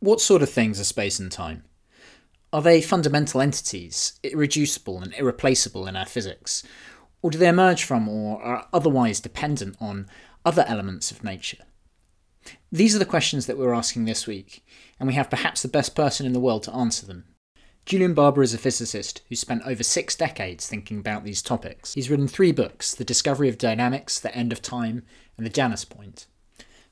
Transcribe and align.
What 0.00 0.20
sort 0.20 0.42
of 0.42 0.50
things 0.50 0.78
are 0.78 0.84
space 0.84 1.18
and 1.18 1.32
time? 1.32 1.64
Are 2.52 2.60
they 2.60 2.82
fundamental 2.82 3.40
entities, 3.40 4.20
irreducible 4.22 5.00
and 5.00 5.14
irreplaceable 5.14 5.86
in 5.86 5.96
our 5.96 6.04
physics? 6.04 6.62
Or 7.22 7.30
do 7.30 7.38
they 7.38 7.48
emerge 7.48 7.82
from 7.82 8.08
or 8.08 8.42
are 8.42 8.68
otherwise 8.74 9.20
dependent 9.20 9.76
on 9.80 10.06
other 10.44 10.64
elements 10.68 11.10
of 11.10 11.24
nature? 11.24 11.64
These 12.70 12.94
are 12.94 12.98
the 12.98 13.06
questions 13.06 13.46
that 13.46 13.56
we're 13.56 13.72
asking 13.72 14.04
this 14.04 14.26
week, 14.26 14.64
and 15.00 15.06
we 15.06 15.14
have 15.14 15.30
perhaps 15.30 15.62
the 15.62 15.68
best 15.68 15.94
person 15.94 16.26
in 16.26 16.34
the 16.34 16.40
world 16.40 16.62
to 16.64 16.74
answer 16.74 17.06
them. 17.06 17.24
Julian 17.86 18.14
Barbour 18.14 18.42
is 18.42 18.52
a 18.52 18.58
physicist 18.58 19.22
who 19.28 19.34
spent 19.34 19.62
over 19.64 19.82
six 19.82 20.14
decades 20.14 20.66
thinking 20.66 20.98
about 20.98 21.24
these 21.24 21.40
topics. 21.40 21.94
He's 21.94 22.10
written 22.10 22.28
three 22.28 22.52
books 22.52 22.94
The 22.94 23.04
Discovery 23.04 23.48
of 23.48 23.58
Dynamics, 23.58 24.20
The 24.20 24.34
End 24.36 24.52
of 24.52 24.60
Time, 24.60 25.04
and 25.36 25.46
The 25.46 25.50
Janus 25.50 25.84
Point. 25.84 26.26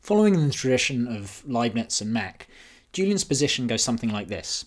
Following 0.00 0.46
the 0.46 0.52
tradition 0.52 1.06
of 1.06 1.42
Leibniz 1.46 2.00
and 2.00 2.12
Mach, 2.12 2.46
Julian's 2.94 3.24
position 3.24 3.66
goes 3.66 3.82
something 3.82 4.08
like 4.08 4.28
this 4.28 4.66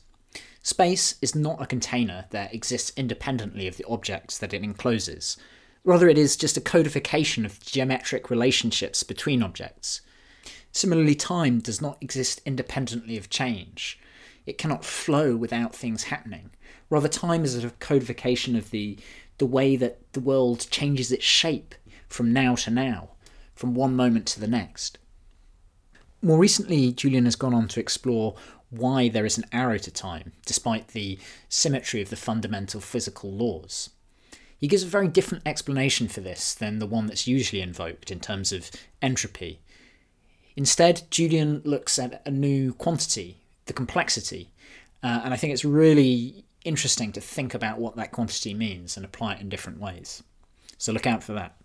Space 0.62 1.16
is 1.22 1.34
not 1.34 1.62
a 1.62 1.66
container 1.66 2.26
that 2.32 2.54
exists 2.54 2.92
independently 2.98 3.68
of 3.68 3.78
the 3.78 3.88
objects 3.88 4.38
that 4.38 4.54
it 4.54 4.64
encloses. 4.64 5.38
Rather, 5.86 6.10
it 6.10 6.18
is 6.18 6.36
just 6.36 6.58
a 6.58 6.62
codification 6.62 7.46
of 7.46 7.62
geometric 7.62 8.30
relationships 8.30 9.02
between 9.02 9.42
objects. 9.42 10.02
Similarly, 10.74 11.16
time 11.16 11.60
does 11.60 11.82
not 11.82 11.98
exist 12.02 12.42
independently 12.46 13.16
of 13.16 13.30
change. 13.30 13.98
It 14.46 14.58
cannot 14.58 14.84
flow 14.84 15.38
without 15.38 15.74
things 15.74 16.04
happening. 16.04 16.52
Rather, 16.90 17.08
time 17.08 17.46
is 17.46 17.64
a 17.64 17.70
codification 17.70 18.58
of 18.58 18.72
the, 18.72 19.00
the 19.38 19.46
way 19.46 19.78
that 19.78 20.12
the 20.12 20.20
world 20.20 20.68
changes 20.70 21.14
its 21.14 21.24
shape 21.24 21.74
from 22.10 22.34
now 22.34 22.56
to 22.56 22.72
now, 22.72 23.12
from 23.56 23.74
one 23.74 23.96
moment 23.96 24.26
to 24.28 24.42
the 24.42 24.48
next. 24.48 24.98
More 26.22 26.40
recently, 26.40 26.92
Julian 26.92 27.26
has 27.26 27.36
gone 27.36 27.54
on 27.54 27.68
to 27.70 27.80
explore 27.80 28.36
why 28.70 29.08
there 29.08 29.26
is 29.26 29.38
an 29.38 29.46
arrow 29.52 29.78
to 29.78 29.92
time, 29.92 30.34
despite 30.46 30.90
the 30.90 31.20
symmetry 31.48 32.02
of 32.02 32.10
the 32.10 32.16
fundamental 32.16 32.82
physical 32.82 33.32
laws. 33.32 33.92
He 34.58 34.68
gives 34.68 34.84
a 34.84 34.88
very 34.88 35.08
different 35.08 35.46
explanation 35.46 36.08
for 36.08 36.22
this 36.22 36.54
than 36.54 36.80
the 36.80 36.88
one 36.88 37.06
that's 37.06 37.28
usually 37.28 37.62
invoked 37.62 38.10
in 38.10 38.20
terms 38.20 38.52
of 38.52 38.72
entropy. 39.02 39.60
Instead, 40.56 41.04
Julian 41.12 41.62
looks 41.64 42.00
at 42.00 42.22
a 42.26 42.32
new 42.32 42.74
quantity, 42.74 43.38
the 43.68 43.74
complexity, 43.74 44.50
uh, 45.04 45.22
and 45.24 45.34
I 45.34 45.38
think 45.38 45.54
it's 45.54 45.64
really 45.64 46.44
interesting 46.66 47.12
to 47.12 47.22
think 47.22 47.54
about 47.54 47.78
what 47.78 47.96
that 47.96 48.12
quantity 48.12 48.56
means 48.56 48.98
and 48.98 49.06
apply 49.06 49.36
it 49.36 49.42
in 49.42 49.50
different 49.50 49.80
ways. 49.80 50.24
So 50.80 50.92
look 50.92 51.06
out 51.06 51.24
for 51.24 51.34
that. 51.34 51.56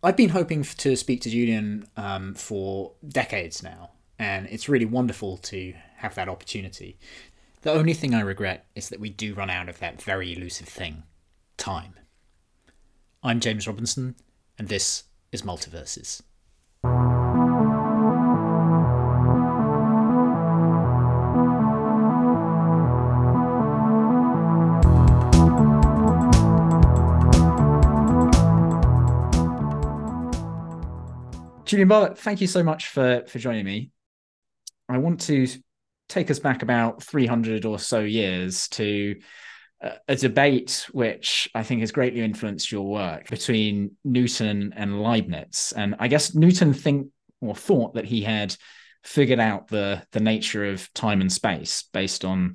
I've 0.00 0.16
been 0.16 0.28
hoping 0.28 0.62
to 0.62 0.94
speak 0.94 1.22
to 1.22 1.30
Julian 1.30 1.88
um, 1.96 2.34
for 2.34 2.92
decades 3.06 3.64
now, 3.64 3.90
and 4.16 4.46
it's 4.46 4.68
really 4.68 4.84
wonderful 4.84 5.36
to 5.38 5.74
have 5.96 6.14
that 6.14 6.28
opportunity. 6.28 6.98
The 7.62 7.72
only 7.72 7.94
thing 7.94 8.14
I 8.14 8.20
regret 8.20 8.66
is 8.76 8.90
that 8.90 9.00
we 9.00 9.10
do 9.10 9.34
run 9.34 9.50
out 9.50 9.68
of 9.68 9.80
that 9.80 10.00
very 10.00 10.32
elusive 10.32 10.68
thing 10.68 11.02
time. 11.56 11.94
I'm 13.24 13.40
James 13.40 13.66
Robinson, 13.66 14.14
and 14.56 14.68
this 14.68 15.02
is 15.32 15.42
Multiverses. 15.42 16.22
Julian 31.68 31.88
Barbour, 31.88 32.14
thank 32.14 32.40
you 32.40 32.46
so 32.46 32.62
much 32.62 32.88
for 32.88 33.24
for 33.28 33.38
joining 33.38 33.66
me. 33.66 33.90
I 34.88 34.96
want 34.96 35.20
to 35.22 35.46
take 36.08 36.30
us 36.30 36.38
back 36.38 36.62
about 36.62 37.02
300 37.02 37.66
or 37.66 37.78
so 37.78 38.00
years 38.00 38.68
to 38.68 39.16
a 40.08 40.16
debate 40.16 40.86
which 40.92 41.48
I 41.54 41.62
think 41.62 41.80
has 41.80 41.92
greatly 41.92 42.22
influenced 42.22 42.72
your 42.72 42.88
work 42.88 43.28
between 43.28 43.92
Newton 44.02 44.72
and 44.74 45.02
Leibniz. 45.02 45.72
And 45.76 45.94
I 45.98 46.08
guess 46.08 46.34
Newton 46.34 46.72
think 46.72 47.08
or 47.40 47.54
thought 47.54 47.94
that 47.94 48.06
he 48.06 48.22
had 48.22 48.56
figured 49.04 49.38
out 49.38 49.68
the 49.68 50.02
the 50.12 50.20
nature 50.20 50.70
of 50.70 50.92
time 50.94 51.20
and 51.20 51.30
space 51.30 51.84
based 51.92 52.24
on 52.24 52.54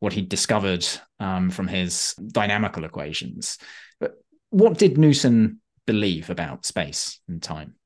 what 0.00 0.12
he 0.12 0.20
discovered 0.20 0.86
um, 1.18 1.48
from 1.48 1.66
his 1.66 2.14
dynamical 2.14 2.84
equations. 2.84 3.56
But 3.98 4.22
what 4.50 4.76
did 4.76 4.98
Newton 4.98 5.62
believe 5.86 6.28
about 6.28 6.66
space 6.66 7.20
and 7.26 7.42
time? 7.42 7.76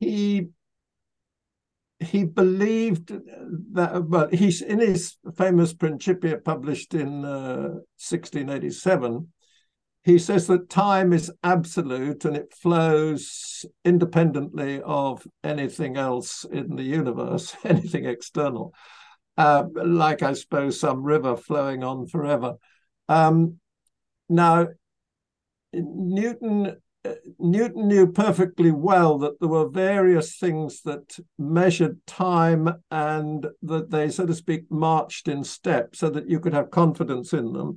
He 0.00 0.48
he 2.00 2.24
believed 2.24 3.12
that 3.72 4.04
well 4.04 4.28
he's 4.30 4.62
in 4.62 4.78
his 4.78 5.16
famous 5.36 5.72
principia 5.72 6.38
published 6.38 6.94
in 6.94 7.24
uh, 7.24 7.80
1687 7.98 9.28
he 10.08 10.18
says 10.18 10.46
that 10.46 10.70
time 10.70 11.12
is 11.12 11.30
absolute 11.42 12.24
and 12.24 12.36
it 12.36 12.54
flows 12.54 13.66
independently 13.84 14.80
of 14.82 15.26
anything 15.44 15.96
else 15.96 16.44
in 16.50 16.76
the 16.76 16.82
universe 16.82 17.54
anything 17.64 18.06
external. 18.06 18.72
Uh, 19.36 19.64
like 19.74 20.22
i 20.22 20.32
suppose 20.32 20.80
some 20.80 21.02
river 21.02 21.36
flowing 21.36 21.84
on 21.84 22.06
forever. 22.06 22.54
Um, 23.08 23.58
now 24.28 24.68
newton 25.74 26.76
Newton 27.38 27.88
knew 27.88 28.10
perfectly 28.10 28.70
well 28.70 29.18
that 29.18 29.40
there 29.40 29.48
were 29.48 29.68
various 29.68 30.36
things 30.36 30.82
that 30.82 31.18
measured 31.38 31.98
time 32.06 32.68
and 32.90 33.46
that 33.62 33.90
they, 33.90 34.10
so 34.10 34.26
to 34.26 34.34
speak, 34.34 34.70
marched 34.70 35.28
in 35.28 35.44
step 35.44 35.94
so 35.94 36.10
that 36.10 36.28
you 36.28 36.40
could 36.40 36.54
have 36.54 36.70
confidence 36.70 37.32
in 37.32 37.52
them. 37.52 37.76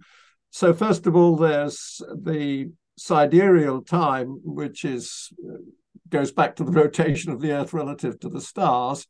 So, 0.50 0.74
first 0.74 1.08
of 1.08 1.16
all, 1.16 1.36
there's 1.36 2.02
the 2.14 2.72
sidereal 2.98 3.82
time, 3.82 4.40
which 4.44 4.86
is 4.86 5.32
goes 6.10 6.32
back 6.32 6.56
to 6.58 6.64
the 6.64 6.72
rotation 6.84 7.32
of 7.32 7.42
the 7.42 7.52
Earth 7.52 7.74
relative 7.74 8.20
to 8.20 8.30
the 8.30 8.42
stars. 8.42 9.08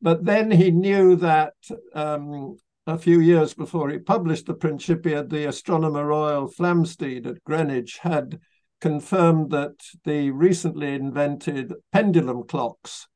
But 0.00 0.24
then 0.24 0.50
he 0.50 0.70
knew 0.70 1.16
that 1.16 1.54
um, 1.94 2.56
a 2.86 2.98
few 2.98 3.20
years 3.20 3.54
before 3.54 3.88
he 3.90 3.98
published 3.98 4.46
the 4.46 4.54
Principia, 4.54 5.22
the 5.22 5.46
astronomer 5.46 6.04
royal 6.04 6.48
Flamsteed 6.48 7.26
at 7.26 7.44
Greenwich 7.44 7.98
had 7.98 8.40
confirmed 8.82 9.52
that 9.52 9.76
the 10.04 10.32
recently 10.32 10.92
invented 10.92 11.72
pendulum 11.92 12.42
clocks 12.42 13.06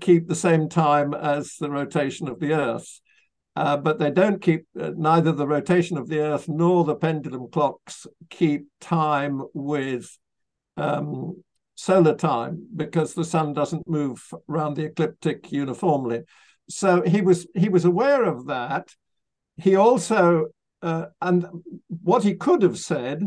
keep 0.00 0.28
the 0.28 0.36
same 0.36 0.68
time 0.68 1.12
as 1.12 1.56
the 1.56 1.68
rotation 1.68 2.28
of 2.28 2.38
the 2.38 2.52
Earth. 2.52 3.00
Uh, 3.56 3.76
but 3.76 3.98
they 3.98 4.10
don't 4.10 4.40
keep 4.40 4.66
uh, 4.80 4.92
neither 4.96 5.32
the 5.32 5.48
rotation 5.48 5.98
of 5.98 6.06
the 6.06 6.20
Earth 6.20 6.48
nor 6.48 6.84
the 6.84 6.94
pendulum 6.94 7.48
clocks 7.50 8.06
keep 8.30 8.68
time 8.80 9.42
with 9.52 10.16
um, 10.76 11.42
solar 11.74 12.14
time 12.14 12.64
because 12.76 13.14
the 13.14 13.24
sun 13.24 13.52
doesn't 13.52 13.88
move 13.88 14.32
around 14.48 14.74
the 14.74 14.84
ecliptic 14.84 15.50
uniformly. 15.50 16.22
So 16.70 17.02
he 17.02 17.20
was 17.20 17.48
he 17.56 17.68
was 17.68 17.84
aware 17.84 18.22
of 18.22 18.46
that. 18.46 18.94
He 19.56 19.74
also 19.74 20.46
uh, 20.82 21.06
and 21.20 21.46
what 21.88 22.22
he 22.22 22.34
could 22.34 22.62
have 22.62 22.78
said 22.78 23.24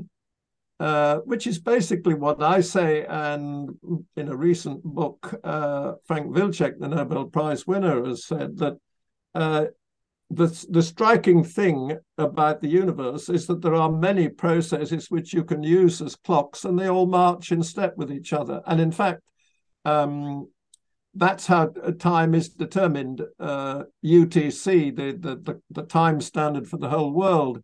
uh, 0.81 1.17
which 1.25 1.45
is 1.45 1.59
basically 1.59 2.15
what 2.15 2.41
I 2.41 2.59
say. 2.61 3.05
And 3.05 3.69
in 4.17 4.29
a 4.29 4.35
recent 4.35 4.83
book, 4.83 5.39
uh, 5.43 5.93
Frank 6.05 6.35
Wilczek, 6.35 6.79
the 6.79 6.87
Nobel 6.87 7.25
Prize 7.25 7.67
winner, 7.67 8.03
has 8.03 8.25
said 8.25 8.57
that 8.57 8.77
uh, 9.35 9.65
the, 10.31 10.47
the 10.71 10.81
striking 10.81 11.43
thing 11.43 11.99
about 12.17 12.61
the 12.61 12.67
universe 12.67 13.29
is 13.29 13.45
that 13.45 13.61
there 13.61 13.75
are 13.75 13.91
many 13.91 14.27
processes 14.27 15.11
which 15.11 15.35
you 15.35 15.43
can 15.43 15.61
use 15.61 16.01
as 16.01 16.15
clocks, 16.15 16.65
and 16.65 16.79
they 16.79 16.89
all 16.89 17.05
march 17.05 17.51
in 17.51 17.61
step 17.61 17.95
with 17.95 18.11
each 18.11 18.33
other. 18.33 18.63
And 18.65 18.81
in 18.81 18.91
fact, 18.91 19.21
um, 19.85 20.49
that's 21.13 21.45
how 21.45 21.67
time 21.99 22.33
is 22.33 22.49
determined. 22.49 23.21
Uh, 23.39 23.83
UTC, 24.03 24.95
the, 24.95 25.11
the, 25.11 25.35
the, 25.35 25.61
the 25.69 25.83
time 25.83 26.21
standard 26.21 26.67
for 26.67 26.77
the 26.77 26.89
whole 26.89 27.11
world, 27.11 27.61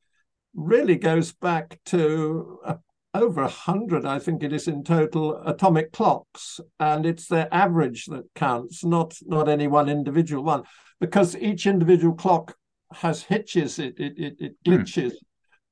really 0.53 0.97
goes 0.97 1.31
back 1.31 1.79
to 1.85 2.59
a 2.63 2.77
over 3.17 3.41
a 3.41 3.47
hundred, 3.47 4.05
I 4.05 4.19
think 4.19 4.43
it 4.43 4.53
is 4.53 4.67
in 4.67 4.83
total, 4.83 5.41
atomic 5.45 5.91
clocks, 5.91 6.59
and 6.79 7.05
it's 7.05 7.27
their 7.27 7.47
average 7.51 8.05
that 8.05 8.25
counts, 8.35 8.83
not 8.83 9.15
not 9.25 9.49
any 9.49 9.67
one 9.67 9.89
individual 9.89 10.43
one, 10.43 10.63
because 10.99 11.35
each 11.35 11.65
individual 11.65 12.15
clock 12.15 12.55
has 12.93 13.23
hitches, 13.23 13.79
it 13.79 13.95
it 13.99 14.13
it, 14.17 14.35
it 14.39 14.55
hmm. 14.65 14.71
glitches, 14.71 15.13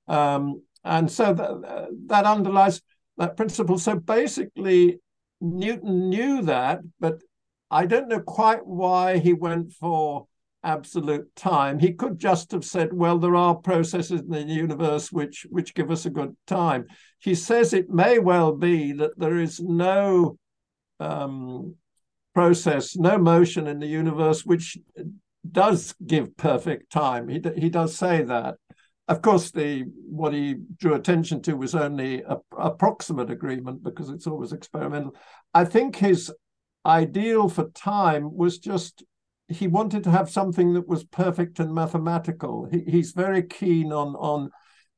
mm. 0.10 0.14
um, 0.14 0.62
and 0.84 1.12
so 1.12 1.34
that 1.34 1.90
that 2.08 2.26
underlies 2.26 2.82
that 3.18 3.38
principle. 3.38 3.78
So 3.78 3.96
basically, 3.96 5.00
Newton 5.42 6.10
knew 6.10 6.42
that, 6.44 6.82
but 7.00 7.22
I 7.72 7.86
don't 7.86 8.08
know 8.08 8.22
quite 8.22 8.66
why 8.66 9.18
he 9.18 9.34
went 9.34 9.74
for 9.74 10.28
absolute 10.66 11.34
time. 11.36 11.80
He 11.80 11.94
could 11.94 12.20
just 12.20 12.52
have 12.52 12.66
said, 12.66 12.92
well, 12.92 13.18
there 13.18 13.36
are 13.36 13.56
processes 13.56 14.22
in 14.22 14.30
the 14.30 14.42
universe 14.42 15.12
which, 15.12 15.46
which 15.50 15.74
give 15.74 15.92
us 15.92 16.06
a 16.06 16.10
good 16.10 16.36
time. 16.48 16.86
He 17.20 17.36
says 17.36 17.74
it 17.74 17.90
may 17.90 18.20
well 18.20 18.52
be 18.54 18.92
that 18.94 19.18
there 19.18 19.38
is 19.38 19.60
no 19.60 20.38
um, 21.00 21.76
process, 22.34 22.96
no 22.96 23.18
motion 23.18 23.68
in 23.68 23.80
the 23.80 23.88
universe, 23.88 24.46
which 24.46 24.78
does 25.50 25.96
give 26.06 26.36
perfect 26.38 26.92
time. 26.92 27.28
He, 27.30 27.42
he 27.58 27.70
does 27.70 27.96
say 27.96 28.24
that. 28.24 28.56
Of 29.08 29.22
course, 29.22 29.52
the 29.52 29.84
what 30.10 30.34
he 30.34 30.56
drew 30.78 30.96
attention 30.96 31.42
to 31.44 31.56
was 31.56 31.76
only 31.76 32.24
a 32.24 32.38
approximate 32.58 33.30
agreement 33.30 33.84
because 33.84 34.10
it's 34.10 34.26
always 34.26 34.52
experimental. 34.52 35.16
I 35.54 35.64
think 35.64 35.96
his 35.96 36.34
ideal 36.86 37.48
for 37.48 37.70
time 37.70 38.36
was 38.36 38.58
just 38.58 39.04
he 39.48 39.68
wanted 39.68 40.04
to 40.04 40.12
have 40.12 40.30
something 40.30 40.74
that 40.74 40.88
was 40.88 41.04
perfect 41.04 41.60
and 41.60 41.74
mathematical. 41.74 42.68
He, 42.72 42.84
he's 42.88 43.12
very 43.12 43.44
keen 43.44 43.92
on 43.92 44.16
on 44.16 44.52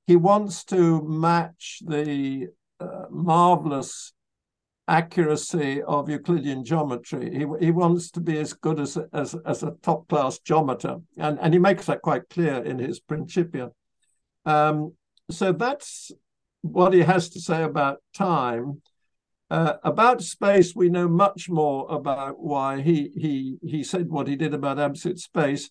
he 0.05 0.15
wants 0.15 0.63
to 0.65 1.01
match 1.03 1.81
the 1.85 2.47
uh, 2.79 3.05
marvelous 3.09 4.13
accuracy 4.87 5.81
of 5.83 6.09
Euclidean 6.09 6.63
geometry. 6.63 7.29
He, 7.29 7.65
he 7.65 7.71
wants 7.71 8.09
to 8.11 8.21
be 8.21 8.37
as 8.37 8.53
good 8.53 8.79
as, 8.79 8.97
as, 9.11 9.35
as 9.45 9.63
a 9.63 9.75
top 9.81 10.07
class 10.07 10.39
geometer. 10.39 10.97
And, 11.17 11.37
and 11.41 11.53
he 11.53 11.59
makes 11.59 11.87
that 11.87 12.01
quite 12.01 12.29
clear 12.29 12.63
in 12.63 12.79
his 12.79 13.01
Principia. 13.01 13.71
Um, 14.45 14.93
so 15.29 15.51
that's 15.51 16.11
what 16.61 16.93
he 16.93 17.01
has 17.01 17.29
to 17.31 17.41
say 17.41 17.63
about 17.63 17.97
time. 18.15 18.81
Uh, 19.49 19.75
about 19.83 20.21
space, 20.21 20.75
we 20.75 20.89
know 20.89 21.07
much 21.07 21.49
more 21.49 21.87
about 21.89 22.37
why 22.39 22.81
he 22.81 23.11
he 23.15 23.57
he 23.65 23.81
said 23.81 24.09
what 24.09 24.27
he 24.27 24.35
did 24.35 24.53
about 24.53 24.77
absolute 24.77 25.19
space, 25.19 25.69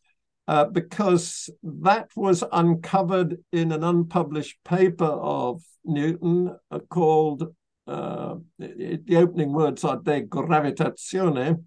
uh, 0.48 0.64
because 0.64 1.50
that 1.62 2.08
was 2.16 2.42
uncovered 2.52 3.36
in 3.52 3.72
an 3.72 3.84
unpublished 3.84 4.56
paper 4.64 5.04
of 5.04 5.62
Newton 5.84 6.56
uh, 6.70 6.78
called 6.88 7.54
uh, 7.86 8.36
the 8.58 9.16
opening 9.16 9.52
words 9.52 9.84
are 9.84 9.98
de 9.98 10.22
gravitatione, 10.22 11.62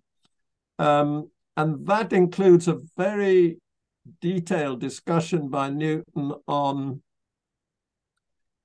um, 0.80 1.30
and 1.56 1.86
that 1.86 2.12
includes 2.12 2.68
a 2.68 2.80
very 2.98 3.60
detailed 4.20 4.82
discussion 4.82 5.50
by 5.50 5.70
Newton 5.70 6.34
on 6.48 7.04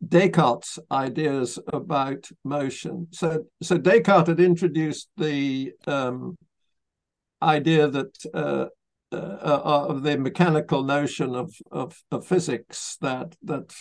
Descartes' 0.09 0.79
ideas 0.91 1.59
about 1.73 2.29
motion. 2.45 3.09
So, 3.13 3.45
so 3.63 3.79
Descartes 3.79 4.29
had 4.29 4.41
introduced 4.41 5.09
the 5.17 5.73
um, 5.87 6.37
idea 7.43 7.89
that 7.89 8.17
uh, 8.35 8.67
uh, 9.13 9.17
uh, 9.17 9.87
of 9.89 10.03
the 10.03 10.19
mechanical 10.19 10.83
notion 10.83 11.35
of, 11.35 11.55
of, 11.71 11.97
of 12.11 12.27
physics 12.27 12.97
that 13.01 13.37
that 13.43 13.73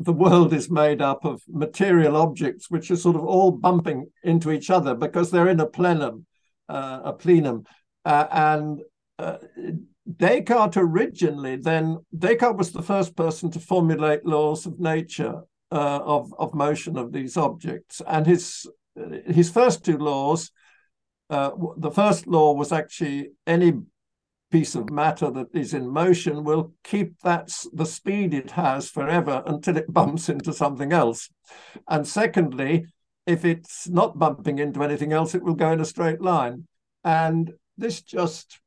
the 0.00 0.12
world 0.12 0.52
is 0.52 0.70
made 0.70 1.02
up 1.02 1.24
of 1.24 1.42
material 1.48 2.16
objects 2.16 2.70
which 2.70 2.90
are 2.90 2.96
sort 2.96 3.16
of 3.16 3.24
all 3.24 3.50
bumping 3.50 4.06
into 4.22 4.50
each 4.52 4.70
other 4.70 4.94
because 4.94 5.30
they're 5.30 5.48
in 5.48 5.60
a 5.60 5.66
plenum, 5.66 6.24
uh, 6.68 7.00
a 7.04 7.12
plenum. 7.12 7.64
Uh, 8.04 8.26
and 8.30 8.80
Descartes 10.16 10.76
originally, 10.76 11.56
then 11.56 11.98
Descartes 12.16 12.56
was 12.56 12.72
the 12.72 12.82
first 12.82 13.14
person 13.14 13.50
to 13.50 13.60
formulate 13.60 14.24
laws 14.24 14.64
of 14.64 14.80
nature 14.80 15.42
uh, 15.70 16.00
of 16.02 16.32
of 16.38 16.54
motion 16.54 16.96
of 16.96 17.12
these 17.12 17.36
objects, 17.36 18.00
and 18.06 18.26
his 18.26 18.66
his 19.26 19.50
first 19.50 19.84
two 19.84 19.98
laws. 19.98 20.50
Uh, 21.30 21.50
the 21.76 21.90
first 21.90 22.26
law 22.26 22.54
was 22.54 22.72
actually 22.72 23.32
any 23.46 23.74
piece 24.50 24.74
of 24.74 24.90
matter 24.90 25.30
that 25.30 25.48
is 25.52 25.74
in 25.74 25.86
motion 25.86 26.42
will 26.42 26.72
keep 26.82 27.18
that 27.20 27.50
the 27.74 27.84
speed 27.84 28.32
it 28.32 28.52
has 28.52 28.88
forever 28.88 29.42
until 29.46 29.76
it 29.76 29.92
bumps 29.92 30.30
into 30.30 30.52
something 30.52 30.92
else. 30.92 31.28
And 31.86 32.08
secondly, 32.08 32.86
if 33.26 33.44
it's 33.44 33.88
not 33.88 34.18
bumping 34.18 34.58
into 34.58 34.82
anything 34.82 35.12
else, 35.12 35.34
it 35.34 35.42
will 35.42 35.54
go 35.54 35.72
in 35.72 35.80
a 35.80 35.84
straight 35.84 36.22
line. 36.22 36.66
And 37.04 37.52
this 37.76 38.00
just 38.00 38.58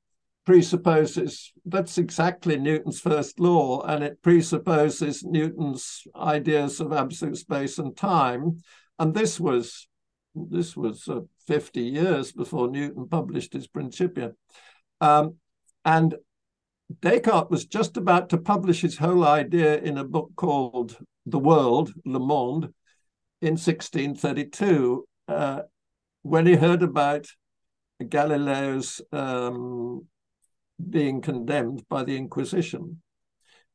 presupposes 0.46 1.54
that's 1.66 1.98
exactly 1.98 2.58
Newton's 2.58 3.00
first 3.00 3.40
law, 3.40 3.82
and 3.82 4.04
it 4.04 4.22
presupposes 4.22 5.24
Newton's 5.24 6.08
ideas 6.16 6.80
of 6.80 6.94
absolute 6.94 7.38
space 7.38 7.78
and 7.78 7.96
time. 7.96 8.62
And 8.98 9.14
this 9.14 9.40
was 9.40 9.88
this 10.34 10.78
was 10.78 11.08
uh, 11.08 11.22
50 11.48 11.82
years 11.82 12.32
before 12.32 12.70
Newton 12.70 13.08
published 13.08 13.54
his 13.54 13.68
Principia. 13.68 14.32
Um, 15.02 15.36
and 15.84 16.16
Descartes 17.02 17.50
was 17.50 17.66
just 17.66 17.98
about 17.98 18.30
to 18.30 18.38
publish 18.38 18.82
his 18.82 18.98
whole 18.98 19.26
idea 19.26 19.78
in 19.78 19.98
a 19.98 20.04
book 20.04 20.32
called 20.36 20.98
The 21.26 21.40
World, 21.40 21.94
Le 22.06 22.20
Monde, 22.20 22.74
in 23.42 23.54
1632, 23.54 25.08
uh, 25.28 25.62
when 26.22 26.46
he 26.46 26.56
heard 26.56 26.84
about 26.84 27.26
Galileo's 28.08 29.02
um, 29.12 30.06
being 30.90 31.22
condemned 31.22 31.88
by 31.90 32.04
the 32.04 32.18
Inquisition. 32.18 33.02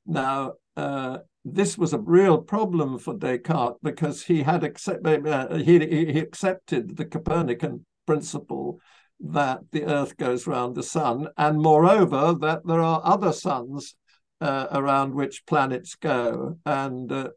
Now, 0.06 0.54
uh, 0.76 1.18
this 1.44 1.78
was 1.78 1.92
a 1.92 1.98
real 1.98 2.38
problem 2.38 2.98
for 2.98 3.14
Descartes 3.14 3.78
because 3.82 4.24
he 4.24 4.42
had 4.42 4.64
accept, 4.64 5.06
uh, 5.06 5.54
he, 5.56 5.78
he 5.78 6.18
accepted 6.18 6.96
the 6.96 7.04
Copernican 7.04 7.86
principle 8.06 8.80
that 9.20 9.60
the 9.72 9.84
Earth 9.84 10.16
goes 10.16 10.46
round 10.46 10.74
the 10.74 10.82
sun, 10.82 11.28
and 11.36 11.58
moreover, 11.58 12.34
that 12.40 12.66
there 12.66 12.82
are 12.82 13.00
other 13.04 13.32
suns 13.32 13.94
uh, 14.40 14.66
around 14.70 15.14
which 15.14 15.46
planets 15.46 15.94
go. 15.94 16.58
And 16.66 17.10
uh, 17.10 17.30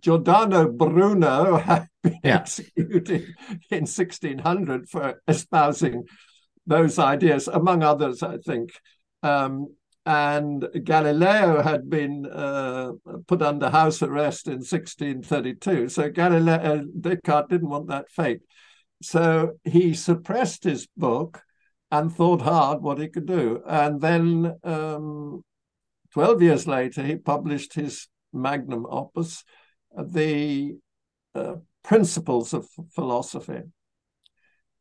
Giordano 0.00 0.68
Bruno 0.68 1.56
had 1.58 1.88
been 2.02 2.18
yeah. 2.22 2.36
executed 2.36 3.34
in 3.70 3.86
1600 3.86 4.88
for 4.88 5.22
espousing 5.28 6.04
those 6.66 6.98
ideas, 6.98 7.48
among 7.48 7.82
others, 7.82 8.22
I 8.22 8.38
think. 8.38 8.70
Um, 9.22 9.68
and 10.04 10.66
Galileo 10.84 11.62
had 11.62 11.88
been 11.88 12.26
uh, 12.26 12.92
put 13.28 13.40
under 13.40 13.70
house 13.70 14.02
arrest 14.02 14.48
in 14.48 14.54
1632. 14.54 15.88
So 15.88 16.10
Galileo 16.10 16.54
uh, 16.54 16.82
Descartes 17.00 17.48
didn't 17.50 17.68
want 17.68 17.88
that 17.88 18.10
fate. 18.10 18.40
So 19.00 19.58
he 19.64 19.94
suppressed 19.94 20.64
his 20.64 20.88
book 20.96 21.42
and 21.90 22.12
thought 22.12 22.42
hard 22.42 22.82
what 22.82 22.98
he 22.98 23.08
could 23.08 23.26
do. 23.26 23.62
And 23.66 24.00
then 24.00 24.54
um, 24.64 25.44
12 26.14 26.42
years 26.42 26.66
later, 26.66 27.02
he 27.02 27.16
published 27.16 27.74
his 27.74 28.08
magnum 28.32 28.86
opus, 28.88 29.44
The 29.96 30.78
uh, 31.34 31.56
Principles 31.84 32.54
of 32.54 32.66
Philosophy. 32.94 33.62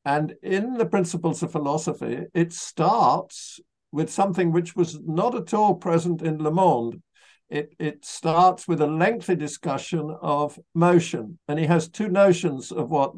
And 0.04 0.36
in 0.42 0.76
the 0.76 0.86
Principles 0.86 1.44
of 1.44 1.52
Philosophy, 1.52 2.26
it 2.34 2.54
starts 2.54 3.60
with 3.92 4.10
something 4.10 4.52
which 4.52 4.76
was 4.76 5.00
not 5.02 5.36
at 5.36 5.54
all 5.54 5.76
present 5.76 6.22
in 6.22 6.42
Le 6.42 6.52
Monde. 6.52 7.02
It, 7.50 7.76
it 7.80 8.06
starts 8.06 8.68
with 8.68 8.82
a 8.82 8.88
lengthy 8.88 9.36
discussion 9.36 10.16
of 10.22 10.58
motion. 10.74 11.38
And 11.48 11.60
he 11.60 11.66
has 11.66 11.90
two 11.90 12.08
notions 12.08 12.72
of 12.72 12.90
what 12.90 13.14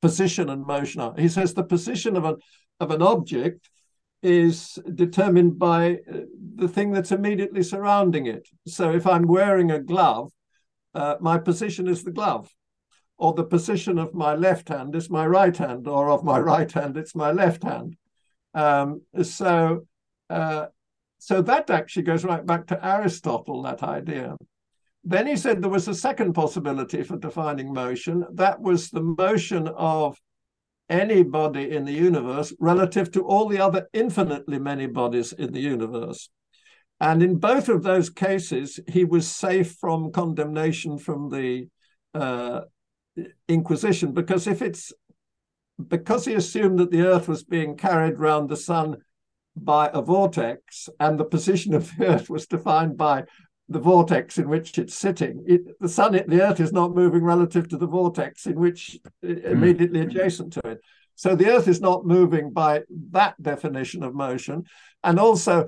position 0.00 0.48
and 0.48 0.66
motion 0.66 1.00
are. 1.00 1.14
He 1.16 1.28
says 1.28 1.54
the 1.54 1.64
position 1.64 2.16
of 2.16 2.24
an 2.24 2.36
of 2.80 2.90
an 2.90 3.02
object 3.02 3.70
is 4.22 4.78
determined 4.94 5.58
by 5.58 5.98
uh, 6.12 6.20
the 6.56 6.68
thing 6.68 6.92
that's 6.92 7.12
immediately 7.12 7.62
surrounding 7.62 8.26
it. 8.26 8.48
So 8.66 8.92
if 8.92 9.06
I'm 9.06 9.26
wearing 9.26 9.70
a 9.70 9.80
glove, 9.80 10.32
uh, 10.94 11.16
my 11.20 11.38
position 11.38 11.88
is 11.88 12.02
the 12.02 12.10
glove, 12.10 12.50
or 13.18 13.32
the 13.32 13.44
position 13.44 13.98
of 13.98 14.14
my 14.14 14.34
left 14.34 14.68
hand 14.68 14.94
is 14.94 15.10
my 15.10 15.26
right 15.26 15.56
hand, 15.56 15.88
or 15.88 16.10
of 16.10 16.24
my 16.24 16.38
right 16.52 16.70
hand 16.70 16.96
it's 16.96 17.14
my 17.14 17.32
left 17.32 17.62
hand. 17.62 17.96
Um, 18.54 19.02
so, 19.22 19.86
uh, 20.30 20.66
so 21.18 21.42
that 21.42 21.70
actually 21.70 22.04
goes 22.04 22.24
right 22.24 22.44
back 22.44 22.66
to 22.68 22.86
Aristotle. 22.86 23.62
That 23.62 23.82
idea. 23.82 24.36
Then 25.04 25.26
he 25.26 25.36
said 25.36 25.62
there 25.62 25.70
was 25.70 25.86
a 25.86 25.94
second 25.94 26.32
possibility 26.32 27.02
for 27.04 27.16
defining 27.16 27.72
motion. 27.72 28.24
That 28.32 28.60
was 28.60 28.90
the 28.90 29.02
motion 29.02 29.68
of 29.68 30.20
any 30.88 31.22
body 31.22 31.70
in 31.70 31.84
the 31.84 31.92
universe 31.92 32.52
relative 32.58 33.10
to 33.12 33.22
all 33.22 33.48
the 33.48 33.60
other 33.60 33.88
infinitely 33.92 34.58
many 34.58 34.86
bodies 34.86 35.32
in 35.32 35.52
the 35.52 35.60
universe. 35.60 36.28
And 37.00 37.22
in 37.22 37.36
both 37.36 37.68
of 37.68 37.82
those 37.82 38.08
cases, 38.08 38.80
he 38.88 39.04
was 39.04 39.28
safe 39.28 39.76
from 39.80 40.12
condemnation 40.12 40.98
from 40.98 41.28
the 41.28 41.68
uh, 42.14 42.62
Inquisition 43.48 44.12
because 44.12 44.46
if 44.46 44.60
it's 44.60 44.92
because 45.88 46.24
he 46.24 46.34
assumed 46.34 46.78
that 46.78 46.90
the 46.90 47.02
Earth 47.02 47.28
was 47.28 47.44
being 47.44 47.76
carried 47.76 48.18
round 48.18 48.48
the 48.48 48.56
sun 48.56 48.98
by 49.56 49.90
a 49.92 50.02
vortex 50.02 50.88
and 51.00 51.18
the 51.18 51.24
position 51.24 51.74
of 51.74 51.90
the 51.96 52.06
Earth 52.14 52.30
was 52.30 52.46
defined 52.46 52.96
by 52.96 53.24
the 53.68 53.80
vortex 53.80 54.38
in 54.38 54.48
which 54.48 54.78
it's 54.78 54.94
sitting. 54.94 55.44
It, 55.46 55.80
the 55.80 55.88
sun, 55.88 56.12
the 56.12 56.42
Earth 56.42 56.60
is 56.60 56.72
not 56.72 56.94
moving 56.94 57.22
relative 57.22 57.68
to 57.68 57.76
the 57.76 57.86
vortex 57.86 58.46
in 58.46 58.60
which 58.60 58.98
mm. 59.24 59.44
immediately 59.44 60.00
adjacent 60.00 60.52
to 60.54 60.60
it. 60.66 60.80
So 61.14 61.34
the 61.34 61.48
Earth 61.48 61.66
is 61.66 61.80
not 61.80 62.06
moving 62.06 62.52
by 62.52 62.82
that 63.10 63.40
definition 63.42 64.02
of 64.02 64.14
motion, 64.14 64.64
and 65.02 65.18
also. 65.18 65.66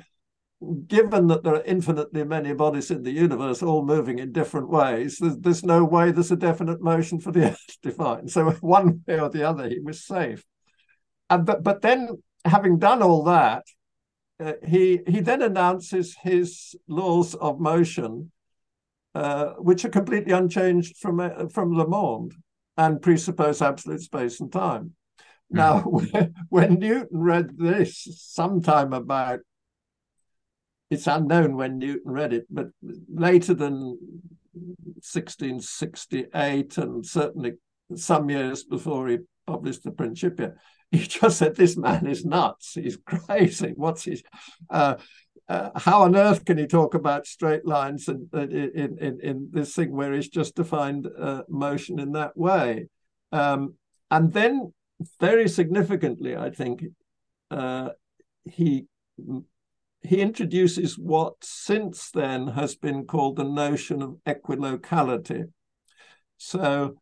Given 0.89 1.29
that 1.29 1.45
there 1.45 1.55
are 1.55 1.63
infinitely 1.65 2.25
many 2.25 2.53
bodies 2.53 2.91
in 2.91 3.05
the 3.05 3.13
universe, 3.13 3.63
all 3.63 3.85
moving 3.85 4.19
in 4.19 4.33
different 4.33 4.69
ways, 4.69 5.19
there's, 5.19 5.37
there's 5.39 5.65
no 5.65 5.85
way 5.85 6.11
there's 6.11 6.33
a 6.33 6.37
definite 6.37 6.83
motion 6.83 7.21
for 7.21 7.31
the 7.31 7.45
Earth 7.51 7.65
to 7.69 7.91
define. 7.91 8.27
So, 8.29 8.51
one 8.61 9.03
way 9.07 9.21
or 9.21 9.29
the 9.29 9.49
other, 9.49 9.69
he 9.69 9.79
was 9.79 10.05
safe. 10.05 10.45
and 11.31 11.47
but, 11.47 11.63
but 11.63 11.83
then 11.83 12.23
having 12.45 12.79
done 12.79 13.03
all 13.03 13.23
that, 13.25 13.65
uh, 14.41 14.53
he 14.67 15.01
he 15.07 15.21
then 15.21 15.43
announces 15.43 16.17
his 16.23 16.75
laws 16.87 17.35
of 17.35 17.61
motion, 17.61 18.31
uh, 19.15 19.51
which 19.59 19.85
are 19.85 19.91
completely 19.91 20.33
unchanged 20.33 20.97
from 20.97 21.21
uh, 21.21 21.49
from 21.49 21.77
Le 21.77 21.87
Monde 21.87 22.35
and 22.77 23.03
presuppose 23.03 23.61
absolute 23.61 24.01
space 24.01 24.41
and 24.41 24.53
time. 24.53 24.93
Mm. 25.53 25.57
Now, 25.57 26.31
when 26.49 26.75
Newton 26.75 27.21
read 27.21 27.59
this 27.59 28.07
sometime 28.19 28.93
about, 28.93 29.41
it's 30.91 31.07
unknown 31.07 31.57
when 31.57 31.79
Newton 31.79 32.13
read 32.13 32.33
it, 32.33 32.47
but 32.51 32.69
later 32.83 33.55
than 33.55 33.99
1668 34.53 36.79
and 36.79 37.05
certainly 37.05 37.53
some 37.95 38.31
years 38.31 38.65
before 38.65 39.09
he 39.09 39.19
published 39.47 39.85
the 39.85 39.91
Principia, 39.91 40.55
he 40.91 41.01
just 41.01 41.39
said, 41.39 41.57
"This 41.57 41.77
man 41.77 42.07
is 42.07 42.25
nuts. 42.25 42.73
He's 42.75 42.97
crazy. 43.07 43.73
What's 43.77 44.05
his? 44.05 44.23
Uh, 44.71 44.95
uh, 45.49 45.71
how 45.77 46.03
on 46.03 46.15
earth 46.15 46.45
can 46.45 46.59
he 46.59 46.67
talk 46.67 46.95
about 46.95 47.27
straight 47.27 47.67
lines 47.67 48.09
in 48.09 48.29
in 48.33 48.99
in, 48.99 49.19
in 49.23 49.49
this 49.51 49.75
thing 49.75 49.93
where 49.93 50.13
he's 50.13 50.29
just 50.29 50.55
defined 50.55 51.09
uh, 51.19 51.43
motion 51.49 51.99
in 51.99 52.13
that 52.13 52.37
way?" 52.37 52.89
Um, 53.33 53.75
and 54.11 54.33
then, 54.33 54.73
very 55.21 55.49
significantly, 55.49 56.35
I 56.35 56.51
think 56.51 56.85
uh, 57.51 57.91
he 58.45 58.87
he 60.03 60.21
introduces 60.21 60.99
what 60.99 61.35
since 61.43 62.11
then 62.11 62.49
has 62.49 62.77
been 62.77 63.05
called 63.05 63.37
the 63.37 63.45
notion 63.45 64.03
of 64.03 64.17
equilocality. 64.27 65.45
So 66.37 66.97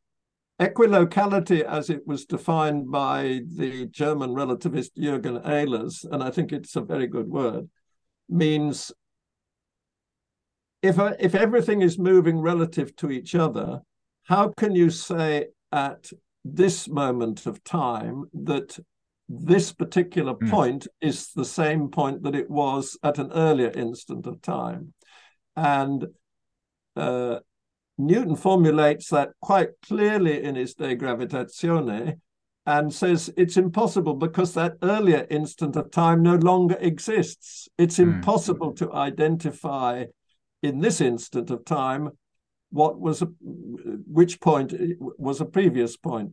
Equilocality, 0.58 1.62
as 1.62 1.90
it 1.90 2.06
was 2.06 2.24
defined 2.24 2.90
by 2.90 3.42
the 3.56 3.84
German 3.86 4.30
relativist 4.30 4.92
Jürgen 4.96 5.44
Ehlers, 5.44 6.06
and 6.10 6.22
I 6.22 6.30
think 6.30 6.50
it's 6.50 6.76
a 6.76 6.80
very 6.80 7.06
good 7.06 7.28
word, 7.28 7.68
means 8.30 8.90
if, 10.80 10.98
uh, 10.98 11.12
if 11.20 11.34
everything 11.34 11.82
is 11.82 11.98
moving 11.98 12.40
relative 12.40 12.96
to 12.96 13.10
each 13.10 13.34
other, 13.34 13.82
how 14.24 14.48
can 14.56 14.74
you 14.74 14.88
say 14.88 15.48
at 15.72 16.10
this 16.42 16.88
moment 16.88 17.44
of 17.44 17.62
time 17.62 18.24
that 18.32 18.78
this 19.28 19.73
particular 19.73 20.35
mm. 20.35 20.50
point 20.50 20.87
is 21.00 21.33
the 21.33 21.45
same 21.45 21.88
point 21.88 22.23
that 22.23 22.35
it 22.35 22.50
was 22.50 22.97
at 23.02 23.18
an 23.18 23.33
earlier 23.33 23.71
instant 23.71 24.26
of 24.26 24.40
time? 24.42 24.92
And 25.56 26.06
uh, 26.95 27.40
Newton 27.99 28.37
formulates 28.37 29.09
that 29.11 29.30
quite 29.40 29.71
clearly 29.87 30.42
in 30.42 30.54
his 30.54 30.75
De 30.75 30.97
Gravitatione 30.97 32.21
and 32.66 32.92
says 32.92 33.33
it's 33.37 33.56
impossible 33.56 34.14
because 34.14 34.54
that 34.54 34.76
earlier 34.83 35.26
instant 35.30 35.76
of 35.76 35.90
time 35.90 36.23
no 36.23 36.35
longer 36.35 36.76
exists. 36.80 37.68
It's 37.78 37.99
mm. 37.99 38.14
impossible 38.14 38.75
to 38.75 38.92
identify 38.92 40.06
in 40.62 40.80
this 40.80 41.00
instant 41.00 41.50
of 41.50 41.64
time 41.64 42.11
what 42.71 42.99
was 42.99 43.23
a, 43.23 43.26
which 43.26 44.40
point 44.40 44.75
was 44.99 45.40
a 45.40 45.45
previous 45.45 45.97
point. 45.97 46.33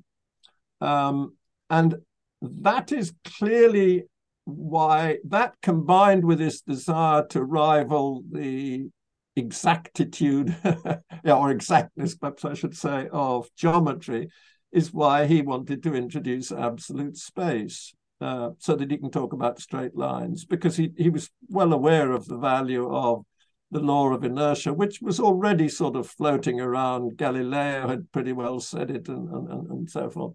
Um, 0.82 1.36
and 1.70 1.96
that 2.44 2.92
is 2.92 3.14
clearly 3.24 4.04
why 4.46 5.18
that 5.26 5.54
combined 5.62 6.26
with 6.26 6.40
his 6.40 6.62
desire 6.62 7.26
to 7.28 7.44
rival 7.44 8.24
the 8.30 8.90
exactitude 9.36 10.56
or 11.26 11.52
exactness, 11.52 12.16
perhaps 12.16 12.46
I 12.46 12.54
should 12.54 12.76
say, 12.76 13.08
of 13.12 13.48
geometry 13.56 14.30
is 14.72 14.94
why 14.94 15.26
he 15.26 15.42
wanted 15.42 15.84
to 15.84 15.96
introduce 15.96 16.52
absolute 16.52 17.18
space 17.18 17.94
uh, 18.22 18.50
so 18.58 18.76
that 18.76 18.92
he 18.92 18.98
can 18.98 19.12
talk 19.12 19.34
about 19.34 19.60
straight 19.60 19.96
lines 19.96 20.46
because 20.46 20.76
he, 20.76 20.92
he 20.98 21.10
was 21.10 21.30
well 21.50 21.74
aware 21.74 22.12
of 22.12 22.26
the 22.28 22.38
value 22.38 22.90
of 22.90 23.24
the 23.72 23.80
law 23.80 24.14
of 24.14 24.24
inertia, 24.24 24.74
which 24.74 25.02
was 25.02 25.20
already 25.20 25.68
sort 25.68 25.96
of 25.96 26.08
floating 26.08 26.60
around. 26.60 27.18
Galileo 27.18 27.88
had 27.88 28.12
pretty 28.12 28.32
well 28.32 28.60
said 28.60 28.92
it 28.92 29.08
and, 29.08 29.30
and, 29.30 29.68
and 29.70 29.90
so 29.90 30.10
forth. 30.10 30.34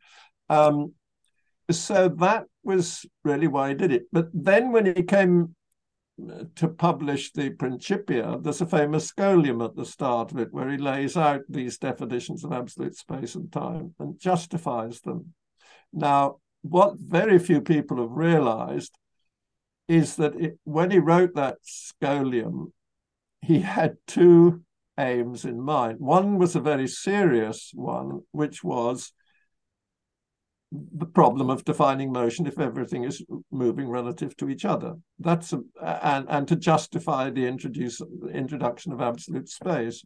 Um, 0.49 0.95
so 1.71 2.09
that 2.09 2.45
was 2.63 3.05
really 3.25 3.47
why 3.47 3.71
he 3.71 3.75
did 3.75 3.93
it. 3.93 4.05
But 4.13 4.29
then 4.33 4.73
when 4.73 4.87
he 4.87 5.03
came 5.03 5.55
uh, 6.21 6.45
to 6.57 6.69
publish 6.69 7.33
the 7.33 7.51
Principia, 7.51 8.39
there's 8.41 8.61
a 8.61 8.67
famous 8.67 9.13
scholium 9.13 9.65
at 9.65 9.77
the 9.77 9.85
start 9.85 10.33
of 10.33 10.39
it 10.39 10.53
where 10.53 10.69
he 10.71 10.79
lays 10.79 11.17
out 11.17 11.43
these 11.49 11.79
definitions 11.79 12.45
of 12.45 12.53
absolute 12.53 12.97
space 12.97 13.35
and 13.35 13.53
time 13.53 13.95
and 13.99 14.19
justifies 14.19 15.01
them. 15.01 15.35
Now, 15.93 16.37
what 16.63 16.99
very 16.99 17.39
few 17.39 17.61
people 17.61 17.99
have 17.99 18.11
realized 18.11 18.99
is 19.87 20.17
that 20.17 20.35
it, 20.35 20.59
when 20.65 20.91
he 20.91 20.99
wrote 20.99 21.35
that 21.35 21.59
scholium, 21.65 22.73
he 23.41 23.61
had 23.61 23.97
two 24.07 24.63
aims 24.99 25.45
in 25.45 25.61
mind. 25.61 26.01
One 26.01 26.39
was 26.39 26.57
a 26.57 26.61
very 26.61 26.89
serious 26.89 27.71
one, 27.75 28.23
which 28.33 28.65
was 28.65 29.13
the 30.71 31.07
problem 31.07 31.49
of 31.49 31.65
defining 31.65 32.13
motion 32.13 32.47
if 32.47 32.59
everything 32.59 33.05
is 33.05 33.25
moving 33.51 33.89
relative 33.89 34.37
to 34.37 34.51
each 34.51 34.65
other. 34.65 34.95
That's 35.19 35.53
a, 35.53 35.63
and 35.83 36.27
and 36.29 36.49
to 36.49 36.57
justify 36.57 37.31
the 37.31 37.47
introduce 37.47 38.03
introduction 38.33 38.93
of 38.93 39.01
absolute 39.01 39.49
space. 39.49 40.05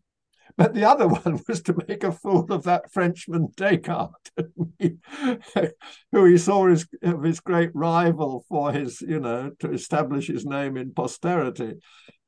But 0.57 0.75
the 0.75 0.85
other 0.85 1.09
one 1.25 1.41
was 1.49 1.63
to 1.63 1.77
make 1.89 2.05
a 2.05 2.13
fool 2.13 2.47
of 2.53 2.63
that 2.65 2.93
Frenchman 2.93 3.49
Descartes, 3.57 4.31
who 6.13 6.25
he 6.25 6.39
saw 6.39 6.69
as 6.69 6.87
his 7.01 7.41
great 7.41 7.71
rival 7.75 8.45
for 8.49 8.73
his, 8.73 9.01
you 9.01 9.19
know, 9.19 9.51
to 9.61 9.73
establish 9.73 10.29
his 10.29 10.45
name 10.45 10.77
in 10.77 10.93
posterity. 10.93 11.75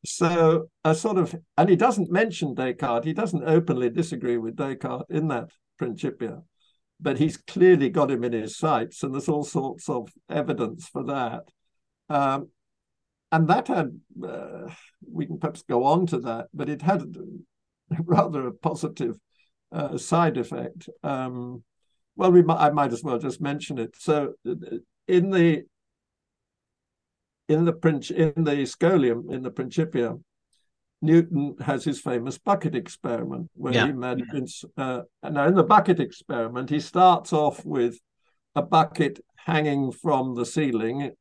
So 0.04 0.70
a 0.84 0.94
sort 0.94 1.18
of, 1.18 1.34
and 1.56 1.68
he 1.68 1.76
doesn't 1.76 2.10
mention 2.10 2.54
Descartes. 2.54 3.04
He 3.04 3.12
doesn't 3.12 3.44
openly 3.44 3.90
disagree 3.90 4.38
with 4.38 4.56
Descartes 4.56 5.06
in 5.10 5.28
that 5.28 5.50
Principia 5.78 6.42
but 7.00 7.18
he's 7.18 7.36
clearly 7.36 7.90
got 7.90 8.10
him 8.10 8.24
in 8.24 8.32
his 8.32 8.56
sights, 8.56 9.02
and 9.02 9.12
there's 9.12 9.28
all 9.28 9.44
sorts 9.44 9.88
of 9.88 10.08
evidence 10.28 10.88
for 10.88 11.04
that. 11.04 11.44
Um, 12.08 12.48
and 13.32 13.48
that 13.48 13.68
had, 13.68 14.00
uh, 14.26 14.68
we 15.10 15.26
can 15.26 15.38
perhaps 15.38 15.62
go 15.62 15.84
on 15.84 16.06
to 16.06 16.18
that, 16.20 16.46
but 16.54 16.68
it 16.68 16.82
had 16.82 17.02
rather 18.04 18.46
a 18.46 18.52
positive 18.52 19.18
uh, 19.72 19.98
side 19.98 20.36
effect. 20.36 20.88
Um, 21.02 21.64
well, 22.16 22.30
we 22.30 22.42
might, 22.42 22.58
I 22.58 22.70
might 22.70 22.92
as 22.92 23.02
well 23.02 23.18
just 23.18 23.40
mention 23.40 23.78
it. 23.78 23.96
So, 23.98 24.34
in 24.44 25.30
the 25.30 25.64
in 27.48 27.64
the 27.64 27.72
in 28.16 28.44
the 28.44 28.52
scholium 28.62 29.32
in 29.32 29.42
the 29.42 29.50
Principia, 29.50 30.14
Newton 31.02 31.56
has 31.60 31.84
his 31.84 32.00
famous 32.00 32.38
bucket 32.38 32.74
experiment 32.74 33.50
where 33.54 33.74
yeah. 33.74 33.84
he 33.84 33.90
imagines. 33.90 34.64
Uh, 34.76 35.02
now, 35.22 35.46
in 35.46 35.54
the 35.54 35.62
bucket 35.62 36.00
experiment, 36.00 36.70
he 36.70 36.80
starts 36.80 37.32
off 37.32 37.64
with 37.64 37.98
a 38.54 38.62
bucket 38.62 39.20
hanging 39.36 39.92
from 39.92 40.34
the 40.34 40.46
ceiling 40.46 41.12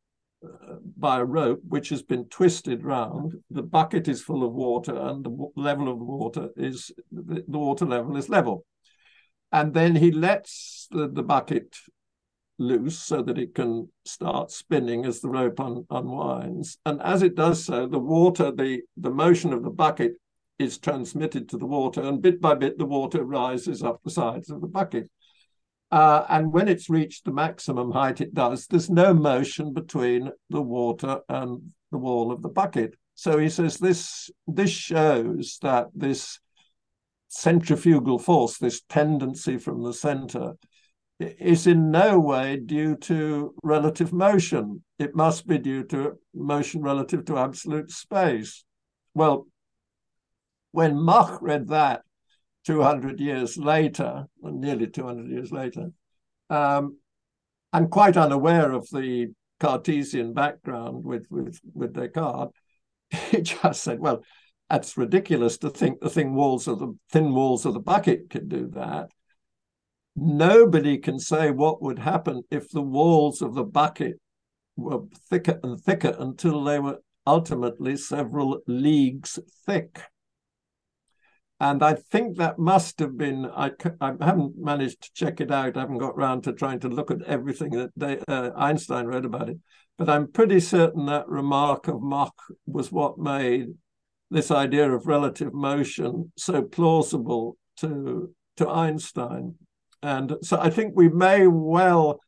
uh, 0.44 0.76
by 0.98 1.20
a 1.20 1.26
rope, 1.26 1.62
which 1.68 1.90
has 1.90 2.02
been 2.02 2.26
twisted 2.30 2.84
round. 2.84 3.34
The 3.50 3.64
bucket 3.64 4.08
is 4.08 4.22
full 4.22 4.46
of 4.46 4.54
water, 4.54 4.96
and 4.96 5.24
the 5.24 5.48
level 5.56 5.90
of 5.92 6.00
the 6.00 6.06
water 6.06 6.50
is 6.56 6.92
the, 7.12 7.44
the 7.48 7.60
water 7.60 7.86
level 7.86 8.16
is 8.18 8.30
level. 8.30 8.66
And 9.52 9.74
then 9.74 9.96
he 9.96 10.12
lets 10.12 10.88
the, 10.92 11.08
the 11.08 11.24
bucket 11.24 11.76
loose 12.60 13.00
so 13.00 13.22
that 13.22 13.38
it 13.38 13.56
can 13.56 13.90
start 14.06 14.52
spinning 14.52 15.06
as 15.06 15.20
the 15.20 15.30
rope 15.30 15.60
un- 15.60 15.86
unwinds. 15.90 16.78
And 16.86 17.02
as 17.02 17.22
it 17.22 17.36
does 17.36 17.66
so, 17.66 17.88
the 17.88 18.00
water, 18.00 18.52
the, 18.52 18.82
the 18.98 19.10
motion 19.10 19.54
of 19.54 19.64
the 19.64 19.70
bucket 19.70 20.14
is 20.60 20.78
transmitted 20.78 21.50
to 21.50 21.58
the 21.58 21.66
water, 21.66 22.02
and 22.02 22.22
bit 22.22 22.40
by 22.40 22.56
bit, 22.56 22.78
the 22.78 22.86
water 22.86 23.24
rises 23.24 23.82
up 23.84 24.02
the 24.04 24.12
sides 24.12 24.50
of 24.50 24.62
the 24.62 24.68
bucket. 24.68 25.10
Uh, 25.92 26.26
and 26.30 26.52
when 26.52 26.68
it's 26.68 26.90
reached 26.90 27.26
the 27.26 27.32
maximum 27.32 27.92
height 27.92 28.22
it 28.22 28.34
does, 28.34 28.68
there's 28.68 28.90
no 28.90 29.14
motion 29.14 29.74
between 29.74 30.32
the 30.50 30.62
water 30.62 31.20
and 31.30 31.62
the 31.92 31.98
wall 31.98 32.32
of 32.32 32.42
the 32.42 32.50
bucket. 32.50 32.96
So 33.16 33.38
he 33.38 33.50
says 33.50 33.78
this 33.78 34.32
this 34.48 34.72
shows 34.72 35.60
that 35.62 35.88
this 35.94 36.40
centrifugal 37.28 38.18
force, 38.18 38.58
this 38.58 38.82
tendency 38.90 39.58
from 39.58 39.84
the 39.84 39.94
center, 39.94 40.54
is 41.20 41.68
in 41.68 41.92
no 41.92 42.20
way 42.20 42.58
due 42.58 42.96
to 42.96 43.54
relative 43.64 44.12
motion. 44.12 44.84
It 45.00 45.16
must 45.16 45.48
be 45.48 45.58
due 45.58 45.84
to 45.86 46.14
motion 46.34 46.82
relative 46.82 47.26
to 47.26 47.38
absolute 47.38 47.92
space. 47.92 48.64
Well, 49.14 49.48
when 50.72 51.00
Mach 51.00 51.42
read 51.42 51.68
that 51.68 52.02
200 52.66 53.20
years 53.20 53.58
later, 53.58 54.26
or 54.42 54.52
nearly 54.52 54.88
200 54.88 55.30
years 55.30 55.52
later, 55.52 55.92
um, 56.50 56.98
and 57.72 57.90
quite 57.90 58.18
unaware 58.18 58.72
of 58.72 58.88
the 58.92 59.34
Cartesian 59.60 60.34
background 60.34 61.04
with, 61.04 61.28
with, 61.30 61.60
with 61.74 61.94
Descartes, 61.94 62.54
he 63.10 63.42
just 63.42 63.84
said, 63.84 64.00
well, 64.00 64.24
that's 64.70 64.98
ridiculous 64.98 65.58
to 65.60 65.70
think 65.70 66.00
the 66.00 66.10
thin 66.10 66.34
walls 66.34 66.68
of 66.68 66.80
the 66.80 66.96
thin 67.12 67.34
walls 67.34 67.66
of 67.66 67.74
the 67.74 67.80
bucket 67.80 68.30
could 68.30 68.50
do 68.50 68.70
that. 68.74 69.12
Nobody 70.16 70.98
can 70.98 71.20
say 71.20 71.52
what 71.52 71.82
would 71.82 72.00
happen 72.00 72.44
if 72.52 72.70
the 72.70 72.82
walls 72.82 73.42
of 73.42 73.54
the 73.54 73.64
bucket 73.64 74.20
were 74.76 75.02
thicker 75.30 75.60
and 75.64 75.80
thicker 75.80 76.16
until 76.20 76.64
they 76.64 76.80
were 76.80 77.00
ultimately 77.26 77.96
several 77.96 78.62
leagues 78.68 79.40
thick. 79.66 80.02
And 81.60 81.82
I 81.82 81.94
think 81.94 82.38
that 82.38 82.60
must 82.60 83.00
have 83.00 83.18
been, 83.18 83.46
I, 83.46 83.72
I 84.02 84.14
haven't 84.20 84.58
managed 84.58 85.04
to 85.04 85.14
check 85.14 85.40
it 85.40 85.52
out. 85.52 85.78
I 85.78 85.82
haven't 85.82 86.00
got 86.00 86.18
round 86.18 86.44
to 86.44 86.54
trying 86.54 86.80
to 86.82 86.90
look 86.90 87.10
at 87.10 87.22
everything 87.22 87.70
that 87.72 87.92
they, 87.96 88.20
uh, 88.28 88.50
Einstein 88.56 89.06
wrote 89.06 89.24
about 89.24 89.50
it. 89.50 89.58
But 89.98 90.10
I'm 90.10 90.32
pretty 90.32 90.60
certain 90.60 91.06
that 91.06 91.30
remark 91.30 91.88
of 91.88 92.02
Mach 92.02 92.34
was 92.66 92.92
what 92.92 93.18
made 93.18 93.68
this 94.30 94.52
idea 94.52 94.92
of 94.92 95.08
relative 95.08 95.54
motion 95.54 96.34
so 96.36 96.64
plausible 96.64 97.56
to, 97.78 98.34
to 98.58 98.68
Einstein. 98.68 99.56
And 100.04 100.36
so 100.42 100.60
I 100.60 100.70
think 100.70 100.94
we 100.96 101.08
may 101.08 101.48
well 101.48 102.20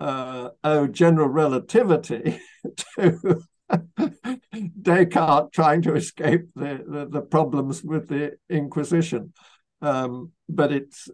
uh, 0.00 0.48
owe 0.64 0.86
general 0.86 1.28
relativity 1.28 2.40
to 2.96 3.42
Descartes 4.82 5.50
trying 5.52 5.82
to 5.82 5.94
escape 5.94 6.48
the, 6.56 6.82
the, 6.86 7.08
the, 7.10 7.20
problems 7.20 7.84
with 7.84 8.08
the 8.08 8.38
Inquisition. 8.48 9.34
Um, 9.82 10.32
but 10.48 10.72
it's 10.72 11.08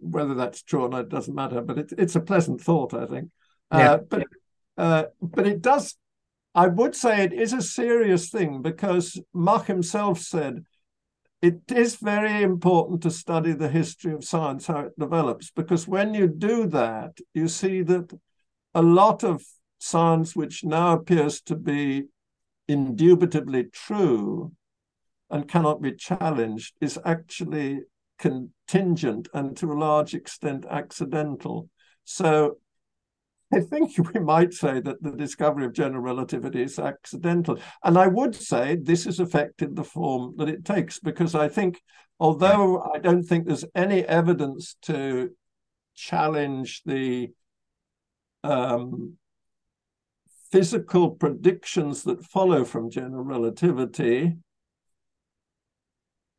whether 0.00 0.34
that's 0.34 0.62
true 0.62 0.84
or 0.84 0.88
not, 0.88 1.02
it 1.02 1.08
doesn't 1.10 1.34
matter. 1.34 1.60
But 1.60 1.78
it's 1.78 1.92
it's 1.92 2.16
a 2.16 2.20
pleasant 2.20 2.60
thought, 2.60 2.94
I 2.94 3.06
think. 3.06 3.30
Uh, 3.70 3.78
yeah. 3.78 3.96
But 4.08 4.26
uh, 4.78 5.04
but 5.20 5.46
it 5.46 5.60
does. 5.60 5.96
I 6.54 6.68
would 6.68 6.96
say 6.96 7.22
it 7.22 7.32
is 7.34 7.52
a 7.52 7.60
serious 7.60 8.30
thing 8.30 8.62
because 8.62 9.20
Mach 9.34 9.66
himself 9.66 10.20
said 10.20 10.64
it 11.44 11.70
is 11.76 11.96
very 11.96 12.42
important 12.42 13.02
to 13.02 13.10
study 13.10 13.52
the 13.52 13.68
history 13.68 14.14
of 14.14 14.24
science, 14.24 14.66
how 14.66 14.80
it 14.86 14.98
develops, 14.98 15.50
because 15.50 15.86
when 15.86 16.14
you 16.14 16.26
do 16.26 16.66
that, 16.68 17.18
you 17.34 17.48
see 17.48 17.82
that 17.82 18.18
a 18.74 18.80
lot 18.80 19.22
of 19.22 19.44
science 19.78 20.34
which 20.34 20.64
now 20.64 20.94
appears 20.94 21.42
to 21.42 21.54
be 21.54 22.04
indubitably 22.66 23.64
true 23.64 24.52
and 25.28 25.46
cannot 25.46 25.82
be 25.82 25.92
challenged 25.92 26.76
is 26.80 26.98
actually 27.04 27.80
contingent 28.18 29.28
and 29.34 29.54
to 29.54 29.70
a 29.70 29.78
large 29.78 30.14
extent 30.14 30.64
accidental. 30.70 31.68
So 32.04 32.56
I 33.52 33.60
think 33.60 33.96
we 34.14 34.20
might 34.20 34.52
say 34.52 34.80
that 34.80 35.02
the 35.02 35.12
discovery 35.12 35.64
of 35.64 35.72
general 35.72 36.02
relativity 36.02 36.62
is 36.62 36.78
accidental. 36.78 37.58
And 37.82 37.98
I 37.98 38.06
would 38.06 38.34
say 38.34 38.76
this 38.76 39.04
has 39.04 39.20
affected 39.20 39.76
the 39.76 39.84
form 39.84 40.34
that 40.38 40.48
it 40.48 40.64
takes, 40.64 40.98
because 40.98 41.34
I 41.34 41.48
think, 41.48 41.80
although 42.18 42.82
I 42.94 42.98
don't 42.98 43.22
think 43.22 43.46
there's 43.46 43.64
any 43.74 44.04
evidence 44.04 44.76
to 44.82 45.30
challenge 45.94 46.82
the 46.84 47.30
um, 48.42 49.14
physical 50.50 51.10
predictions 51.10 52.02
that 52.04 52.24
follow 52.24 52.64
from 52.64 52.90
general 52.90 53.24
relativity, 53.24 54.34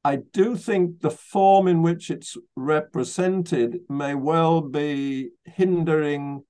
I 0.03 0.17
do 0.17 0.55
think 0.55 1.01
the 1.01 1.09
form 1.09 1.67
in 1.67 1.81
which 1.81 2.11
it's 2.11 2.37
represented 2.55 3.79
may 3.89 4.13
well 4.13 4.61
be 4.61 5.31
hindering 5.45 6.43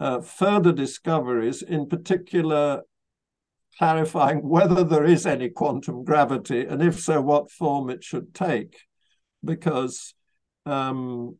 uh, 0.00 0.20
further 0.20 0.72
discoveries, 0.72 1.62
in 1.62 1.86
particular, 1.86 2.82
clarifying 3.78 4.38
whether 4.48 4.82
there 4.82 5.04
is 5.04 5.26
any 5.26 5.50
quantum 5.50 6.04
gravity, 6.04 6.64
and 6.64 6.82
if 6.82 6.98
so, 6.98 7.20
what 7.20 7.50
form 7.50 7.90
it 7.90 8.02
should 8.02 8.34
take. 8.34 8.78
Because 9.44 10.14
um, 10.66 11.36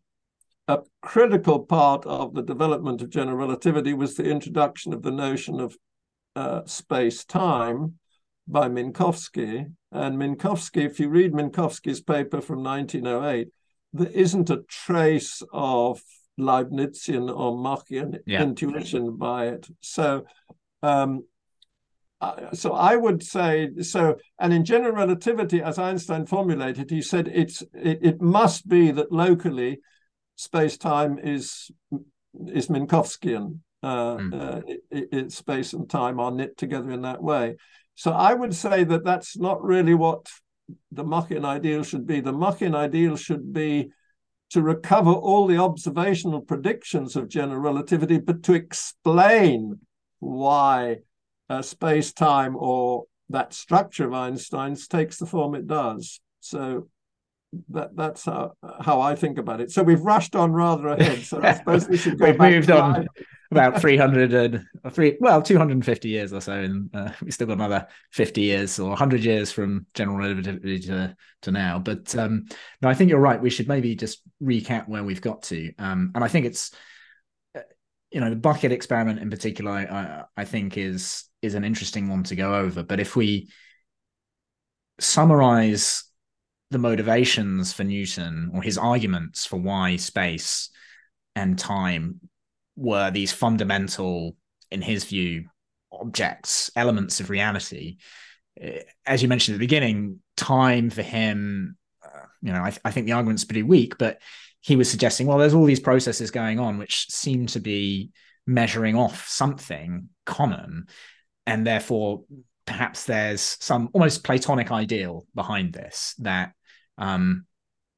a 0.68 0.80
critical 1.02 1.60
part 1.60 2.06
of 2.06 2.34
the 2.34 2.42
development 2.42 3.02
of 3.02 3.10
general 3.10 3.36
relativity 3.36 3.92
was 3.92 4.14
the 4.14 4.30
introduction 4.30 4.92
of 4.92 5.02
the 5.02 5.10
notion 5.10 5.60
of 5.60 5.76
uh, 6.36 6.64
space 6.66 7.24
time 7.24 7.94
by 8.46 8.68
Minkowski. 8.68 9.72
And 9.92 10.16
Minkowski, 10.18 10.84
if 10.84 11.00
you 11.00 11.08
read 11.08 11.32
Minkowski's 11.32 12.00
paper 12.00 12.40
from 12.40 12.62
1908, 12.62 13.48
there 13.92 14.12
isn't 14.12 14.50
a 14.50 14.62
trace 14.68 15.42
of 15.52 16.00
Leibnizian 16.40 17.28
or 17.28 17.56
Machian 17.56 18.18
yeah. 18.26 18.42
intuition 18.42 19.16
by 19.16 19.48
it. 19.48 19.68
So, 19.80 20.24
um, 20.82 21.24
uh, 22.20 22.52
so 22.52 22.72
I 22.72 22.96
would 22.96 23.22
say 23.22 23.70
so. 23.80 24.16
And 24.38 24.52
in 24.52 24.64
general 24.64 24.94
relativity, 24.94 25.62
as 25.62 25.78
Einstein 25.78 26.26
formulated, 26.26 26.90
he 26.90 27.02
said 27.02 27.28
it's 27.28 27.62
it, 27.74 27.98
it 28.02 28.20
must 28.20 28.68
be 28.68 28.90
that 28.90 29.10
locally 29.10 29.80
space 30.36 30.76
time 30.76 31.18
is 31.18 31.70
is 32.46 32.68
Minkowskian. 32.68 33.60
Uh, 33.82 34.16
mm. 34.16 34.34
uh, 34.34 34.60
it, 34.90 35.08
it, 35.10 35.32
space 35.32 35.72
and 35.72 35.88
time 35.88 36.20
are 36.20 36.30
knit 36.30 36.54
together 36.58 36.90
in 36.90 37.00
that 37.00 37.22
way. 37.22 37.56
So 37.94 38.12
I 38.12 38.34
would 38.34 38.54
say 38.54 38.84
that 38.84 39.04
that's 39.04 39.38
not 39.38 39.64
really 39.64 39.94
what 39.94 40.26
the 40.92 41.04
Machian 41.04 41.46
ideal 41.46 41.82
should 41.82 42.06
be. 42.06 42.20
The 42.20 42.32
Machian 42.32 42.74
ideal 42.74 43.16
should 43.16 43.54
be 43.54 43.90
to 44.50 44.62
recover 44.62 45.12
all 45.12 45.46
the 45.46 45.58
observational 45.58 46.40
predictions 46.40 47.16
of 47.16 47.28
general 47.28 47.60
relativity, 47.60 48.18
but 48.18 48.42
to 48.44 48.54
explain 48.54 49.78
why 50.18 50.98
uh, 51.48 51.62
space 51.62 52.12
time 52.12 52.56
or 52.56 53.04
that 53.28 53.54
structure 53.54 54.06
of 54.06 54.12
Einstein's 54.12 54.88
takes 54.88 55.18
the 55.18 55.26
form 55.26 55.54
it 55.54 55.66
does. 55.66 56.20
So 56.40 56.88
that 57.70 57.96
that's 57.96 58.24
how, 58.24 58.52
how 58.80 59.00
I 59.00 59.14
think 59.14 59.38
about 59.38 59.60
it. 59.60 59.70
So 59.70 59.82
we've 59.82 60.00
rushed 60.00 60.34
on 60.36 60.52
rather 60.52 60.88
ahead. 60.88 61.22
So 61.22 61.40
I 61.42 61.54
suppose 61.58 61.88
we 61.88 61.96
should 61.96 62.18
go. 62.18 62.26
we've 62.26 62.38
moved 62.38 62.70
on 62.70 63.08
about 63.50 63.80
300 63.80 64.32
and 64.32 64.66
three, 64.92 65.16
well, 65.20 65.42
250 65.42 66.08
years 66.08 66.32
or 66.32 66.40
so, 66.40 66.52
and 66.52 66.88
uh, 66.94 67.10
we 67.22 67.30
still 67.30 67.48
got 67.48 67.54
another 67.54 67.88
50 68.12 68.40
years 68.40 68.78
or 68.78 68.90
100 68.90 69.24
years 69.24 69.50
from 69.50 69.86
general 69.94 70.18
relativity 70.18 70.78
to, 70.80 71.16
to 71.42 71.50
now. 71.50 71.78
But 71.78 72.14
um, 72.16 72.46
no, 72.80 72.88
I 72.88 72.94
think 72.94 73.10
you're 73.10 73.18
right. 73.18 73.40
We 73.40 73.50
should 73.50 73.68
maybe 73.68 73.96
just 73.96 74.22
recap 74.42 74.88
where 74.88 75.02
we've 75.02 75.20
got 75.20 75.42
to, 75.44 75.72
um, 75.78 76.12
and 76.14 76.22
I 76.22 76.28
think 76.28 76.46
it's 76.46 76.72
uh, 77.56 77.62
you 78.12 78.20
know 78.20 78.30
the 78.30 78.36
bucket 78.36 78.72
experiment 78.72 79.18
in 79.20 79.30
particular. 79.30 79.72
I, 79.72 80.24
I 80.36 80.44
think 80.44 80.78
is 80.78 81.24
is 81.42 81.54
an 81.54 81.64
interesting 81.64 82.08
one 82.08 82.22
to 82.24 82.36
go 82.36 82.54
over. 82.54 82.82
But 82.84 83.00
if 83.00 83.16
we 83.16 83.48
summarize 85.00 86.04
the 86.70 86.78
motivations 86.78 87.72
for 87.72 87.82
Newton 87.82 88.52
or 88.54 88.62
his 88.62 88.78
arguments 88.78 89.44
for 89.44 89.56
why 89.56 89.96
space 89.96 90.70
and 91.34 91.58
time 91.58 92.20
were 92.80 93.10
these 93.10 93.32
fundamental, 93.32 94.36
in 94.70 94.82
his 94.82 95.04
view, 95.04 95.44
objects, 95.92 96.70
elements 96.74 97.20
of 97.20 97.30
reality. 97.30 97.98
Eh, 98.60 98.82
as 99.06 99.22
you 99.22 99.28
mentioned 99.28 99.54
at 99.54 99.58
the 99.58 99.66
beginning, 99.66 100.20
time 100.36 100.90
for 100.90 101.02
him, 101.02 101.76
uh, 102.04 102.26
you 102.40 102.52
know, 102.52 102.62
I, 102.62 102.70
th- 102.70 102.80
I 102.84 102.90
think 102.90 103.06
the 103.06 103.12
argument's 103.12 103.44
pretty 103.44 103.62
weak, 103.62 103.98
but 103.98 104.20
he 104.60 104.76
was 104.76 104.90
suggesting, 104.90 105.26
well, 105.26 105.38
there's 105.38 105.54
all 105.54 105.64
these 105.64 105.80
processes 105.80 106.30
going 106.30 106.58
on 106.58 106.78
which 106.78 107.10
seem 107.10 107.46
to 107.48 107.60
be 107.60 108.10
measuring 108.46 108.96
off 108.96 109.28
something 109.28 110.08
common. 110.24 110.86
And 111.46 111.66
therefore, 111.66 112.24
perhaps 112.66 113.04
there's 113.04 113.56
some 113.60 113.90
almost 113.92 114.24
Platonic 114.24 114.70
ideal 114.70 115.26
behind 115.34 115.72
this 115.72 116.14
that 116.18 116.52
um, 116.98 117.46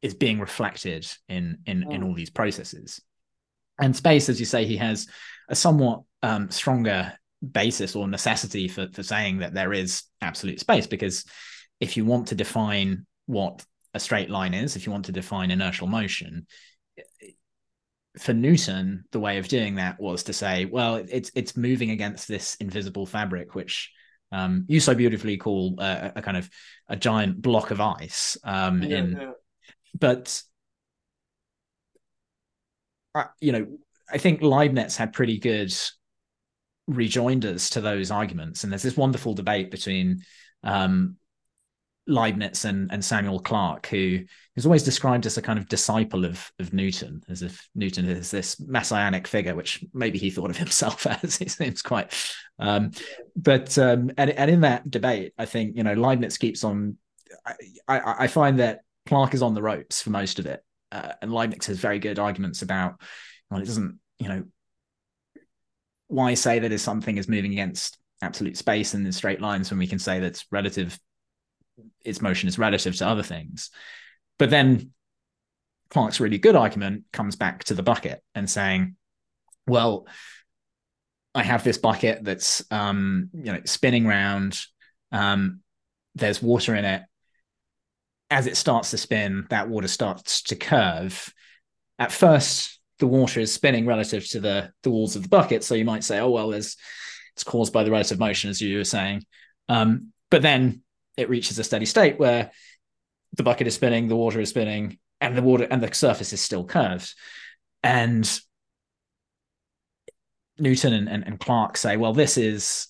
is 0.00 0.14
being 0.14 0.40
reflected 0.40 1.06
in 1.28 1.58
in 1.66 1.82
in 1.90 2.02
mm. 2.02 2.06
all 2.06 2.14
these 2.14 2.30
processes. 2.30 3.00
And 3.80 3.96
space, 3.96 4.28
as 4.28 4.38
you 4.38 4.46
say, 4.46 4.64
he 4.64 4.76
has 4.76 5.08
a 5.48 5.54
somewhat 5.54 6.02
um, 6.22 6.50
stronger 6.50 7.12
basis 7.50 7.96
or 7.96 8.06
necessity 8.06 8.68
for 8.68 8.88
for 8.92 9.02
saying 9.02 9.38
that 9.38 9.52
there 9.52 9.72
is 9.72 10.04
absolute 10.20 10.60
space 10.60 10.86
because 10.86 11.24
if 11.80 11.96
you 11.96 12.04
want 12.04 12.28
to 12.28 12.36
define 12.36 13.04
what 13.26 13.64
a 13.94 14.00
straight 14.00 14.30
line 14.30 14.54
is, 14.54 14.76
if 14.76 14.86
you 14.86 14.92
want 14.92 15.06
to 15.06 15.12
define 15.12 15.50
inertial 15.50 15.88
motion, 15.88 16.46
for 18.18 18.32
Newton, 18.32 19.04
the 19.10 19.20
way 19.20 19.38
of 19.38 19.48
doing 19.48 19.76
that 19.76 19.98
was 20.00 20.24
to 20.24 20.32
say, 20.32 20.66
well, 20.66 20.96
it's 20.96 21.30
it's 21.34 21.56
moving 21.56 21.90
against 21.90 22.28
this 22.28 22.56
invisible 22.56 23.06
fabric, 23.06 23.54
which 23.54 23.90
um, 24.30 24.64
you 24.68 24.80
so 24.80 24.94
beautifully 24.94 25.36
call 25.36 25.76
uh, 25.78 26.10
a 26.14 26.22
kind 26.22 26.36
of 26.36 26.48
a 26.88 26.96
giant 26.96 27.40
block 27.40 27.70
of 27.70 27.80
ice. 27.80 28.36
Um, 28.44 28.82
yeah, 28.82 28.98
in, 28.98 29.12
yeah. 29.12 29.30
but 29.98 30.42
you 33.40 33.52
know, 33.52 33.66
I 34.10 34.18
think 34.18 34.42
Leibniz 34.42 34.96
had 34.96 35.12
pretty 35.12 35.38
good 35.38 35.72
rejoinders 36.86 37.70
to 37.70 37.80
those 37.80 38.10
arguments, 38.10 38.64
and 38.64 38.72
there's 38.72 38.82
this 38.82 38.96
wonderful 38.96 39.34
debate 39.34 39.70
between 39.70 40.22
um, 40.62 41.16
Leibniz 42.06 42.64
and, 42.64 42.92
and 42.92 43.04
Samuel 43.04 43.40
Clarke, 43.40 43.86
who 43.86 44.20
is 44.56 44.66
always 44.66 44.82
described 44.82 45.24
as 45.24 45.38
a 45.38 45.42
kind 45.42 45.58
of 45.58 45.68
disciple 45.68 46.24
of, 46.24 46.50
of 46.58 46.72
Newton, 46.72 47.22
as 47.28 47.42
if 47.42 47.68
Newton 47.74 48.06
is 48.06 48.30
this 48.30 48.58
messianic 48.60 49.26
figure, 49.26 49.54
which 49.54 49.84
maybe 49.94 50.18
he 50.18 50.30
thought 50.30 50.50
of 50.50 50.56
himself 50.56 51.06
as. 51.22 51.36
He 51.36 51.48
seems 51.48 51.82
quite. 51.82 52.12
Um, 52.58 52.90
but 53.36 53.76
um, 53.78 54.10
and 54.16 54.30
and 54.30 54.50
in 54.50 54.60
that 54.62 54.90
debate, 54.90 55.32
I 55.38 55.46
think 55.46 55.76
you 55.76 55.84
know 55.84 55.94
Leibniz 55.94 56.38
keeps 56.38 56.64
on. 56.64 56.96
I, 57.46 57.54
I, 57.88 58.14
I 58.20 58.26
find 58.26 58.58
that 58.58 58.82
Clarke 59.06 59.34
is 59.34 59.42
on 59.42 59.54
the 59.54 59.62
ropes 59.62 60.02
for 60.02 60.10
most 60.10 60.38
of 60.38 60.46
it, 60.46 60.62
uh, 60.92 61.12
and 61.20 61.32
Leibniz 61.32 61.66
has 61.66 61.78
very 61.78 61.98
good 61.98 62.18
arguments 62.18 62.62
about 62.62 63.00
well, 63.50 63.60
it 63.60 63.66
doesn't, 63.66 63.98
you 64.18 64.28
know, 64.28 64.44
why 66.08 66.34
say 66.34 66.58
that 66.58 66.72
if 66.72 66.80
something 66.80 67.18
is 67.18 67.28
moving 67.28 67.52
against 67.52 67.98
absolute 68.22 68.56
space 68.56 68.94
and 68.94 69.04
in 69.04 69.12
straight 69.12 69.40
lines 69.40 69.70
when 69.70 69.78
we 69.78 69.86
can 69.86 69.98
say 69.98 70.20
that's 70.20 70.46
relative, 70.50 70.98
its 72.04 72.22
motion 72.22 72.48
is 72.48 72.58
relative 72.58 72.96
to 72.96 73.06
other 73.06 73.22
things. 73.22 73.70
But 74.38 74.48
then 74.48 74.92
Clarke's 75.90 76.20
really 76.20 76.38
good 76.38 76.56
argument 76.56 77.04
comes 77.12 77.36
back 77.36 77.64
to 77.64 77.74
the 77.74 77.82
bucket 77.82 78.22
and 78.34 78.48
saying, 78.48 78.96
well, 79.66 80.06
I 81.34 81.42
have 81.42 81.64
this 81.64 81.78
bucket 81.78 82.24
that's 82.24 82.64
um, 82.70 83.30
you 83.34 83.52
know 83.52 83.60
spinning 83.64 84.06
round. 84.06 84.60
Um, 85.10 85.60
there's 86.14 86.42
water 86.42 86.74
in 86.74 86.84
it. 86.84 87.02
As 88.32 88.46
it 88.46 88.56
starts 88.56 88.90
to 88.90 88.98
spin, 88.98 89.46
that 89.50 89.68
water 89.68 89.88
starts 89.88 90.42
to 90.44 90.56
curve. 90.56 91.32
At 91.98 92.12
first, 92.12 92.80
the 92.98 93.06
water 93.06 93.40
is 93.40 93.52
spinning 93.52 93.84
relative 93.84 94.26
to 94.30 94.40
the 94.40 94.72
the 94.82 94.90
walls 94.90 95.16
of 95.16 95.22
the 95.22 95.28
bucket, 95.28 95.62
so 95.62 95.74
you 95.74 95.84
might 95.84 96.02
say, 96.02 96.18
"Oh 96.18 96.30
well, 96.30 96.48
there's 96.48 96.78
it's 97.34 97.44
caused 97.44 97.74
by 97.74 97.84
the 97.84 97.90
relative 97.90 98.18
motion," 98.18 98.48
as 98.48 98.62
you 98.62 98.78
were 98.78 98.84
saying. 98.84 99.26
Um, 99.68 100.12
but 100.30 100.40
then 100.40 100.82
it 101.18 101.28
reaches 101.28 101.58
a 101.58 101.64
steady 101.64 101.84
state 101.84 102.18
where 102.18 102.50
the 103.34 103.42
bucket 103.42 103.66
is 103.66 103.74
spinning, 103.74 104.08
the 104.08 104.16
water 104.16 104.40
is 104.40 104.48
spinning, 104.48 104.98
and 105.20 105.36
the 105.36 105.42
water 105.42 105.66
and 105.70 105.82
the 105.82 105.92
surface 105.92 106.32
is 106.32 106.40
still 106.40 106.64
curved. 106.64 107.14
And 107.82 108.26
Newton 110.58 110.94
and, 110.94 111.08
and, 111.08 111.26
and 111.26 111.38
Clarke 111.38 111.76
say, 111.76 111.98
well, 111.98 112.14
this 112.14 112.38
is 112.38 112.88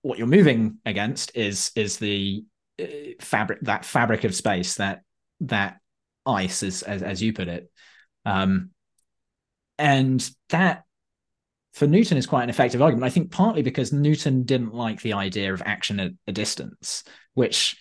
what 0.00 0.16
you're 0.16 0.26
moving 0.26 0.78
against 0.86 1.32
is 1.34 1.70
is 1.76 1.98
the 1.98 2.44
fabric 3.20 3.60
that 3.62 3.84
fabric 3.84 4.24
of 4.24 4.34
space 4.34 4.76
that 4.76 5.02
that 5.40 5.78
ice 6.26 6.62
as 6.62 6.82
as, 6.82 7.02
as 7.02 7.22
you 7.22 7.32
put 7.32 7.48
it. 7.48 7.70
Um, 8.24 8.70
and 9.78 10.28
that 10.48 10.84
for 11.74 11.86
newton 11.86 12.18
is 12.18 12.26
quite 12.26 12.42
an 12.42 12.50
effective 12.50 12.82
argument 12.82 13.04
i 13.04 13.10
think 13.10 13.30
partly 13.30 13.62
because 13.62 13.92
newton 13.92 14.42
didn't 14.42 14.74
like 14.74 15.00
the 15.02 15.12
idea 15.12 15.54
of 15.54 15.62
action 15.64 16.00
at 16.00 16.10
a 16.26 16.32
distance 16.32 17.04
which 17.34 17.76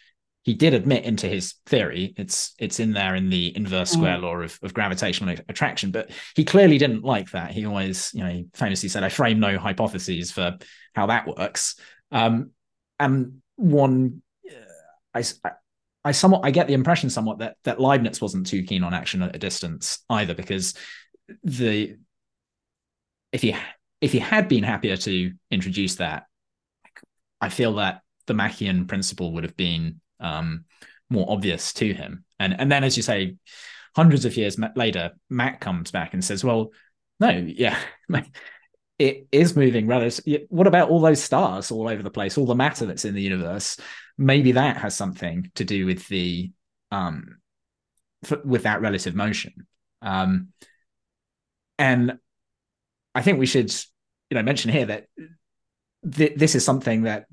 he 0.48 0.54
did 0.54 0.74
admit 0.74 1.04
into 1.04 1.28
his 1.28 1.56
theory. 1.66 2.14
It's 2.16 2.56
it's 2.58 2.80
in 2.80 2.94
there 2.94 3.16
in 3.16 3.30
the 3.30 3.54
inverse 3.58 3.92
square 3.92 4.18
mm. 4.18 4.22
law 4.22 4.36
of, 4.38 4.58
of 4.64 4.74
gravitational 4.74 5.36
attraction 5.50 5.92
but 5.92 6.10
he 6.38 6.46
clearly 6.46 6.78
didn't 6.78 7.04
like 7.04 7.32
that. 7.32 7.52
He 7.52 7.66
always 7.66 8.12
you 8.14 8.24
know 8.24 8.30
he 8.30 8.46
famously 8.54 8.88
said 8.88 9.04
i 9.04 9.10
frame 9.10 9.42
no 9.42 9.58
hypotheses 9.58 10.32
for 10.32 10.58
how 10.96 11.08
that 11.08 11.28
works. 11.28 11.76
Um, 12.14 12.52
and 12.98 13.42
one 13.58 14.22
I, 15.18 15.52
I 16.04 16.12
somewhat 16.12 16.42
i 16.44 16.52
get 16.52 16.68
the 16.68 16.74
impression 16.74 17.10
somewhat 17.10 17.40
that 17.40 17.58
that 17.64 17.80
leibniz 17.80 18.22
wasn't 18.22 18.48
too 18.48 18.64
keen 18.64 18.84
on 18.84 18.94
action 18.94 19.22
at 19.22 19.36
a 19.36 19.40
distance 19.40 20.00
either 20.10 20.34
because 20.34 20.74
the 21.44 21.98
if 23.32 23.42
he 23.42 23.56
if 24.02 24.12
he 24.12 24.20
had 24.20 24.48
been 24.48 24.64
happier 24.64 24.98
to 24.98 25.32
introduce 25.52 25.96
that 25.96 26.26
i 27.42 27.50
feel 27.50 27.76
that 27.76 28.02
the 28.28 28.34
machian 28.34 28.88
principle 28.88 29.34
would 29.34 29.44
have 29.44 29.58
been 29.58 30.00
um, 30.20 30.66
more 31.10 31.26
obvious 31.30 31.74
to 31.74 31.94
him. 31.94 32.24
And 32.40 32.60
and 32.60 32.72
then, 32.72 32.84
as 32.84 32.98
you 32.98 33.04
say, 33.04 33.36
hundreds 33.96 34.26
of 34.26 34.38
years 34.38 34.58
later, 34.76 35.14
Mach 35.30 35.60
comes 35.60 35.92
back 35.92 36.14
and 36.14 36.24
says, 36.24 36.44
"Well, 36.44 36.72
no, 37.20 37.30
yeah." 37.30 37.78
it 39.00 39.28
is 39.32 39.56
moving 39.56 39.86
rather 39.86 40.10
What 40.50 40.66
about 40.66 40.90
all 40.90 41.02
those 41.02 41.24
stars 41.24 41.70
all 41.70 41.88
over 41.88 42.02
the 42.02 42.10
place, 42.10 42.36
all 42.38 42.48
the 42.48 42.56
matter 42.56 42.86
that's 42.86 43.06
in 43.06 43.14
the 43.14 43.22
universe? 43.22 43.80
Maybe 44.18 44.54
that 44.54 44.78
has 44.78 44.96
something 44.96 45.52
to 45.56 45.64
do 45.64 45.86
with 45.86 46.08
the 46.08 46.52
um, 46.92 47.38
f- 48.24 48.44
with 48.44 48.64
that 48.64 48.82
relative 48.82 49.16
motion. 49.16 49.68
Um, 50.02 50.50
and 51.78 52.18
I 53.14 53.22
think 53.22 53.40
we 53.40 53.46
should, 53.46 53.74
you 54.30 54.36
know, 54.36 54.44
mention 54.44 54.72
here 54.72 54.86
that 54.86 55.08
th- 56.10 56.36
this 56.36 56.56
is 56.56 56.66
something 56.66 57.04
that 57.04 57.26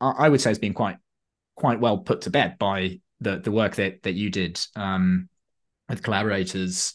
I 0.00 0.28
would 0.28 0.40
say 0.40 0.50
has 0.50 0.58
been 0.58 0.74
quite 0.74 0.96
quite 1.56 1.80
well 1.80 1.98
put 1.98 2.22
to 2.22 2.30
bed 2.30 2.56
by 2.58 3.00
the 3.20 3.38
the 3.38 3.52
work 3.52 3.76
that 3.76 4.02
that 4.02 4.14
you 4.14 4.30
did 4.30 4.58
um, 4.76 5.28
with 5.88 6.02
collaborators 6.02 6.94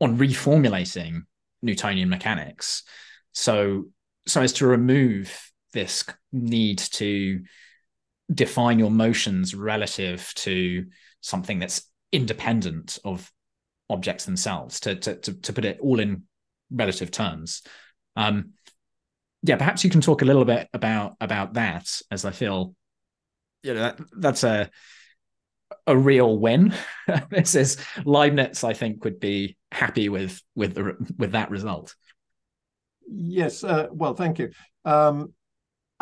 on 0.00 0.18
reformulating 0.18 1.22
Newtonian 1.62 2.08
mechanics, 2.08 2.84
so 3.32 3.84
so 4.26 4.40
as 4.40 4.52
to 4.54 4.66
remove 4.66 5.50
this 5.72 6.04
need 6.32 6.78
to 6.78 7.42
define 8.32 8.78
your 8.78 8.90
motions 8.90 9.54
relative 9.54 10.32
to 10.34 10.86
something 11.20 11.58
that's 11.58 11.90
independent 12.12 12.98
of 13.04 13.30
objects 13.90 14.24
themselves 14.24 14.80
to 14.80 14.94
to 14.94 15.16
to, 15.16 15.34
to 15.34 15.52
put 15.52 15.64
it 15.64 15.78
all 15.80 16.00
in 16.00 16.22
relative 16.70 17.10
terms 17.10 17.62
um 18.16 18.52
yeah 19.42 19.56
perhaps 19.56 19.84
you 19.84 19.90
can 19.90 20.00
talk 20.00 20.22
a 20.22 20.24
little 20.24 20.44
bit 20.44 20.68
about 20.72 21.14
about 21.20 21.54
that 21.54 22.00
as 22.10 22.24
i 22.24 22.30
feel 22.30 22.74
you 23.62 23.74
know 23.74 23.80
that, 23.80 24.00
that's 24.16 24.42
a 24.42 24.70
a 25.86 25.96
real 25.96 26.38
win. 26.38 26.74
this 27.30 27.54
is 27.54 27.76
Leibniz, 28.04 28.64
I 28.64 28.72
think, 28.72 29.04
would 29.04 29.20
be 29.20 29.56
happy 29.72 30.08
with 30.08 30.40
with 30.54 30.74
the 30.74 30.96
with 31.18 31.32
that 31.32 31.50
result. 31.50 31.94
Yes, 33.08 33.64
uh, 33.64 33.88
well, 33.90 34.14
thank 34.14 34.38
you. 34.38 34.50
Um, 34.84 35.34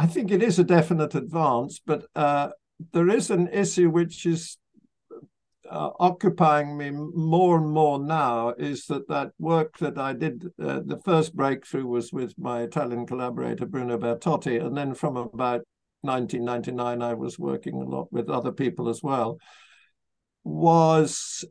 I 0.03 0.07
think 0.07 0.33
it 0.33 0.43
is 0.43 0.59
a 0.59 0.65
definite 0.65 1.15
advance, 1.15 1.81
but 1.87 2.07
uh, 2.17 2.49
there 2.93 3.09
is 3.09 3.31
an 3.31 3.47
issue 3.47 3.89
which 3.89 4.27
is 4.27 4.59
uh, 5.71 5.91
occupying 6.01 6.77
me 6.77 6.91
more 6.91 7.57
and 7.57 7.71
more 7.71 8.01
now. 8.01 8.49
Is 8.59 8.87
that 8.87 9.07
that 9.07 9.31
work 9.39 9.79
that 9.79 9.99
I 9.99 10.13
did? 10.15 10.47
Uh, 10.61 10.81
the 10.85 11.01
first 11.05 11.37
breakthrough 11.37 11.87
was 11.87 12.13
with 12.13 12.35
my 12.37 12.63
Italian 12.63 13.07
collaborator 13.07 13.65
Bruno 13.65 13.97
Bertotti, 13.97 14.61
and 14.61 14.77
then 14.77 14.93
from 14.95 15.17
about 15.17 15.63
1999, 16.01 17.01
I 17.01 17.15
was 17.15 17.39
working 17.39 17.75
a 17.75 17.85
lot 17.85 18.13
with 18.13 18.29
other 18.29 18.51
people 18.51 18.89
as 18.89 19.05
well, 19.05 19.39
was 20.43 21.45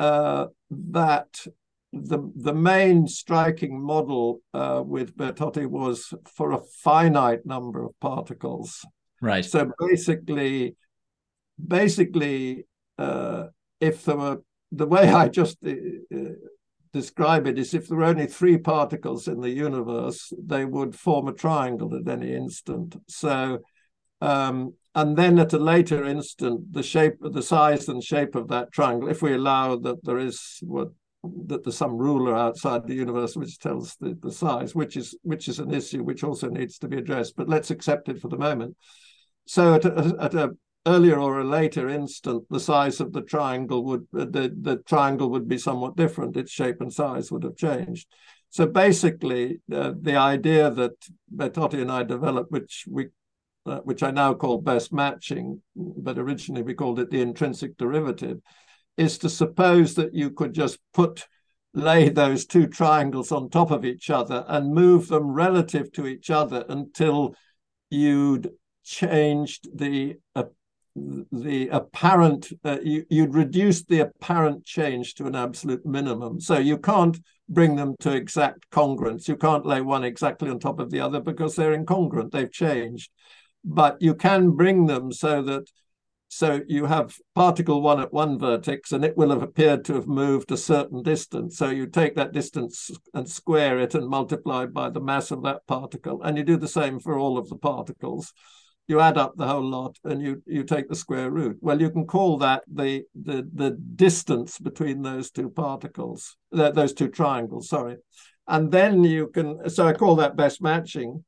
uh, 0.00 0.46
that 0.70 1.46
the 1.92 2.30
the 2.36 2.54
main 2.54 3.06
striking 3.06 3.80
model 3.82 4.40
uh, 4.54 4.82
with 4.84 5.16
Bertotti 5.16 5.66
was 5.66 6.14
for 6.24 6.52
a 6.52 6.60
finite 6.82 7.44
number 7.44 7.84
of 7.84 7.98
particles. 8.00 8.84
Right. 9.20 9.44
So 9.44 9.72
basically, 9.78 10.76
basically, 11.64 12.66
uh, 12.98 13.46
if 13.80 14.04
there 14.04 14.16
were 14.16 14.42
the 14.72 14.86
way 14.86 15.08
I 15.08 15.28
just 15.28 15.58
uh, 15.66 15.70
uh 16.14 16.30
describe 16.92 17.46
it 17.46 17.58
is 17.58 17.74
if 17.74 17.88
there 17.88 17.98
were 17.98 18.04
only 18.04 18.26
three 18.26 18.58
particles 18.58 19.28
in 19.28 19.40
the 19.40 19.50
universe, 19.50 20.32
they 20.38 20.64
would 20.64 20.94
form 20.94 21.28
a 21.28 21.32
triangle 21.32 21.94
at 21.94 22.08
any 22.08 22.34
instant. 22.34 22.96
So, 23.08 23.60
um, 24.20 24.74
and 24.94 25.16
then 25.16 25.38
at 25.38 25.52
a 25.52 25.58
later 25.58 26.04
instant, 26.04 26.72
the 26.72 26.82
shape, 26.82 27.14
the 27.20 27.42
size 27.42 27.88
and 27.88 28.02
shape 28.02 28.34
of 28.34 28.48
that 28.48 28.72
triangle, 28.72 29.08
if 29.08 29.22
we 29.22 29.34
allow 29.34 29.76
that 29.76 30.04
there 30.04 30.18
is 30.18 30.58
what 30.62 30.88
that 31.22 31.64
there's 31.64 31.76
some 31.76 31.96
ruler 31.96 32.34
outside 32.34 32.86
the 32.86 32.94
universe 32.94 33.36
which 33.36 33.58
tells 33.58 33.96
the, 33.96 34.16
the 34.22 34.32
size, 34.32 34.74
which 34.74 34.96
is 34.96 35.16
which 35.22 35.48
is 35.48 35.58
an 35.58 35.72
issue 35.72 36.02
which 36.02 36.24
also 36.24 36.48
needs 36.48 36.78
to 36.78 36.88
be 36.88 36.96
addressed. 36.98 37.36
But 37.36 37.48
let's 37.48 37.70
accept 37.70 38.08
it 38.08 38.20
for 38.20 38.28
the 38.28 38.38
moment. 38.38 38.76
So 39.46 39.74
at 39.74 39.84
a, 39.84 40.16
at 40.20 40.34
a 40.34 40.50
earlier 40.86 41.18
or 41.18 41.40
a 41.40 41.44
later 41.44 41.88
instant, 41.88 42.44
the 42.48 42.60
size 42.60 43.00
of 43.00 43.12
the 43.12 43.22
triangle 43.22 43.84
would 43.84 44.06
the, 44.12 44.54
the 44.60 44.82
triangle 44.86 45.30
would 45.30 45.48
be 45.48 45.58
somewhat 45.58 45.96
different. 45.96 46.36
Its 46.36 46.52
shape 46.52 46.80
and 46.80 46.92
size 46.92 47.30
would 47.30 47.44
have 47.44 47.56
changed. 47.56 48.08
So 48.48 48.66
basically, 48.66 49.60
uh, 49.72 49.92
the 50.00 50.16
idea 50.16 50.70
that 50.70 50.92
Bertotti 51.34 51.80
and 51.80 51.92
I 51.92 52.02
developed, 52.02 52.50
which 52.50 52.84
we 52.88 53.08
uh, 53.66 53.80
which 53.80 54.02
I 54.02 54.10
now 54.10 54.32
call 54.34 54.58
best 54.58 54.92
matching, 54.92 55.60
but 55.76 56.18
originally 56.18 56.62
we 56.62 56.74
called 56.74 56.98
it 56.98 57.10
the 57.10 57.20
intrinsic 57.20 57.76
derivative, 57.76 58.38
is 58.96 59.18
to 59.18 59.28
suppose 59.28 59.94
that 59.94 60.14
you 60.14 60.30
could 60.30 60.52
just 60.52 60.78
put 60.92 61.26
lay 61.72 62.08
those 62.08 62.46
two 62.46 62.66
triangles 62.66 63.30
on 63.30 63.48
top 63.48 63.70
of 63.70 63.84
each 63.84 64.10
other 64.10 64.44
and 64.48 64.74
move 64.74 65.08
them 65.08 65.30
relative 65.30 65.92
to 65.92 66.06
each 66.06 66.30
other 66.30 66.64
until 66.68 67.34
you'd 67.90 68.50
changed 68.82 69.68
the 69.74 70.16
uh, 70.34 70.44
the 70.96 71.68
apparent 71.68 72.52
uh, 72.64 72.78
you, 72.82 73.04
you'd 73.08 73.34
reduced 73.34 73.88
the 73.88 74.00
apparent 74.00 74.64
change 74.64 75.14
to 75.14 75.26
an 75.26 75.36
absolute 75.36 75.86
minimum. 75.86 76.40
So 76.40 76.58
you 76.58 76.78
can't 76.78 77.18
bring 77.48 77.76
them 77.76 77.94
to 78.00 78.12
exact 78.12 78.68
congruence. 78.70 79.28
You 79.28 79.36
can't 79.36 79.66
lay 79.66 79.80
one 79.80 80.04
exactly 80.04 80.50
on 80.50 80.58
top 80.58 80.80
of 80.80 80.90
the 80.90 81.00
other 81.00 81.20
because 81.20 81.54
they're 81.54 81.76
incongruent. 81.76 82.32
They've 82.32 82.50
changed. 82.50 83.10
But 83.64 84.00
you 84.00 84.14
can 84.14 84.52
bring 84.52 84.86
them 84.86 85.12
so 85.12 85.42
that 85.42 85.70
so 86.32 86.60
you 86.68 86.86
have 86.86 87.16
particle 87.34 87.82
one 87.82 87.98
at 87.98 88.12
one 88.12 88.38
vertex 88.38 88.92
and 88.92 89.04
it 89.04 89.16
will 89.16 89.30
have 89.30 89.42
appeared 89.42 89.84
to 89.84 89.94
have 89.94 90.06
moved 90.06 90.52
a 90.52 90.56
certain 90.56 91.02
distance 91.02 91.58
so 91.58 91.68
you 91.68 91.86
take 91.88 92.14
that 92.14 92.32
distance 92.32 92.88
and 93.14 93.28
square 93.28 93.80
it 93.80 93.96
and 93.96 94.08
multiply 94.08 94.64
by 94.64 94.88
the 94.88 95.00
mass 95.00 95.32
of 95.32 95.42
that 95.42 95.66
particle 95.66 96.22
and 96.22 96.38
you 96.38 96.44
do 96.44 96.56
the 96.56 96.68
same 96.68 97.00
for 97.00 97.18
all 97.18 97.36
of 97.36 97.48
the 97.48 97.56
particles 97.56 98.32
you 98.86 99.00
add 99.00 99.16
up 99.16 99.36
the 99.36 99.46
whole 99.46 99.62
lot 99.62 99.96
and 100.02 100.20
you 100.20 100.42
you 100.46 100.64
take 100.64 100.88
the 100.88 100.96
square 100.96 101.30
root. 101.30 101.58
Well, 101.60 101.80
you 101.80 101.90
can 101.90 102.06
call 102.06 102.38
that 102.38 102.64
the 102.66 103.04
the 103.14 103.48
the 103.54 103.70
distance 103.70 104.58
between 104.58 105.02
those 105.02 105.30
two 105.30 105.48
particles, 105.48 106.36
uh, 106.52 106.72
those 106.72 106.92
two 106.92 107.08
triangles. 107.08 107.68
Sorry, 107.68 107.98
and 108.48 108.72
then 108.72 109.04
you 109.04 109.28
can. 109.28 109.70
So 109.70 109.86
I 109.86 109.92
call 109.92 110.16
that 110.16 110.36
best 110.36 110.60
matching, 110.60 111.24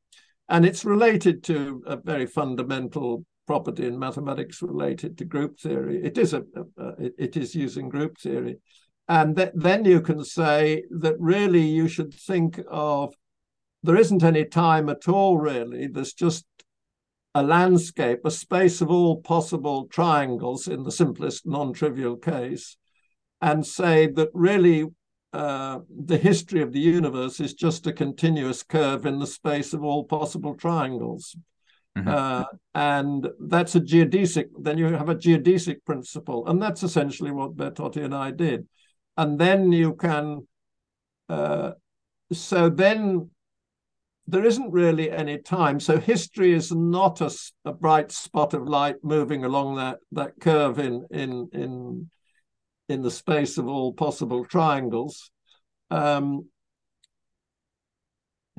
and 0.49 0.67
it's 0.67 0.85
related 0.85 1.45
to 1.45 1.85
a 1.87 1.97
very 1.97 2.27
fundamental 2.27 3.25
property 3.47 3.87
in 3.87 3.99
mathematics 3.99 4.63
related 4.63 5.19
to 5.19 5.25
group 5.25 5.59
theory. 5.59 6.03
It 6.03 6.19
is 6.19 6.33
a, 6.35 6.43
it 6.99 7.37
is 7.37 7.55
using 7.55 7.89
group 7.89 8.19
theory, 8.19 8.59
and 9.09 9.37
th- 9.37 9.53
then 9.55 9.85
you 9.85 10.01
can 10.01 10.25
say 10.25 10.85
that 10.91 11.17
really 11.19 11.63
you 11.63 11.89
should 11.89 12.15
think 12.15 12.61
of 12.71 13.15
there 13.83 13.97
isn't 13.97 14.23
any 14.23 14.45
time 14.45 14.89
at 14.89 15.09
all 15.09 15.39
really. 15.39 15.89
There's 15.89 16.13
just 16.15 16.47
a 17.35 17.43
landscape, 17.43 18.21
a 18.25 18.31
space 18.31 18.81
of 18.81 18.91
all 18.91 19.21
possible 19.21 19.87
triangles 19.87 20.69
in 20.69 20.85
the 20.85 20.93
simplest 20.93 21.47
non-trivial 21.47 22.17
case, 22.17 22.77
and 23.41 23.67
say 23.67 24.07
that 24.07 24.29
really 24.35 24.87
uh, 25.33 25.79
the 25.89 26.19
history 26.19 26.61
of 26.61 26.73
the 26.73 26.81
universe 26.81 27.41
is 27.41 27.55
just 27.55 27.87
a 27.87 27.93
continuous 27.93 28.63
curve 28.63 29.07
in 29.07 29.19
the 29.19 29.27
space 29.27 29.73
of 29.73 29.83
all 29.83 30.05
possible 30.05 30.55
triangles. 30.55 31.35
Mm-hmm. 31.97 32.09
Uh, 32.09 32.45
and 32.75 33.29
that's 33.41 33.75
a 33.75 33.81
geodesic, 33.81 34.47
then 34.59 34.79
you 34.79 34.87
have 34.87 35.09
a 35.09 35.15
geodesic 35.15 35.85
principle. 35.85 36.47
And 36.47 36.61
that's 36.61 36.83
essentially 36.83 37.31
what 37.31 37.57
Bertotti 37.57 38.03
and 38.03 38.15
I 38.15 38.31
did. 38.31 38.67
And 39.17 39.39
then 39.39 39.73
you 39.73 39.95
can, 39.95 40.47
uh, 41.29 41.73
so 42.33 42.71
then 42.71 43.31
there 44.27 44.45
isn't 44.45 44.71
really 44.71 45.11
any 45.11 45.39
time. 45.39 45.81
So 45.81 45.99
history 45.99 46.53
is 46.53 46.73
not 46.73 47.21
a, 47.21 47.31
a, 47.65 47.73
bright 47.73 48.13
spot 48.13 48.55
of 48.55 48.69
light 48.69 48.97
moving 49.03 49.45
along 49.45 49.77
that 49.77 49.99
that 50.13 50.33
curve 50.41 50.79
in 50.79 51.07
in 51.11 51.49
in 51.53 52.11
in 52.89 53.03
the 53.03 53.11
space 53.11 53.59
of 53.59 53.67
all 53.67 53.93
possible 53.93 54.45
triangles. 54.45 55.31
Um, 55.91 56.49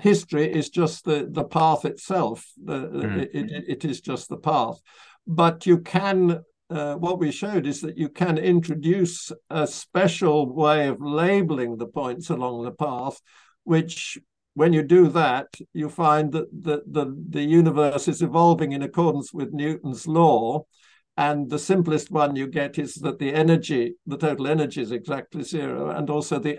history 0.04 0.52
is 0.52 0.70
just 0.70 1.06
the 1.06 1.28
the 1.32 1.46
path 1.46 1.86
itself. 1.86 2.46
The, 2.62 2.80
mm. 2.88 3.22
it, 3.22 3.32
it, 3.34 3.64
it 3.68 3.86
is 3.86 4.02
just 4.02 4.30
the 4.30 4.38
path. 4.38 4.80
But 5.26 5.66
you 5.66 5.80
can. 5.80 6.44
Uh, 6.70 6.96
what 6.96 7.20
we 7.20 7.32
showed 7.32 7.68
is 7.68 7.82
that 7.82 7.98
you 7.98 8.10
can 8.10 8.38
introduce 8.38 9.32
a 9.50 9.68
special 9.68 10.52
way 10.52 10.88
of 10.88 11.00
labeling 11.02 11.78
the 11.78 11.86
points 11.86 12.32
along 12.32 12.64
the 12.64 12.72
path, 12.72 13.22
which 13.64 14.18
when 14.56 14.74
you 14.74 14.82
do 14.82 15.08
that, 15.10 15.48
you 15.74 15.90
find 15.90 16.32
that 16.32 16.48
the, 16.52 16.82
the, 16.88 17.06
the 17.30 17.44
universe 17.44 18.08
is 18.08 18.22
evolving 18.22 18.72
in 18.72 18.82
accordance 18.82 19.34
with 19.34 19.52
Newton's 19.52 20.08
law. 20.08 20.66
And 21.16 21.50
the 21.50 21.60
simplest 21.60 22.10
one 22.10 22.36
you 22.36 22.48
get 22.48 22.80
is 22.80 22.96
that 22.96 23.20
the 23.20 23.34
energy, 23.34 23.96
the 24.08 24.18
total 24.18 24.48
energy 24.48 24.82
is 24.82 24.92
exactly 24.92 25.44
zero. 25.44 25.92
And 25.92 26.10
also 26.10 26.40
the, 26.40 26.56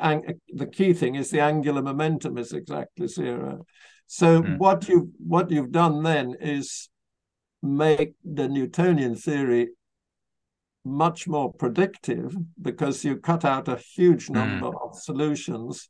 the 0.52 0.66
key 0.66 0.92
thing 0.92 1.16
is 1.16 1.30
the 1.30 1.40
angular 1.40 1.82
momentum 1.82 2.38
is 2.38 2.52
exactly 2.52 3.08
zero. 3.08 3.66
So 4.06 4.42
mm. 4.42 4.58
what 4.58 4.88
you 4.88 5.10
what 5.18 5.50
you've 5.50 5.72
done 5.72 6.02
then 6.02 6.36
is 6.40 6.88
make 7.62 8.14
the 8.22 8.48
Newtonian 8.48 9.16
theory 9.16 9.70
much 10.84 11.26
more 11.26 11.52
predictive 11.52 12.36
because 12.60 13.04
you 13.04 13.16
cut 13.16 13.44
out 13.44 13.68
a 13.68 13.76
huge 13.76 14.26
hmm. 14.26 14.34
number 14.34 14.66
mm. 14.66 14.86
of 14.86 14.94
solutions 14.98 15.88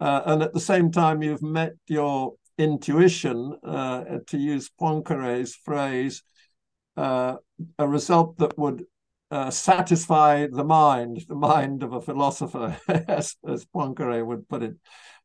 uh, 0.00 0.22
and 0.26 0.42
at 0.42 0.52
the 0.52 0.60
same 0.60 0.90
time, 0.92 1.22
you've 1.22 1.42
met 1.42 1.74
your 1.86 2.34
intuition, 2.56 3.56
uh, 3.64 4.04
to 4.26 4.38
use 4.38 4.70
Poincaré's 4.80 5.56
phrase, 5.56 6.22
uh, 6.96 7.36
a 7.78 7.88
result 7.88 8.38
that 8.38 8.58
would 8.58 8.84
uh, 9.30 9.50
satisfy 9.50 10.46
the 10.46 10.64
mind, 10.64 11.24
the 11.28 11.34
mind 11.34 11.82
of 11.82 11.92
a 11.92 12.00
philosopher, 12.00 12.78
as, 13.08 13.36
as 13.46 13.66
Poincaré 13.66 14.24
would 14.24 14.48
put 14.48 14.62
it. 14.62 14.74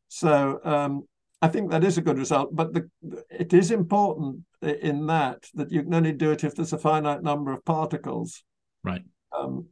So 0.07 0.59
um, 0.63 1.07
I 1.41 1.47
think 1.47 1.71
that 1.71 1.83
is 1.83 1.97
a 1.97 2.01
good 2.01 2.17
result, 2.17 2.55
but 2.55 2.73
the, 2.73 2.89
it 3.29 3.53
is 3.53 3.71
important 3.71 4.43
in 4.61 5.07
that 5.07 5.45
that 5.55 5.71
you 5.71 5.83
can 5.83 5.93
only 5.93 6.13
do 6.13 6.31
it 6.31 6.43
if 6.43 6.55
there's 6.55 6.73
a 6.73 6.77
finite 6.77 7.23
number 7.23 7.51
of 7.51 7.65
particles. 7.65 8.43
Right. 8.83 9.03
Um, 9.37 9.67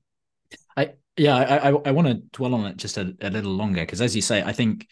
I 0.75 0.93
yeah, 1.17 1.35
I, 1.35 1.69
I, 1.69 1.73
I 1.85 1.91
want 1.91 2.07
to 2.07 2.15
dwell 2.31 2.55
on 2.55 2.65
it 2.65 2.77
just 2.77 2.97
a, 2.97 3.15
a 3.21 3.29
little 3.29 3.53
longer 3.53 3.81
because, 3.81 4.01
as 4.01 4.15
you 4.15 4.21
say, 4.21 4.41
I 4.41 4.53
think 4.53 4.87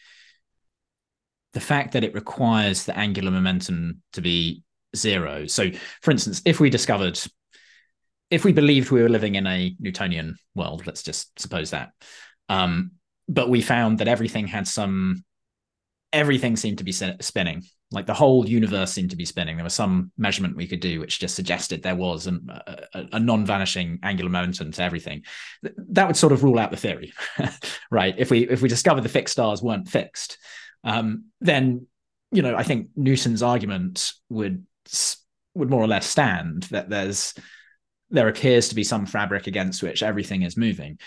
the 1.53 1.59
fact 1.59 1.93
that 1.93 2.03
it 2.03 2.13
requires 2.13 2.85
the 2.85 2.97
angular 2.97 3.31
momentum 3.31 4.01
to 4.13 4.21
be 4.21 4.63
zero. 4.95 5.47
So, 5.47 5.71
for 6.01 6.11
instance, 6.11 6.41
if 6.45 6.59
we 6.59 6.69
discovered, 6.69 7.19
if 8.29 8.43
we 8.43 8.51
believed 8.53 8.91
we 8.91 9.01
were 9.01 9.09
living 9.09 9.35
in 9.35 9.47
a 9.47 9.75
Newtonian 9.79 10.37
world, 10.55 10.85
let's 10.85 11.03
just 11.03 11.39
suppose 11.39 11.71
that, 11.71 11.91
um, 12.47 12.91
but 13.27 13.49
we 13.49 13.61
found 13.61 13.99
that 13.99 14.07
everything 14.07 14.47
had 14.47 14.67
some, 14.67 15.23
everything 16.13 16.55
seemed 16.55 16.79
to 16.79 16.83
be 16.83 16.91
spinning 16.91 17.63
like 17.91 18.05
the 18.05 18.13
whole 18.13 18.47
universe 18.47 18.91
seemed 18.91 19.09
to 19.09 19.15
be 19.15 19.25
spinning. 19.25 19.57
There 19.57 19.63
was 19.63 19.73
some 19.73 20.11
measurement 20.17 20.55
we 20.55 20.67
could 20.67 20.79
do 20.79 20.99
which 20.99 21.19
just 21.19 21.35
suggested 21.35 21.81
there 21.81 21.95
was 21.95 22.27
an, 22.27 22.47
a, 22.93 23.05
a, 23.13 23.19
non-vanishing 23.19 23.99
angular 24.03 24.29
momentum 24.29 24.71
to 24.71 24.83
everything. 24.83 25.23
That 25.63 26.07
would 26.07 26.17
sort 26.17 26.33
of 26.33 26.43
rule 26.43 26.59
out 26.59 26.69
the 26.69 26.77
theory, 26.77 27.13
right? 27.91 28.13
If 28.17 28.29
we 28.29 28.47
if 28.47 28.61
we 28.61 28.69
discovered 28.69 29.01
the 29.01 29.09
fixed 29.09 29.31
stars 29.31 29.63
weren't 29.63 29.87
fixed, 29.87 30.37
um, 30.83 31.25
then 31.41 31.87
you 32.31 32.43
know 32.43 32.55
I 32.55 32.63
think 32.63 32.89
Newton's 32.95 33.41
argument 33.41 34.13
would 34.29 34.65
would 35.55 35.69
more 35.69 35.81
or 35.81 35.87
less 35.87 36.05
stand 36.05 36.63
that 36.63 36.89
there's 36.89 37.33
there 38.09 38.27
appears 38.27 38.69
to 38.69 38.75
be 38.75 38.83
some 38.83 39.05
fabric 39.05 39.47
against 39.47 39.83
which 39.83 40.03
everything 40.03 40.41
is 40.41 40.57
moving. 40.57 40.99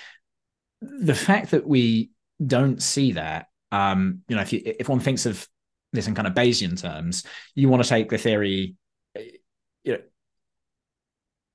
The 0.81 1.15
fact 1.15 1.51
that 1.53 1.67
we 1.67 2.11
don't 2.45 2.83
see 2.83 3.13
that 3.13 3.47
um, 3.73 4.21
you 4.29 4.37
know, 4.37 4.43
if 4.43 4.53
you, 4.53 4.61
if 4.65 4.89
one 4.89 5.01
thinks 5.01 5.27
of 5.27 5.49
this 5.93 6.07
in 6.07 6.15
kind 6.15 6.29
of 6.29 6.35
Bayesian 6.35 6.81
terms, 6.81 7.25
you 7.55 7.69
want 7.69 7.83
to 7.83 7.89
take 7.89 8.11
the 8.11 8.19
theory, 8.19 8.75
you 9.17 9.93
know, 9.93 9.99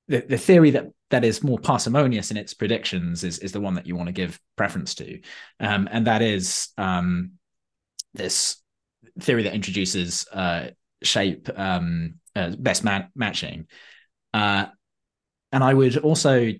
the, 0.08 0.20
the 0.20 0.38
theory 0.38 0.72
that 0.72 0.88
that 1.10 1.24
is 1.24 1.42
more 1.42 1.58
parsimonious 1.58 2.30
in 2.30 2.36
its 2.36 2.52
predictions 2.52 3.24
is 3.24 3.38
is 3.38 3.52
the 3.52 3.60
one 3.60 3.74
that 3.74 3.86
you 3.86 3.96
want 3.96 4.08
to 4.08 4.12
give 4.12 4.38
preference 4.56 4.94
to, 4.96 5.20
um, 5.60 5.88
and 5.90 6.06
that 6.06 6.20
is 6.20 6.68
um, 6.76 7.32
this 8.14 8.56
theory 9.20 9.44
that 9.44 9.54
introduces 9.54 10.26
uh, 10.32 10.68
shape 11.02 11.48
um, 11.56 12.14
uh, 12.34 12.52
best 12.58 12.84
ma- 12.84 13.06
matching, 13.14 13.66
uh, 14.34 14.66
and 15.52 15.64
I 15.64 15.74
would 15.74 15.96
also 15.98 16.52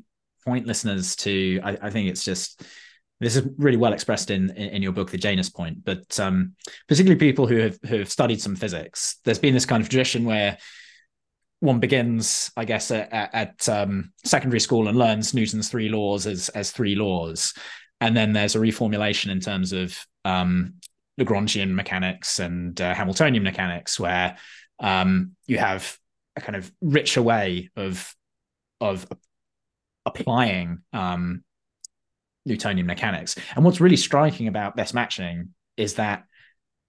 point 0.45 0.67
listeners 0.67 1.17
to 1.17 1.61
I, 1.63 1.79
I 1.83 1.91
think 1.91 2.09
it's 2.09 2.25
just 2.25 2.63
this 3.21 3.37
is 3.37 3.49
really 3.57 3.77
well 3.77 3.93
expressed 3.93 4.31
in, 4.31 4.51
in, 4.51 4.81
your 4.81 4.93
book, 4.93 5.11
The 5.11 5.19
Janus 5.19 5.51
Point, 5.51 5.85
but 5.85 6.21
um, 6.21 6.55
particularly 6.87 7.19
people 7.19 7.49
who 7.49 7.57
have, 7.57 7.79
who 7.89 7.99
have 7.99 8.11
studied 8.11 8.41
some 8.41 8.55
physics. 8.55 9.17
There's 9.25 9.41
been 9.41 9.55
this 9.55 9.67
kind 9.67 9.83
of 9.83 9.89
tradition 9.89 10.25
where 10.25 10.57
one 11.59 11.81
begins, 11.81 12.53
I 12.57 12.65
guess, 12.65 12.93
at, 12.93 13.09
at 13.13 13.69
um, 13.69 14.13
secondary 14.25 14.61
school 14.61 14.87
and 14.87 14.97
learns 14.97 15.35
Newton's 15.35 15.69
three 15.69 15.89
laws 15.89 16.27
as 16.27 16.49
as 16.51 16.71
three 16.71 16.95
laws, 16.95 17.55
and 18.01 18.17
then 18.17 18.33
there's 18.33 18.55
a 18.55 18.61
reformulation 18.61 19.31
in 19.31 19.41
terms 19.41 19.73
of 19.73 19.99
um, 20.25 20.75
Lagrangian 21.21 21.75
mechanics 21.75 22.39
and 22.39 22.81
uh, 22.81 22.95
Hamiltonian 22.95 23.43
mechanics, 23.43 23.99
where 23.99 24.37
um, 24.79 25.33
you 25.47 25.59
have 25.59 25.99
a 26.37 26.41
kind 26.41 26.55
of 26.55 26.71
richer 26.81 27.23
way 27.23 27.71
of 27.75 28.15
of 28.81 29.07
applying 30.07 30.81
um, 30.93 31.43
Newtonian 32.47 32.87
mechanics. 32.87 33.37
And 33.55 33.65
what's 33.65 33.81
really 33.81 33.97
striking 33.97 34.49
about 34.49 34.77
best 34.77 34.95
matching 34.95 35.51
is 35.77 35.95
that 35.95 36.25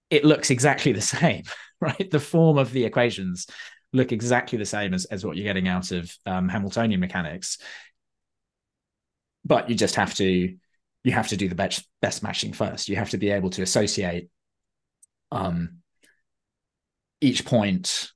it 0.08 0.24
looks 0.24 0.50
exactly 0.50 0.92
the 0.92 1.00
same, 1.00 1.44
right? 1.80 2.10
The 2.10 2.20
form 2.20 2.58
of 2.58 2.72
the 2.72 2.84
equations 2.84 3.46
look 3.92 4.12
exactly 4.12 4.58
the 4.58 4.66
same 4.66 4.94
as, 4.94 5.04
as 5.06 5.24
what 5.24 5.36
you're 5.36 5.44
getting 5.44 5.68
out 5.68 5.90
of 5.90 6.14
um, 6.26 6.48
Hamiltonian 6.48 7.00
mechanics. 7.00 7.58
But 9.44 9.68
you 9.68 9.74
just 9.74 9.96
have 9.96 10.14
to 10.16 10.54
you 11.02 11.12
have 11.12 11.28
to 11.28 11.36
do 11.36 11.48
the 11.48 11.54
best, 11.54 11.88
best 12.02 12.22
matching 12.22 12.52
first. 12.52 12.88
You 12.88 12.96
have 12.96 13.10
to 13.10 13.18
be 13.18 13.30
able 13.30 13.50
to 13.50 13.62
associate 13.62 14.28
um, 15.32 15.78
each 17.20 17.44
point, 17.44 18.10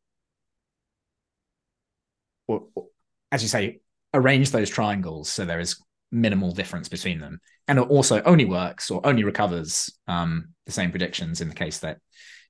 or, 2.46 2.64
or 2.74 2.88
as 3.34 3.42
you 3.42 3.48
say, 3.48 3.80
arrange 4.14 4.52
those 4.52 4.70
triangles 4.70 5.28
so 5.28 5.44
there 5.44 5.58
is 5.58 5.82
minimal 6.12 6.52
difference 6.52 6.88
between 6.88 7.18
them. 7.18 7.40
And 7.66 7.80
it 7.80 7.82
also 7.82 8.22
only 8.22 8.44
works 8.44 8.92
or 8.92 9.04
only 9.04 9.24
recovers 9.24 9.92
um, 10.06 10.50
the 10.66 10.72
same 10.72 10.90
predictions 10.90 11.40
in 11.40 11.48
the 11.48 11.54
case 11.54 11.78
that 11.78 11.98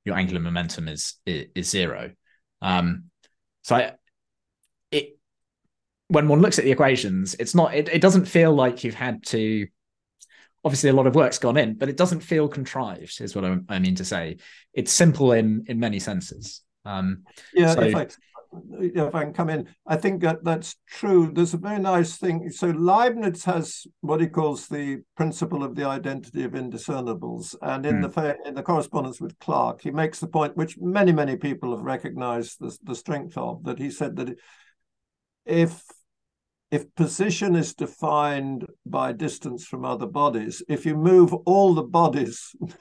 your 0.05 0.15
angular 0.15 0.41
momentum 0.41 0.87
is 0.89 1.15
is, 1.25 1.47
is 1.55 1.71
zero. 1.71 2.11
Um, 2.61 3.05
so 3.63 3.77
I, 3.77 3.93
it 4.91 5.19
when 6.09 6.29
one 6.29 6.43
looks 6.43 6.59
at 6.59 6.67
the 6.67 6.73
equations, 6.73 7.35
it's 7.39 7.55
not 7.55 7.75
it, 7.75 7.89
it 7.89 8.03
doesn't 8.03 8.27
feel 8.27 8.55
like 8.55 8.85
you've 8.85 8.95
had 8.95 9.25
to 9.29 9.67
obviously 10.67 10.91
a 10.91 10.95
lot 10.95 11.07
of 11.07 11.15
work's 11.15 11.39
gone 11.39 11.57
in, 11.57 11.75
but 11.75 11.89
it 11.89 11.97
doesn't 11.97 12.21
feel 12.21 12.47
contrived, 12.47 13.23
is 13.23 13.35
what 13.35 13.47
I, 13.47 13.57
I 13.71 13.79
mean 13.79 13.95
to 13.95 14.05
say. 14.05 14.37
It's 14.75 14.93
simple 14.93 15.33
in 15.33 15.65
in 15.67 15.81
many 15.81 16.01
senses. 16.01 16.61
Um, 16.85 17.23
yeah, 17.55 17.73
so, 17.73 17.81
if 17.81 17.97
I 17.97 18.09
if 18.81 19.15
I 19.15 19.25
can 19.25 19.33
come 19.33 19.51
in, 19.51 19.69
I 19.87 19.97
think 19.97 20.23
that 20.23 20.45
that's 20.45 20.77
true. 20.87 21.31
There's 21.33 21.55
a 21.55 21.59
very 21.59 21.79
nice 21.81 22.17
thing. 22.17 22.51
So 22.51 22.69
Leibniz 22.69 23.45
has 23.45 23.87
what 24.01 24.21
he 24.21 24.27
calls 24.27 24.69
the 24.69 25.03
principle 25.17 25.63
of 25.63 25.75
the 25.75 25.85
identity 25.85 26.45
of 26.45 26.53
indiscernibles, 26.53 27.55
and 27.63 27.87
in 27.87 28.01
mm. 28.01 28.13
the 28.13 28.37
in 28.47 28.55
the 28.55 28.63
correspondence 28.63 29.21
with 29.21 29.39
Clarke, 29.39 29.83
he 29.83 29.91
makes 29.91 30.21
the 30.21 30.29
point 30.29 30.57
which 30.57 30.79
many 30.79 31.13
many 31.13 31.37
people 31.37 31.77
have 31.77 31.85
recognised 31.85 32.57
the, 32.61 32.77
the 32.83 32.95
strength 32.95 33.37
of 33.37 33.65
that 33.65 33.79
he 33.79 33.91
said 33.91 34.17
that 34.17 34.37
if 35.45 35.85
if 36.71 36.93
position 36.97 37.55
is 37.55 37.75
defined 37.75 38.67
by 38.85 39.13
distance 39.13 39.65
from 39.65 39.85
other 39.85 40.07
bodies, 40.07 40.61
if 40.69 40.85
you 40.85 40.97
move 40.97 41.33
all 41.33 41.73
the 41.73 41.83
bodies 41.83 42.51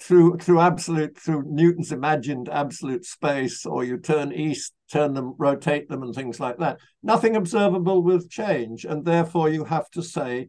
through 0.00 0.38
through 0.38 0.60
absolute 0.60 1.18
through 1.18 1.44
Newton's 1.46 1.92
imagined 1.92 2.48
absolute 2.48 3.04
space, 3.04 3.66
or 3.66 3.84
you 3.84 3.98
turn 3.98 4.32
east, 4.32 4.72
turn 4.90 5.14
them, 5.14 5.34
rotate 5.36 5.88
them, 5.88 6.02
and 6.02 6.14
things 6.14 6.40
like 6.40 6.58
that, 6.58 6.78
nothing 7.02 7.36
observable 7.36 8.02
with 8.02 8.30
change, 8.30 8.84
and 8.84 9.04
therefore 9.04 9.48
you 9.48 9.64
have 9.64 9.90
to 9.90 10.02
say 10.02 10.48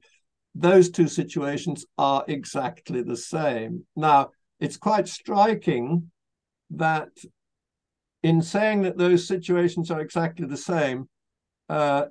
those 0.56 0.90
two 0.90 1.08
situations 1.08 1.86
are 1.98 2.24
exactly 2.28 3.04
the 3.04 3.18
same. 3.18 3.86
Now, 3.96 4.30
it's 4.60 4.78
quite 4.78 5.08
striking 5.08 6.12
that 6.72 7.10
in 8.24 8.42
saying 8.42 8.82
that 8.82 8.98
those 8.98 9.28
situations 9.28 9.92
are 9.92 10.02
exactly 10.02 10.48
the 10.48 10.58
same, 10.58 11.08
uh, 11.70 12.06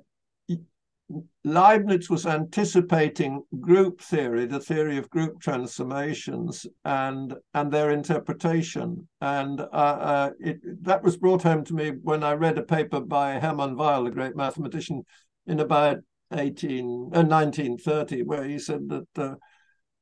Leibniz 1.43 2.09
was 2.09 2.25
anticipating 2.25 3.41
group 3.61 4.01
theory, 4.01 4.45
the 4.45 4.59
theory 4.59 4.97
of 4.97 5.09
group 5.09 5.39
transformations, 5.39 6.65
and 6.83 7.33
and 7.53 7.71
their 7.71 7.91
interpretation. 7.91 9.07
And 9.21 9.61
uh, 9.61 9.63
uh, 9.63 10.31
it, 10.39 10.59
that 10.83 11.03
was 11.03 11.15
brought 11.15 11.43
home 11.43 11.63
to 11.65 11.73
me 11.73 11.91
when 12.01 12.23
I 12.23 12.33
read 12.33 12.57
a 12.57 12.63
paper 12.63 12.99
by 12.99 13.39
Hermann 13.39 13.77
Weyl, 13.77 14.07
a 14.07 14.11
great 14.11 14.35
mathematician, 14.35 15.05
in 15.45 15.61
about 15.61 15.99
18, 16.33 16.85
uh, 16.85 17.23
1930, 17.23 18.23
where 18.23 18.43
he 18.43 18.59
said 18.59 18.89
that 18.89 19.07
uh, 19.17 19.35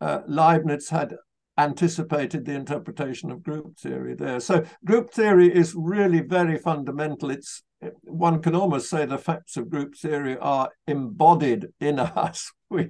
uh, 0.01 0.21
Leibniz 0.27 0.89
had 0.89 1.15
anticipated 1.57 2.45
the 2.45 2.53
interpretation 2.53 3.31
of 3.31 3.43
group 3.43 3.77
theory 3.77 4.15
there. 4.15 4.39
So 4.39 4.65
group 4.83 5.13
theory 5.13 5.53
is 5.53 5.73
really 5.75 6.21
very 6.21 6.57
fundamental. 6.57 7.29
It's 7.29 7.63
one 8.03 8.41
can 8.41 8.55
almost 8.55 8.89
say 8.89 9.05
the 9.05 9.17
facts 9.17 9.57
of 9.57 9.69
group 9.69 9.95
theory 9.95 10.37
are 10.37 10.69
embodied 10.87 11.67
in 11.79 11.99
us. 11.99 12.51
We 12.69 12.89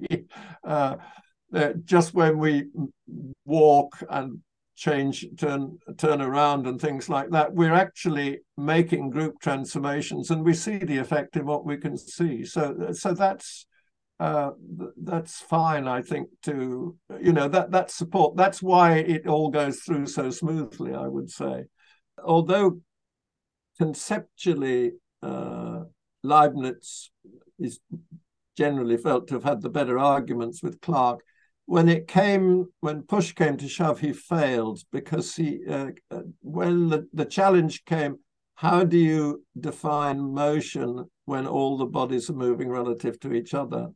uh, 0.64 0.96
just 1.84 2.14
when 2.14 2.38
we 2.38 2.66
walk 3.44 4.02
and 4.10 4.40
change, 4.76 5.26
turn, 5.38 5.78
turn 5.96 6.20
around, 6.20 6.66
and 6.66 6.80
things 6.80 7.08
like 7.08 7.30
that, 7.30 7.54
we're 7.54 7.74
actually 7.74 8.40
making 8.56 9.10
group 9.10 9.40
transformations, 9.40 10.30
and 10.30 10.44
we 10.44 10.54
see 10.54 10.78
the 10.78 10.98
effect 10.98 11.36
in 11.36 11.46
what 11.46 11.64
we 11.64 11.76
can 11.76 11.96
see. 11.96 12.44
So, 12.44 12.90
so 12.92 13.14
that's 13.14 13.66
uh, 14.20 14.50
that's 15.02 15.40
fine, 15.40 15.88
I 15.88 16.02
think. 16.02 16.28
To 16.42 16.96
you 17.20 17.32
know 17.32 17.48
that 17.48 17.70
that 17.72 17.90
support. 17.90 18.36
That's 18.36 18.62
why 18.62 18.98
it 18.98 19.26
all 19.26 19.50
goes 19.50 19.80
through 19.80 20.06
so 20.06 20.30
smoothly. 20.30 20.94
I 20.94 21.08
would 21.08 21.30
say, 21.30 21.64
although 22.22 22.80
conceptually, 23.78 24.92
uh, 25.22 25.84
Leibniz 26.22 27.10
is 27.58 27.80
generally 28.56 28.96
felt 28.96 29.28
to 29.28 29.34
have 29.34 29.44
had 29.44 29.62
the 29.62 29.68
better 29.68 29.98
arguments 29.98 30.62
with 30.62 30.80
Clarke. 30.80 31.22
When 31.66 31.88
it 31.88 32.06
came, 32.06 32.66
when 32.80 33.02
push 33.02 33.32
came 33.32 33.56
to 33.56 33.68
shove, 33.68 34.00
he 34.00 34.12
failed 34.12 34.80
because 34.92 35.34
he, 35.34 35.60
uh, 35.68 35.90
uh, 36.10 36.22
when 36.40 36.88
the, 36.88 37.08
the 37.12 37.24
challenge 37.24 37.84
came, 37.84 38.18
how 38.54 38.84
do 38.84 38.96
you 38.96 39.44
define 39.58 40.32
motion 40.32 41.04
when 41.24 41.46
all 41.46 41.76
the 41.76 41.86
bodies 41.86 42.30
are 42.30 42.34
moving 42.34 42.68
relative 42.70 43.18
to 43.20 43.32
each 43.32 43.52
other? 43.52 43.88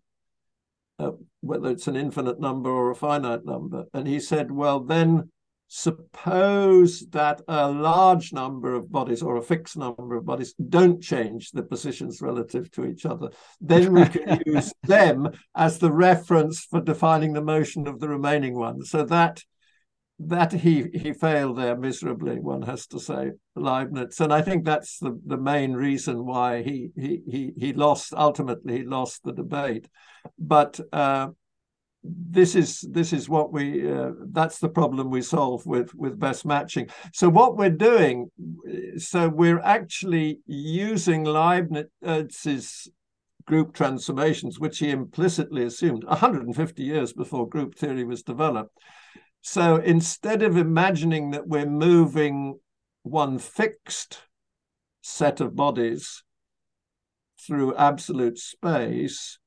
Uh, 0.99 1.13
whether 1.41 1.71
it's 1.71 1.87
an 1.89 1.97
infinite 1.97 2.39
number 2.39 2.69
or 2.69 2.91
a 2.91 2.95
finite 2.95 3.45
number. 3.47 3.87
And 3.95 4.07
he 4.07 4.21
said, 4.21 4.51
well, 4.51 4.81
then 4.81 5.31
suppose 5.73 7.07
that 7.11 7.41
a 7.47 7.71
large 7.71 8.33
number 8.33 8.75
of 8.75 8.91
bodies 8.91 9.23
or 9.23 9.37
a 9.37 9.43
fixed 9.43 9.77
number 9.77 10.17
of 10.17 10.27
bodies 10.27 10.53
don't 10.69 11.01
change 11.01 11.53
the 11.53 11.63
positions 11.63 12.21
relative 12.21 12.69
to 12.73 12.85
each 12.85 13.07
other, 13.07 13.29
then 13.61 13.93
we 13.93 14.05
can 14.05 14.43
use 14.47 14.73
them 14.83 15.29
as 15.55 15.79
the 15.79 15.93
reference 15.93 16.65
for 16.65 16.81
defining 16.81 17.33
the 17.33 17.41
motion 17.41 17.87
of 17.87 18.01
the 18.01 18.09
remaining 18.09 18.59
ones. 18.59 18.91
So 18.91 19.05
that 19.05 19.45
that 20.19 20.53
he 20.53 20.87
he 20.93 21.13
failed 21.13 21.57
there 21.57 21.77
miserably, 21.77 22.41
one 22.41 22.63
has 22.63 22.89
to 22.89 22.99
say, 22.99 23.31
Leibniz. 23.55 24.21
And 24.21 24.33
I 24.35 24.43
think 24.43 24.65
that's 24.65 24.99
the, 24.99 25.19
the 25.25 25.39
main 25.39 25.75
reason 25.75 26.27
why 26.27 26.63
he 26.65 26.91
he 26.97 27.23
he 27.31 27.53
he 27.57 27.73
lost 27.73 28.13
ultimately 28.13 28.79
he 28.79 28.85
lost 28.85 29.23
the 29.23 29.33
debate. 29.33 29.89
But 30.37 30.81
uh, 30.93 31.29
this 32.03 32.55
is 32.55 32.81
this 32.91 33.13
is 33.13 33.29
what 33.29 33.53
we 33.53 33.91
uh, 33.91 34.13
that's 34.33 34.59
the 34.59 34.69
problem 34.69 35.11
we 35.11 35.21
solve 35.21 35.67
with 35.67 35.95
with 35.95 36.19
best 36.19 36.47
matching. 36.47 36.89
So 37.13 37.29
what 37.29 37.57
we're 37.57 37.71
doing 37.71 38.31
so 38.97 39.29
we're 39.29 39.61
actually 39.61 40.41
using 40.47 41.25
leibniz's 41.25 42.89
group 43.47 43.75
transformations 43.75 44.59
which 44.61 44.79
he 44.79 44.91
implicitly 44.91 45.65
assumed 45.65 46.05
150 46.05 46.83
years 46.83 47.13
before 47.13 47.49
group 47.49 47.75
theory 47.75 48.05
was 48.05 48.23
developed. 48.23 48.77
So 49.43 49.77
instead 49.77 50.43
of 50.43 50.57
imagining 50.57 51.33
that 51.33 51.49
we're 51.49 51.67
moving 51.67 52.59
one 53.03 53.39
fixed 53.39 54.21
set 55.03 55.41
of 55.41 55.57
bodies 55.57 56.23
through 57.47 57.75
absolute 57.75 58.39
space 58.39 59.39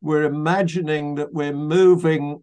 we're 0.00 0.24
imagining 0.24 1.16
that 1.16 1.32
we're 1.32 1.52
moving 1.52 2.42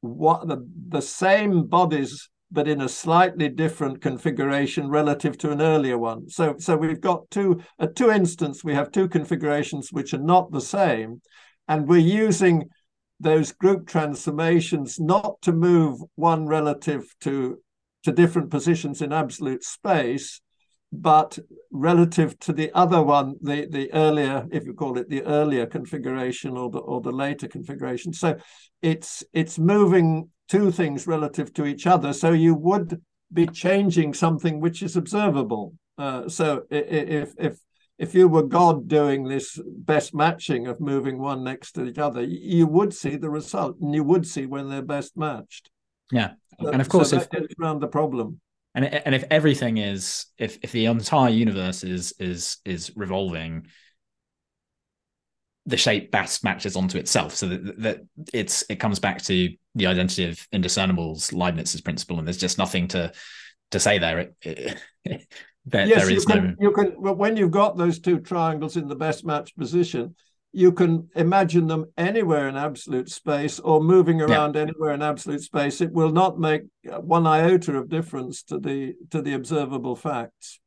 what 0.00 0.46
the, 0.46 0.68
the 0.88 1.02
same 1.02 1.66
bodies 1.66 2.28
but 2.54 2.68
in 2.68 2.82
a 2.82 2.88
slightly 2.88 3.48
different 3.48 4.00
configuration 4.00 4.88
relative 4.88 5.36
to 5.36 5.50
an 5.50 5.60
earlier 5.60 5.98
one. 5.98 6.28
So, 6.28 6.54
so 6.58 6.76
we've 6.76 7.00
got 7.00 7.28
two 7.30 7.60
at 7.80 7.96
two 7.96 8.10
instants, 8.10 8.62
we 8.62 8.74
have 8.74 8.92
two 8.92 9.08
configurations 9.08 9.88
which 9.90 10.14
are 10.14 10.18
not 10.18 10.52
the 10.52 10.60
same, 10.60 11.20
and 11.66 11.88
we're 11.88 11.96
using 11.98 12.68
those 13.18 13.50
group 13.50 13.88
transformations 13.88 15.00
not 15.00 15.42
to 15.42 15.52
move 15.52 15.98
one 16.14 16.46
relative 16.46 17.04
to 17.22 17.58
to 18.04 18.12
different 18.12 18.50
positions 18.50 19.02
in 19.02 19.12
absolute 19.12 19.64
space, 19.64 20.40
but 21.00 21.38
relative 21.70 22.38
to 22.40 22.52
the 22.52 22.70
other 22.72 23.02
one, 23.02 23.34
the, 23.40 23.66
the 23.66 23.92
earlier, 23.92 24.46
if 24.52 24.64
you 24.64 24.74
call 24.74 24.98
it 24.98 25.08
the 25.08 25.22
earlier 25.24 25.66
configuration 25.66 26.56
or 26.56 26.70
the 26.70 26.78
or 26.78 27.00
the 27.00 27.12
later 27.12 27.48
configuration. 27.48 28.12
So 28.12 28.36
it's 28.82 29.24
it's 29.32 29.58
moving 29.58 30.30
two 30.48 30.70
things 30.70 31.06
relative 31.06 31.52
to 31.54 31.66
each 31.66 31.86
other. 31.86 32.12
So 32.12 32.32
you 32.32 32.54
would 32.54 33.00
be 33.32 33.46
changing 33.46 34.14
something 34.14 34.60
which 34.60 34.82
is 34.82 34.96
observable. 34.96 35.74
Uh, 35.98 36.28
so 36.28 36.62
if 36.70 37.34
if 37.38 37.58
if 37.98 38.14
you 38.14 38.28
were 38.28 38.42
God 38.42 38.88
doing 38.88 39.24
this 39.24 39.60
best 39.64 40.14
matching 40.14 40.66
of 40.66 40.80
moving 40.80 41.18
one 41.18 41.44
next 41.44 41.72
to 41.72 41.84
each 41.84 41.98
other, 41.98 42.22
you 42.22 42.66
would 42.66 42.92
see 42.92 43.16
the 43.16 43.30
result, 43.30 43.78
and 43.80 43.94
you 43.94 44.04
would 44.04 44.26
see 44.26 44.46
when 44.46 44.68
they're 44.68 44.82
best 44.82 45.16
matched. 45.16 45.70
Yeah, 46.10 46.32
and 46.58 46.80
of 46.80 46.88
course, 46.88 47.10
so 47.10 47.16
if, 47.16 47.28
around 47.60 47.80
the 47.80 47.88
problem 47.88 48.40
and 48.74 48.84
and 48.84 49.14
if 49.14 49.24
everything 49.30 49.78
is 49.78 50.26
if 50.38 50.58
if 50.62 50.72
the 50.72 50.86
entire 50.86 51.30
universe 51.30 51.84
is 51.84 52.12
is 52.18 52.58
is 52.64 52.92
revolving 52.96 53.66
the 55.66 55.76
shape 55.76 56.10
best 56.10 56.44
matches 56.44 56.76
onto 56.76 56.98
itself. 56.98 57.34
So 57.34 57.48
that, 57.48 57.80
that 57.82 57.98
it's 58.32 58.64
it 58.68 58.76
comes 58.76 58.98
back 58.98 59.22
to 59.22 59.50
the 59.74 59.86
identity 59.86 60.28
of 60.28 60.46
indiscernibles 60.52 61.32
leibniz's 61.32 61.80
principle 61.80 62.18
and 62.18 62.26
there's 62.26 62.36
just 62.36 62.58
nothing 62.58 62.88
to 62.88 63.12
to 63.70 63.80
say 63.80 63.98
there. 63.98 64.18
It, 64.18 64.34
it, 64.42 64.78
there, 65.66 65.86
yes, 65.86 66.02
there 66.02 66.12
is 66.12 66.24
you 66.24 66.34
can, 66.34 66.44
no 66.44 66.68
you 66.68 66.72
can 66.72 67.16
when 67.16 67.36
you've 67.36 67.50
got 67.50 67.78
those 67.78 67.98
two 67.98 68.20
triangles 68.20 68.76
in 68.76 68.88
the 68.88 68.96
best 68.96 69.24
match 69.24 69.56
position 69.56 70.14
you 70.54 70.72
can 70.72 71.08
imagine 71.16 71.66
them 71.66 71.86
anywhere 71.96 72.48
in 72.48 72.56
absolute 72.56 73.10
space 73.10 73.58
or 73.58 73.82
moving 73.82 74.22
around 74.22 74.54
yeah. 74.54 74.62
anywhere 74.62 74.92
in 74.92 75.02
absolute 75.02 75.42
space. 75.42 75.80
It 75.80 75.92
will 75.92 76.12
not 76.12 76.38
make 76.38 76.62
one 76.82 77.26
iota 77.26 77.76
of 77.76 77.88
difference 77.88 78.42
to 78.44 78.58
the 78.58 78.94
to 79.10 79.20
the 79.20 79.34
observable 79.34 79.96
facts. 79.96 80.60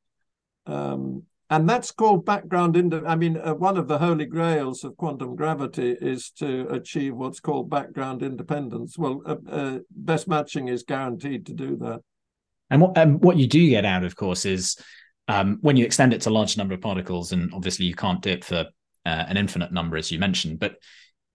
Um, 0.66 1.24
and 1.50 1.70
that's 1.70 1.92
called 1.92 2.26
background 2.26 2.76
ind- 2.76 3.08
i 3.08 3.16
mean 3.16 3.38
uh, 3.38 3.54
one 3.54 3.78
of 3.78 3.88
the 3.88 3.98
holy 3.98 4.26
grails 4.26 4.84
of 4.84 4.98
quantum 4.98 5.34
gravity 5.34 5.96
is 6.02 6.30
to 6.32 6.68
achieve 6.68 7.16
what's 7.16 7.40
called 7.40 7.70
background 7.70 8.22
independence. 8.22 8.98
Well 8.98 9.22
uh, 9.26 9.36
uh, 9.50 9.80
best 9.92 10.28
matching 10.28 10.68
is 10.68 10.84
guaranteed 10.84 11.46
to 11.46 11.54
do 11.54 11.78
that. 11.78 12.02
And 12.70 12.82
what 12.82 12.98
um, 12.98 13.20
what 13.20 13.38
you 13.38 13.48
do 13.48 13.70
get 13.70 13.86
out 13.86 14.04
of 14.04 14.16
course 14.16 14.46
is 14.46 14.76
um, 15.30 15.60
when 15.62 15.78
you 15.78 15.86
extend 15.86 16.14
it 16.14 16.22
to 16.22 16.30
a 16.30 16.32
large 16.32 16.58
number 16.58 16.74
of 16.74 16.82
particles 16.82 17.32
and 17.32 17.54
obviously 17.54 17.86
you 17.86 17.96
can't 17.96 18.22
do 18.22 18.32
it 18.32 18.44
for 18.44 18.66
uh, 19.08 19.26
an 19.30 19.38
infinite 19.38 19.72
number, 19.72 19.96
as 19.96 20.12
you 20.12 20.20
mentioned, 20.20 20.60
but 20.60 20.76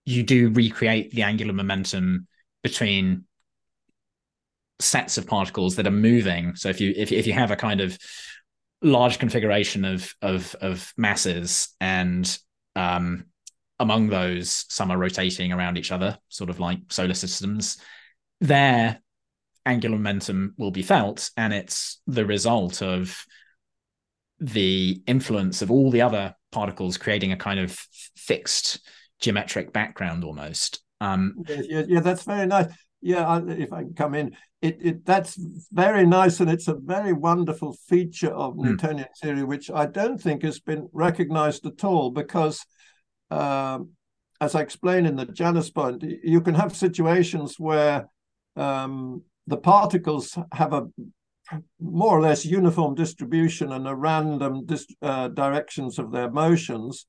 you 0.05 0.21
do 0.21 0.49
recreate 0.49 1.11
the 1.11 1.23
angular 1.23 1.53
momentum 1.53 2.27
between 2.61 3.25
sets 4.79 5.17
of 5.17 5.25
particles 5.25 5.75
that 5.75 5.87
are 5.87 5.91
moving. 5.91 6.55
So 6.55 6.69
if 6.69 6.79
you 6.79 6.93
if 6.95 7.11
if 7.11 7.25
you 7.25 7.33
have 7.33 7.51
a 7.51 7.55
kind 7.55 7.81
of 7.81 7.97
large 8.83 9.17
configuration 9.17 9.85
of 9.85 10.13
of 10.21 10.55
of 10.61 10.93
masses 10.97 11.69
and 11.81 12.37
um, 12.75 13.25
among 13.79 14.09
those 14.09 14.65
some 14.69 14.91
are 14.91 14.97
rotating 14.97 15.51
around 15.51 15.77
each 15.77 15.91
other 15.91 16.17
sort 16.29 16.49
of 16.49 16.59
like 16.59 16.79
solar 16.89 17.13
systems 17.13 17.77
their 18.41 19.01
angular 19.65 19.95
momentum 19.95 20.53
will 20.57 20.71
be 20.71 20.81
felt 20.81 21.29
and 21.37 21.53
it's 21.53 22.01
the 22.07 22.25
result 22.25 22.81
of 22.81 23.25
the 24.39 25.01
influence 25.07 25.61
of 25.61 25.71
all 25.71 25.89
the 25.89 26.01
other 26.01 26.35
particles 26.53 26.97
creating 26.97 27.31
a 27.31 27.37
kind 27.37 27.59
of 27.59 27.71
fixed 28.15 28.79
geometric 29.19 29.73
background 29.73 30.23
almost 30.23 30.81
um, 31.01 31.33
yeah, 31.47 31.83
yeah, 31.87 31.99
that's 31.99 32.23
very 32.23 32.47
nice 32.47 32.67
yeah 33.01 33.41
if 33.47 33.73
i 33.73 33.81
can 33.81 33.93
come 33.93 34.15
in 34.15 34.33
it, 34.63 34.77
it 34.79 35.05
that's 35.05 35.37
very 35.73 36.05
nice 36.05 36.39
and 36.39 36.49
it's 36.49 36.69
a 36.69 36.73
very 36.73 37.11
wonderful 37.11 37.73
feature 37.87 38.31
of 38.31 38.53
mm. 38.53 38.63
Newtonian 38.63 39.09
theory, 39.21 39.43
which 39.43 39.69
I 39.69 39.85
don't 39.85 40.17
think 40.17 40.41
has 40.43 40.61
been 40.61 40.87
recognized 40.93 41.65
at 41.65 41.83
all 41.83 42.11
because 42.11 42.65
um, 43.29 43.89
as 44.39 44.55
I 44.55 44.61
explained 44.61 45.05
in 45.05 45.17
the 45.17 45.25
Janus 45.25 45.69
point, 45.69 46.01
you 46.23 46.39
can 46.39 46.55
have 46.55 46.75
situations 46.77 47.59
where 47.59 48.07
um, 48.55 49.23
the 49.47 49.57
particles 49.57 50.37
have 50.53 50.71
a 50.71 50.87
more 51.79 52.17
or 52.17 52.21
less 52.21 52.45
uniform 52.45 52.95
distribution 52.95 53.71
and 53.71 53.87
a 53.87 53.95
random 53.95 54.65
uh, 55.01 55.27
directions 55.29 55.99
of 55.99 56.11
their 56.11 56.31
motions. 56.31 57.05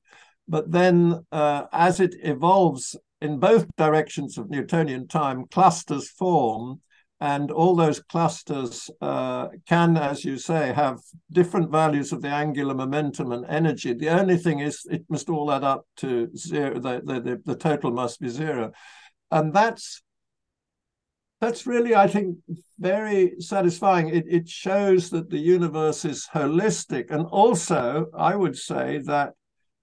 But 0.47 0.71
then, 0.71 1.25
uh, 1.31 1.63
as 1.71 1.99
it 1.99 2.15
evolves 2.21 2.95
in 3.21 3.39
both 3.39 3.65
directions 3.77 4.37
of 4.37 4.49
Newtonian 4.49 5.07
time, 5.07 5.45
clusters 5.49 6.09
form 6.09 6.81
and 7.21 7.49
all 7.49 7.75
those 7.75 8.01
clusters 8.01 8.89
uh, 9.01 9.47
can, 9.67 9.95
as 9.97 10.25
you 10.25 10.37
say, 10.37 10.73
have 10.73 10.99
different 11.31 11.71
values 11.71 12.11
of 12.11 12.21
the 12.21 12.27
angular 12.27 12.75
momentum 12.75 13.31
and 13.31 13.45
energy. 13.47 13.93
The 13.93 14.09
only 14.09 14.37
thing 14.37 14.59
is 14.59 14.85
it 14.91 15.05
must 15.09 15.29
all 15.29 15.51
add 15.51 15.63
up 15.63 15.85
to 15.97 16.29
zero. 16.35 16.79
The, 16.79 17.01
the, 17.05 17.41
the 17.45 17.55
total 17.55 17.91
must 17.91 18.19
be 18.19 18.27
zero. 18.27 18.73
And 19.31 19.53
that's 19.53 20.03
that's 21.41 21.67
really, 21.67 21.95
I 21.95 22.07
think, 22.07 22.37
very 22.79 23.39
satisfying. 23.39 24.09
It, 24.09 24.25
it 24.27 24.49
shows 24.49 25.09
that 25.09 25.29
the 25.29 25.37
universe 25.37 26.05
is 26.05 26.27
holistic. 26.33 27.11
And 27.11 27.25
also, 27.27 28.07
I 28.17 28.35
would 28.35 28.57
say 28.57 28.99
that 29.05 29.33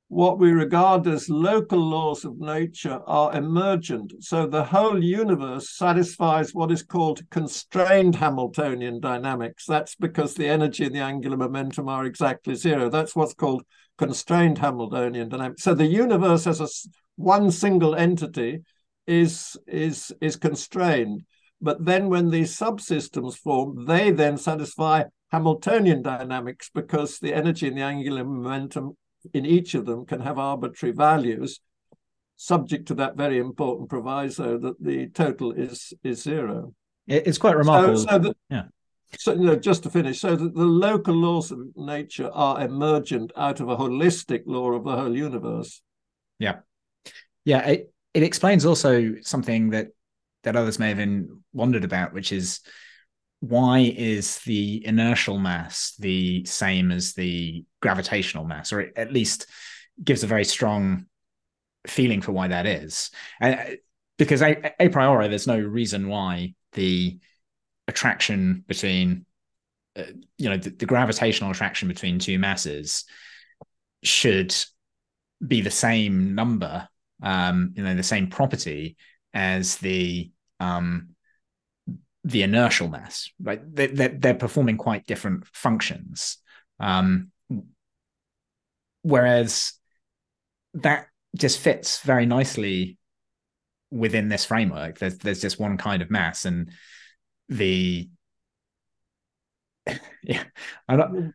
what 0.09 0.39
we 0.39 0.51
regard 0.53 1.07
as 1.07 1.31
local 1.31 1.79
laws 1.79 2.27
of 2.27 2.39
nature 2.39 3.01
are 3.07 3.35
emergent. 3.35 4.13
So 4.21 4.47
the 4.47 4.65
whole 4.65 5.03
universe 5.03 5.71
satisfies 5.71 6.55
what 6.55 6.71
is 6.71 6.83
called 6.83 7.23
constrained 7.31 8.17
Hamiltonian 8.17 9.01
dynamics. 9.01 9.65
That's 9.65 9.95
because 9.95 10.35
the 10.35 10.49
energy 10.49 10.85
and 10.85 10.95
the 10.95 11.01
angular 11.01 11.39
momentum 11.39 11.89
are 11.89 12.05
exactly 12.05 12.55
zero. 12.57 12.91
That's 12.91 13.17
what's 13.17 13.33
called 13.33 13.63
constrained 13.97 14.59
Hamiltonian 14.59 15.31
dynamics. 15.31 15.63
So 15.63 15.75
the 15.75 15.87
universe 15.87 16.47
as 16.47 16.61
a 16.61 16.69
one 17.17 17.51
single 17.51 17.95
entity 17.95 18.61
is 19.07 19.57
is 19.67 20.13
is 20.21 20.37
constrained. 20.37 21.25
But 21.63 21.85
then 21.85 22.09
when 22.09 22.31
these 22.31 22.59
subsystems 22.59 23.37
form, 23.37 23.87
they 23.87 24.11
then 24.11 24.37
satisfy 24.37 25.05
Hamiltonian 25.31 26.03
dynamics 26.03 26.71
because 26.75 27.19
the 27.19 27.33
energy 27.33 27.69
and 27.69 27.79
the 27.79 27.83
angular 27.83 28.25
momentum 28.25 28.97
in 29.33 29.47
each 29.47 29.75
of 29.75 29.87
them 29.87 30.05
can 30.05 30.21
have 30.21 30.39
arbitrary 30.39 30.93
values 30.93 31.61
subject 32.37 32.89
to 32.89 32.95
that 32.95 33.17
very 33.17 33.39
important 33.39 33.89
proviso 33.89 34.59
that 34.59 34.83
the 34.83 35.07
total 35.09 35.53
is 35.53 35.95
is 36.03 36.23
zero. 36.23 36.75
It's 37.07 37.39
quite 37.39 37.57
remarkable. 37.57 37.97
So, 37.97 38.07
so 38.09 38.19
that, 38.19 38.37
yeah. 38.51 38.65
So 39.19 39.33
you 39.35 39.47
know, 39.47 39.57
just 39.57 39.85
to 39.85 39.91
finish, 39.91 40.21
so 40.21 40.35
that 40.35 40.55
the 40.55 40.65
local 40.65 41.15
laws 41.15 41.53
of 41.53 41.61
nature 41.77 42.31
are 42.33 42.61
emergent 42.61 43.31
out 43.37 43.61
of 43.61 43.69
a 43.69 43.77
holistic 43.77 44.43
law 44.47 44.73
of 44.73 44.85
the 44.85 44.97
whole 44.97 45.17
universe. 45.17 45.83
Yeah, 46.39 46.61
yeah. 47.45 47.67
It 47.69 47.95
it 48.15 48.23
explains 48.25 48.65
also 48.65 49.15
something 49.23 49.71
that 49.71 49.89
that 50.43 50.57
others 50.57 50.79
may 50.79 50.95
have 50.95 51.25
wondered 51.53 51.85
about, 51.85 52.13
which 52.13 52.33
is 52.33 52.61
why 53.41 53.81
is 53.81 54.39
the 54.41 54.85
inertial 54.87 55.39
mass 55.39 55.95
the 55.99 56.45
same 56.45 56.93
as 56.93 57.15
the 57.15 57.65
gravitational 57.81 58.45
mass, 58.45 58.73
or 58.73 58.91
at 58.97 59.13
least 59.13 59.47
gives 60.03 60.23
a 60.23 60.29
very 60.29 60.45
strong 60.45 61.07
feeling 61.87 62.21
for 62.21 62.33
why 62.33 62.49
that 62.49 62.67
is. 62.67 63.11
And 63.41 63.55
uh, 63.59 63.65
because 64.17 64.43
a, 64.43 64.73
a 64.81 64.89
priori, 64.89 65.29
there's 65.29 65.47
no 65.47 65.59
reason 65.59 66.09
why 66.09 66.55
the 66.73 67.19
attraction 67.89 68.65
between, 68.67 69.27
uh, 69.97 70.05
you 70.39 70.49
know, 70.49 70.57
the, 70.57 70.71
the 70.71 70.87
gravitational 70.87 71.51
attraction 71.51 71.89
between 71.89 72.19
two 72.19 72.39
masses 72.39 73.05
should 74.05 74.55
be 75.45 75.61
the 75.61 75.71
same 75.71 76.35
number, 76.35 76.89
um, 77.23 77.73
you 77.75 77.83
know, 77.83 77.95
the 77.95 78.03
same 78.03 78.29
property 78.29 78.97
as 79.35 79.77
the 79.77 80.31
um, 80.63 81.09
the 82.25 82.43
inertial 82.43 82.89
mass, 82.89 83.31
right? 83.43 83.61
They, 83.75 83.89
they're, 83.89 84.17
they're 84.17 84.35
performing 84.35 84.77
quite 84.77 85.07
different 85.07 85.45
functions. 85.53 86.39
Um, 86.79 87.33
whereas 89.03 89.73
that 90.75 91.07
just 91.37 91.59
fits 91.59 92.01
very 92.01 92.27
nicely 92.27 92.97
within 93.91 94.29
this 94.29 94.45
framework. 94.45 94.99
There's 94.99 95.19
there's 95.19 95.41
just 95.41 95.59
one 95.59 95.77
kind 95.77 96.01
of 96.01 96.11
mass, 96.11 96.45
and 96.45 96.71
the 97.49 98.09
yeah. 100.23 100.45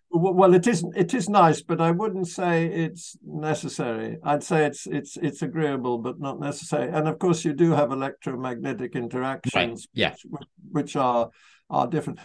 Well 0.09 0.53
it 0.53 0.67
is 0.67 0.85
it 0.95 1.13
is 1.13 1.27
nice 1.27 1.61
but 1.61 1.81
i 1.81 1.91
wouldn't 1.91 2.27
say 2.27 2.65
it's 2.65 3.17
necessary. 3.25 4.17
I'd 4.23 4.43
say 4.43 4.65
it's 4.65 4.87
it's 4.87 5.17
it's 5.17 5.41
agreeable 5.41 5.97
but 5.97 6.19
not 6.19 6.39
necessary. 6.39 6.89
And 6.91 7.07
of 7.07 7.19
course 7.19 7.43
you 7.43 7.53
do 7.53 7.71
have 7.71 7.91
electromagnetic 7.91 8.95
interactions 8.95 9.87
right. 9.87 9.87
yeah. 9.93 10.15
which, 10.25 10.47
which 10.71 10.95
are 10.95 11.29
are 11.69 11.87
different. 11.87 12.19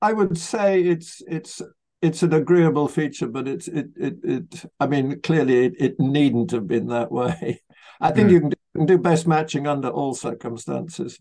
I 0.00 0.12
would 0.12 0.38
say 0.38 0.82
it's 0.82 1.22
it's 1.26 1.60
it's 2.00 2.22
an 2.22 2.32
agreeable 2.32 2.86
feature 2.86 3.26
but 3.26 3.48
it's 3.48 3.66
it 3.66 3.88
it, 3.96 4.14
it 4.22 4.64
i 4.78 4.86
mean 4.86 5.20
clearly 5.20 5.64
it, 5.66 5.74
it 5.80 5.98
needn't 5.98 6.52
have 6.52 6.68
been 6.68 6.86
that 6.88 7.10
way. 7.10 7.62
I 8.00 8.12
think 8.12 8.28
mm. 8.28 8.32
you, 8.32 8.40
can 8.40 8.50
do, 8.50 8.56
you, 8.74 8.78
can 8.78 8.86
do, 8.86 8.98
best 8.98 9.26
matching 9.26 9.66
under 9.66 9.88
all 9.88 10.14
circumstances. 10.14 11.18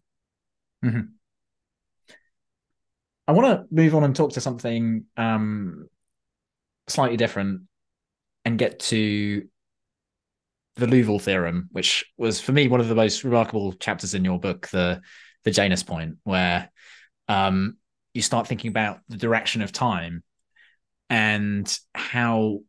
Mm-hmm. 0.85 1.16
I 3.27 3.33
want 3.33 3.47
to 3.47 3.75
move 3.75 3.93
on 3.93 4.03
and 4.03 4.15
talk 4.15 4.33
to 4.33 4.41
something 4.41 5.05
um, 5.17 5.87
slightly 6.87 7.17
different 7.17 7.63
and 8.45 8.57
get 8.57 8.79
to 8.79 9.47
the 10.77 10.85
Liouville 10.85 11.21
theorem, 11.21 11.67
which 11.71 12.05
was 12.17 12.39
for 12.39 12.53
me 12.53 12.67
one 12.67 12.79
of 12.79 12.87
the 12.87 12.95
most 12.95 13.23
remarkable 13.23 13.73
chapters 13.73 14.13
in 14.13 14.23
your 14.23 14.39
book, 14.39 14.67
the 14.69 15.01
the 15.43 15.51
Janus 15.51 15.83
point, 15.83 16.17
where 16.23 16.71
um, 17.27 17.77
you 18.13 18.21
start 18.21 18.47
thinking 18.47 18.69
about 18.69 18.99
the 19.09 19.17
direction 19.17 19.61
of 19.61 19.71
time 19.71 20.23
and 21.09 21.77
how 21.93 22.59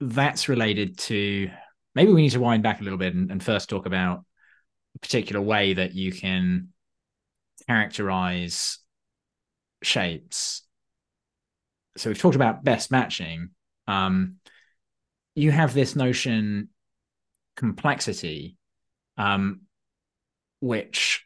that's 0.00 0.48
related 0.48 0.98
to. 0.98 1.50
Maybe 1.94 2.12
we 2.12 2.22
need 2.22 2.30
to 2.30 2.40
wind 2.40 2.62
back 2.62 2.80
a 2.80 2.84
little 2.84 2.98
bit 2.98 3.14
and, 3.14 3.30
and 3.30 3.42
first 3.42 3.68
talk 3.68 3.86
about 3.86 4.24
a 4.94 4.98
particular 5.00 5.40
way 5.40 5.74
that 5.74 5.94
you 5.94 6.12
can 6.12 6.68
characterize 7.66 8.78
shapes. 9.82 10.62
So 11.96 12.10
we've 12.10 12.18
talked 12.18 12.36
about 12.36 12.64
best 12.64 12.90
matching. 12.90 13.50
Um, 13.86 14.36
you 15.34 15.50
have 15.50 15.74
this 15.74 15.96
notion 15.96 16.68
complexity, 17.56 18.56
um, 19.16 19.62
which 20.60 21.24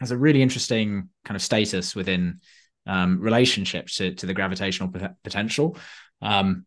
has 0.00 0.10
a 0.10 0.16
really 0.16 0.42
interesting 0.42 1.08
kind 1.24 1.36
of 1.36 1.42
status 1.42 1.94
within 1.94 2.40
um, 2.86 3.20
relationships 3.20 3.96
to, 3.96 4.14
to 4.14 4.26
the 4.26 4.34
gravitational 4.34 4.92
potential. 5.24 5.76
Um, 6.22 6.66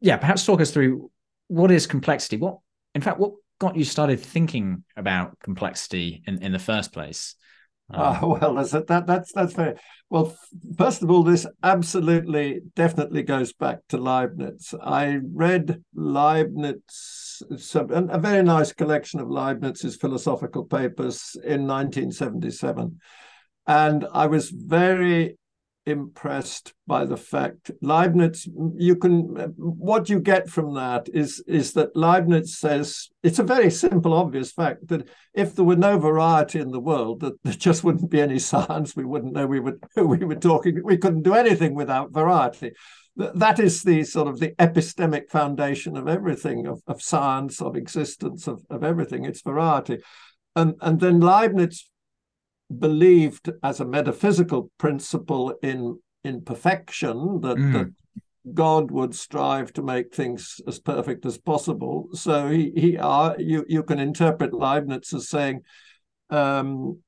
yeah, 0.00 0.16
perhaps 0.16 0.44
talk 0.44 0.60
us 0.60 0.70
through 0.70 1.10
what 1.48 1.70
is 1.70 1.86
complexity. 1.86 2.36
What, 2.36 2.58
in 2.94 3.00
fact, 3.00 3.18
what 3.18 3.32
got 3.58 3.76
you 3.76 3.84
started 3.84 4.20
thinking 4.20 4.84
about 4.96 5.38
complexity 5.40 6.22
in, 6.26 6.42
in 6.42 6.52
the 6.52 6.58
first 6.58 6.92
place? 6.92 7.34
Oh, 7.92 8.38
well, 8.40 8.54
that's 8.54 8.70
that 8.70 9.06
that's 9.06 9.32
that's 9.32 9.52
very 9.52 9.74
well. 10.08 10.34
First 10.76 11.02
of 11.02 11.10
all, 11.10 11.22
this 11.22 11.46
absolutely 11.62 12.60
definitely 12.74 13.22
goes 13.22 13.52
back 13.52 13.80
to 13.88 13.98
Leibniz. 13.98 14.74
I 14.82 15.20
read 15.32 15.82
Leibniz, 15.94 17.42
a 17.50 18.18
very 18.18 18.42
nice 18.42 18.72
collection 18.72 19.20
of 19.20 19.28
Leibniz's 19.28 19.96
philosophical 19.96 20.64
papers 20.64 21.36
in 21.44 21.66
1977, 21.66 22.98
and 23.66 24.06
I 24.12 24.26
was 24.26 24.48
very 24.50 25.36
impressed 25.86 26.72
by 26.86 27.04
the 27.04 27.16
fact 27.16 27.70
Leibniz 27.82 28.48
you 28.74 28.96
can 28.96 29.24
what 29.56 30.08
you 30.08 30.18
get 30.18 30.48
from 30.48 30.74
that 30.74 31.08
is 31.12 31.44
is 31.46 31.74
that 31.74 31.94
Leibniz 31.94 32.56
says 32.58 33.10
it's 33.22 33.38
a 33.38 33.42
very 33.42 33.70
simple 33.70 34.14
obvious 34.14 34.50
fact 34.50 34.88
that 34.88 35.06
if 35.34 35.54
there 35.54 35.64
were 35.64 35.76
no 35.76 35.98
variety 35.98 36.60
in 36.60 36.70
the 36.70 36.80
world 36.80 37.20
that 37.20 37.34
there 37.42 37.52
just 37.52 37.84
wouldn't 37.84 38.10
be 38.10 38.20
any 38.20 38.38
science. 38.38 38.96
We 38.96 39.04
wouldn't 39.04 39.32
know 39.32 39.46
we 39.46 39.60
would 39.60 39.82
we 39.96 40.18
were 40.18 40.36
talking 40.36 40.80
we 40.84 40.96
couldn't 40.96 41.22
do 41.22 41.34
anything 41.34 41.74
without 41.74 42.12
variety. 42.12 42.72
That 43.16 43.60
is 43.60 43.82
the 43.82 44.02
sort 44.02 44.26
of 44.26 44.40
the 44.40 44.50
epistemic 44.58 45.30
foundation 45.30 45.96
of 45.96 46.08
everything 46.08 46.66
of, 46.66 46.82
of 46.88 47.00
science 47.00 47.60
of 47.60 47.76
existence 47.76 48.48
of, 48.48 48.62
of 48.70 48.82
everything. 48.82 49.24
It's 49.24 49.42
variety. 49.42 49.98
And 50.56 50.74
and 50.80 51.00
then 51.00 51.20
Leibniz 51.20 51.88
believed 52.78 53.50
as 53.62 53.80
a 53.80 53.84
metaphysical 53.84 54.70
principle 54.78 55.54
in 55.62 55.98
in 56.24 56.40
perfection 56.40 57.40
that, 57.42 57.58
mm. 57.58 57.72
that 57.72 57.92
God 58.52 58.90
would 58.90 59.14
strive 59.14 59.72
to 59.74 59.82
make 59.82 60.14
things 60.14 60.60
as 60.66 60.78
perfect 60.78 61.24
as 61.24 61.38
possible. 61.38 62.08
So 62.12 62.48
he 62.48 62.72
he 62.76 62.98
are 62.98 63.36
you 63.38 63.64
you 63.68 63.82
can 63.82 63.98
interpret 63.98 64.52
Leibniz 64.52 65.12
as 65.14 65.28
saying, 65.28 65.62
um, 66.30 67.00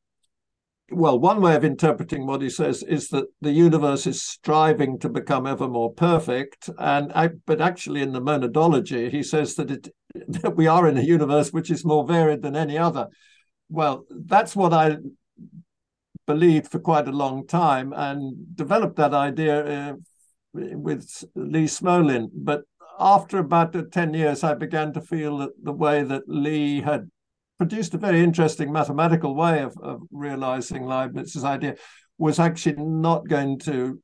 well, 0.91 1.19
one 1.19 1.41
way 1.41 1.57
of 1.57 1.65
interpreting 1.65 2.27
what 2.27 2.41
he 2.41 2.49
says 2.49 2.83
is 2.83 3.09
that 3.09 3.27
the 3.41 3.53
universe 3.53 4.07
is 4.07 4.23
striving 4.23 4.99
to 5.01 5.09
become 5.09 5.47
ever 5.47 5.69
more 5.69 5.93
perfect, 5.93 6.71
and 6.79 7.13
I, 7.13 7.31
but 7.45 7.61
actually 7.61 8.03
in 8.03 8.13
the 8.13 8.23
monadology 8.23 9.11
he 9.11 9.23
says 9.23 9.57
that 9.57 9.71
it 9.71 9.89
that 10.29 10.57
we 10.57 10.67
are 10.67 10.89
in 10.89 10.97
a 10.97 11.03
universe 11.03 11.53
which 11.53 11.71
is 11.71 11.85
more 11.85 12.07
varied 12.07 12.43
than 12.43 12.57
any 12.57 12.79
other. 12.79 13.09
Well, 13.69 14.07
that's 14.11 14.57
what 14.57 14.73
I 14.73 14.99
believed 16.27 16.69
for 16.71 16.79
quite 16.79 17.09
a 17.09 17.13
long 17.13 17.47
time 17.47 17.93
and 17.93 18.57
developed 18.57 18.97
that 18.97 19.15
idea 19.15 19.91
uh, 19.91 19.95
with 20.53 21.25
Lee 21.35 21.67
Smolin. 21.67 22.29
But 22.35 22.63
after 22.99 23.39
about 23.39 23.93
10 23.93 24.15
years, 24.15 24.43
I 24.43 24.55
began 24.55 24.93
to 24.95 25.01
feel 25.01 25.39
that 25.39 25.51
the 25.63 25.73
way 25.73 26.03
that 26.03 26.23
Lee 26.27 26.81
had 26.81 27.11
produced 27.59 27.95
a 27.95 27.99
very 27.99 28.23
interesting 28.23 28.73
mathematical 28.73 29.35
way 29.35 29.63
of, 29.63 29.77
of 29.79 30.03
realizing 30.11 30.85
Leibniz's 30.85 31.45
idea 31.45 31.77
was 32.19 32.39
actually 32.39 32.77
not 32.77 33.29
going 33.29 33.59
to 33.61 34.01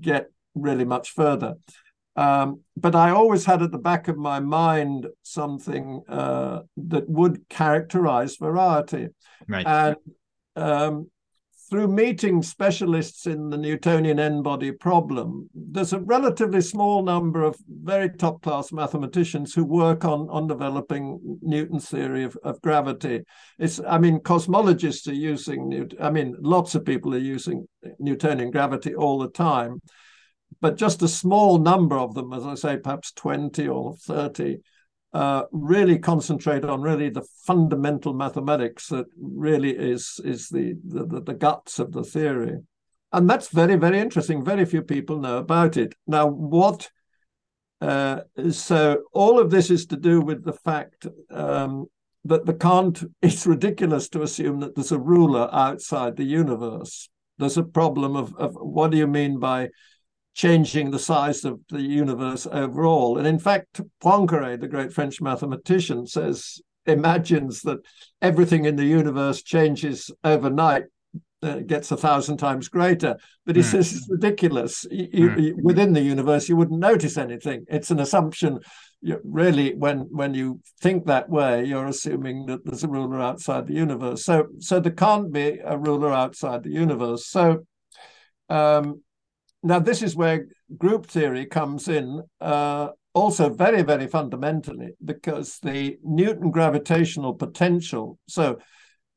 get 0.00 0.30
really 0.54 0.84
much 0.84 1.10
further. 1.10 1.54
Um, 2.16 2.62
but 2.76 2.94
I 2.94 3.10
always 3.10 3.44
had 3.44 3.62
at 3.62 3.72
the 3.72 3.78
back 3.78 4.08
of 4.08 4.16
my 4.16 4.40
mind 4.40 5.06
something 5.22 6.02
uh, 6.08 6.60
that 6.76 7.08
would 7.08 7.46
characterize 7.50 8.36
variety. 8.36 9.08
Right. 9.46 9.66
And 9.66 9.96
um, 10.56 11.10
through 11.68 11.88
meeting 11.88 12.42
specialists 12.42 13.26
in 13.26 13.50
the 13.50 13.56
Newtonian 13.56 14.20
n-body 14.20 14.70
problem, 14.70 15.50
there's 15.52 15.92
a 15.92 16.00
relatively 16.00 16.60
small 16.60 17.02
number 17.02 17.42
of 17.42 17.56
very 17.68 18.08
top-class 18.08 18.70
mathematicians 18.70 19.52
who 19.52 19.64
work 19.64 20.04
on, 20.04 20.28
on 20.30 20.46
developing 20.46 21.38
Newton's 21.42 21.88
theory 21.88 22.22
of, 22.22 22.36
of 22.44 22.60
gravity. 22.62 23.22
It's, 23.58 23.80
I 23.86 23.98
mean, 23.98 24.20
cosmologists 24.20 25.08
are 25.08 25.14
using, 25.14 25.68
Newt- 25.68 25.96
I 26.00 26.10
mean, 26.10 26.36
lots 26.38 26.76
of 26.76 26.84
people 26.84 27.14
are 27.14 27.18
using 27.18 27.66
Newtonian 27.98 28.52
gravity 28.52 28.94
all 28.94 29.18
the 29.18 29.30
time, 29.30 29.82
but 30.60 30.76
just 30.76 31.02
a 31.02 31.08
small 31.08 31.58
number 31.58 31.98
of 31.98 32.14
them, 32.14 32.32
as 32.32 32.46
I 32.46 32.54
say, 32.54 32.76
perhaps 32.76 33.10
20 33.12 33.66
or 33.66 33.96
30, 33.96 34.58
uh, 35.16 35.46
really 35.50 35.98
concentrate 35.98 36.62
on 36.62 36.82
really 36.82 37.08
the 37.08 37.26
fundamental 37.46 38.12
mathematics 38.12 38.88
that 38.88 39.06
really 39.18 39.70
is 39.70 40.20
is 40.22 40.50
the, 40.50 40.74
the 40.84 41.22
the 41.22 41.32
guts 41.32 41.78
of 41.78 41.90
the 41.92 42.02
theory, 42.02 42.58
and 43.12 43.30
that's 43.30 43.48
very 43.48 43.76
very 43.76 43.98
interesting. 43.98 44.44
Very 44.44 44.66
few 44.66 44.82
people 44.82 45.18
know 45.18 45.38
about 45.38 45.78
it 45.78 45.94
now. 46.06 46.26
What 46.26 46.90
uh, 47.80 48.20
so 48.50 49.04
all 49.14 49.40
of 49.40 49.50
this 49.50 49.70
is 49.70 49.86
to 49.86 49.96
do 49.96 50.20
with 50.20 50.44
the 50.44 50.52
fact 50.52 51.06
um, 51.30 51.86
that 52.26 52.44
the 52.44 52.52
Kant. 52.52 53.02
It's 53.22 53.46
ridiculous 53.46 54.10
to 54.10 54.20
assume 54.20 54.60
that 54.60 54.74
there's 54.74 54.92
a 54.92 54.98
ruler 55.14 55.48
outside 55.50 56.16
the 56.16 56.24
universe. 56.24 57.08
There's 57.38 57.56
a 57.56 57.64
problem 57.80 58.16
of, 58.16 58.34
of 58.36 58.54
what 58.54 58.90
do 58.90 58.98
you 58.98 59.06
mean 59.06 59.38
by 59.38 59.70
changing 60.36 60.90
the 60.90 60.98
size 60.98 61.46
of 61.46 61.58
the 61.70 61.80
universe 61.80 62.46
overall. 62.52 63.16
And 63.16 63.26
in 63.26 63.38
fact, 63.38 63.80
Poincaré, 64.02 64.60
the 64.60 64.68
great 64.68 64.92
French 64.92 65.20
mathematician, 65.20 66.06
says 66.06 66.60
imagines 66.84 67.62
that 67.62 67.78
everything 68.20 68.66
in 68.66 68.76
the 68.76 68.84
universe 68.84 69.42
changes 69.42 70.10
overnight 70.22 70.84
uh, 71.42 71.60
gets 71.60 71.90
a 71.90 71.96
thousand 71.96 72.36
times 72.36 72.68
greater. 72.68 73.16
But 73.46 73.56
he 73.56 73.62
mm. 73.62 73.64
says 73.64 73.96
it's 73.96 74.10
ridiculous. 74.10 74.84
You, 74.90 75.30
mm. 75.30 75.42
you, 75.42 75.58
within 75.62 75.94
the 75.94 76.02
universe, 76.02 76.50
you 76.50 76.56
wouldn't 76.56 76.80
notice 76.80 77.16
anything. 77.16 77.64
It's 77.68 77.90
an 77.90 78.00
assumption. 78.00 78.60
You, 79.00 79.20
really, 79.24 79.74
when 79.74 80.00
when 80.10 80.34
you 80.34 80.60
think 80.82 81.06
that 81.06 81.30
way, 81.30 81.64
you're 81.64 81.86
assuming 81.86 82.44
that 82.46 82.64
there's 82.64 82.84
a 82.84 82.88
ruler 82.88 83.20
outside 83.20 83.66
the 83.66 83.74
universe. 83.74 84.22
So 84.22 84.48
so 84.58 84.80
there 84.80 84.92
can't 84.92 85.32
be 85.32 85.60
a 85.64 85.78
ruler 85.78 86.12
outside 86.12 86.62
the 86.62 86.70
universe. 86.70 87.26
So 87.26 87.64
um, 88.48 89.02
now, 89.66 89.80
this 89.80 90.00
is 90.00 90.14
where 90.14 90.46
group 90.78 91.06
theory 91.06 91.44
comes 91.44 91.88
in, 91.88 92.22
uh, 92.40 92.90
also 93.14 93.48
very, 93.48 93.82
very 93.82 94.06
fundamentally, 94.06 94.90
because 95.04 95.58
the 95.58 95.98
Newton 96.04 96.52
gravitational 96.52 97.34
potential. 97.34 98.16
So, 98.28 98.58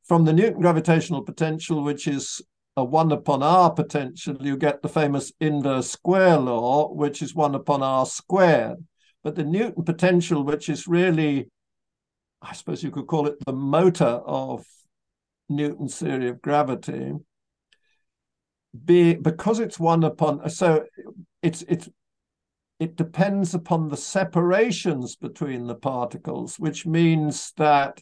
from 0.08 0.24
the 0.24 0.32
Newton 0.32 0.60
gravitational 0.60 1.22
potential, 1.22 1.84
which 1.84 2.08
is 2.08 2.42
a 2.76 2.84
one 2.84 3.12
upon 3.12 3.44
r 3.44 3.72
potential, 3.72 4.36
you 4.40 4.56
get 4.56 4.82
the 4.82 4.88
famous 4.88 5.32
inverse 5.40 5.88
square 5.88 6.36
law, 6.36 6.92
which 6.92 7.22
is 7.22 7.32
one 7.32 7.54
upon 7.54 7.84
r 7.84 8.04
squared. 8.04 8.84
But 9.22 9.36
the 9.36 9.44
Newton 9.44 9.84
potential, 9.84 10.42
which 10.42 10.68
is 10.68 10.88
really, 10.88 11.48
I 12.42 12.54
suppose 12.54 12.82
you 12.82 12.90
could 12.90 13.06
call 13.06 13.28
it 13.28 13.36
the 13.46 13.52
motor 13.52 14.20
of 14.26 14.64
Newton's 15.48 15.96
theory 15.96 16.28
of 16.28 16.42
gravity, 16.42 17.12
be 18.84 19.14
because 19.14 19.58
it's 19.58 19.80
one 19.80 20.04
upon 20.04 20.48
so 20.48 20.84
it's 21.42 21.62
it's 21.62 21.88
it 22.80 22.96
depends 22.96 23.54
upon 23.54 23.88
the 23.88 23.96
separations 23.96 25.14
between 25.14 25.66
the 25.66 25.74
particles, 25.74 26.58
which 26.58 26.86
means 26.86 27.52
that 27.58 28.00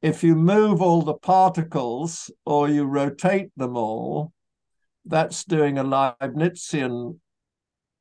if 0.00 0.24
you 0.24 0.34
move 0.34 0.80
all 0.80 1.02
the 1.02 1.14
particles 1.14 2.30
or 2.46 2.68
you 2.70 2.84
rotate 2.84 3.50
them 3.58 3.76
all, 3.76 4.32
that's 5.04 5.44
doing 5.44 5.76
a 5.76 5.84
Leibnizian 5.84 7.18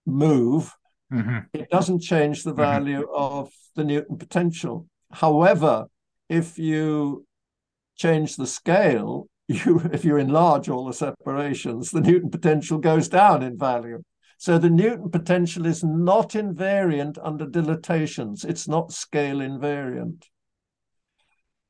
move. 0.05 0.73
Mm-hmm. 1.11 1.39
It 1.53 1.69
doesn't 1.69 1.99
change 1.99 2.43
the 2.43 2.51
mm-hmm. 2.51 2.61
value 2.61 3.01
mm-hmm. 3.01 3.23
of 3.23 3.51
the 3.75 3.83
Newton 3.83 4.17
potential. 4.17 4.87
However, 5.11 5.87
if 6.29 6.57
you 6.57 7.25
change 7.97 8.37
the 8.37 8.47
scale, 8.47 9.27
you 9.47 9.81
if 9.93 10.03
you 10.03 10.17
enlarge 10.17 10.69
all 10.69 10.85
the 10.85 10.93
separations, 10.93 11.91
the 11.91 12.01
Newton 12.01 12.29
potential 12.29 12.77
goes 12.77 13.07
down 13.07 13.43
in 13.43 13.57
value. 13.57 14.01
So 14.37 14.57
the 14.57 14.69
Newton 14.69 15.09
potential 15.09 15.65
is 15.65 15.83
not 15.83 16.31
invariant 16.31 17.17
under 17.23 17.45
dilatations. 17.45 18.43
It's 18.43 18.67
not 18.67 18.91
scale 18.91 19.37
invariant. 19.37 20.23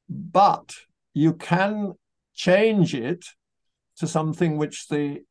But 0.09 0.75
you 1.13 1.33
can 1.33 1.93
change 2.33 2.93
it 2.95 3.25
to 3.97 4.07
something 4.07 4.57
which 4.57 4.87
the 4.87 5.21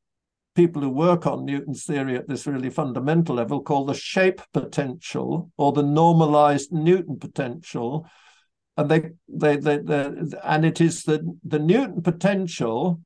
people 0.55 0.82
who 0.82 0.90
work 0.90 1.26
on 1.26 1.45
Newton's 1.45 1.84
theory 1.84 2.16
at 2.16 2.28
this 2.28 2.47
really 2.47 2.70
fundamental 2.70 3.34
level 3.34 3.61
call 3.61 3.84
the 3.84 3.95
shape 3.95 4.40
potential 4.53 5.51
or 5.57 5.72
the 5.72 5.82
normalized 5.82 6.72
Newton 6.72 7.18
potential, 7.18 8.07
and 8.77 8.91
they, 8.91 9.11
they, 9.29 9.57
they, 9.57 9.79
they, 9.79 10.11
and 10.43 10.64
it 10.64 10.81
is 10.81 11.05
the, 11.05 11.37
the 11.45 11.59
Newton 11.59 12.03
potential 12.03 13.01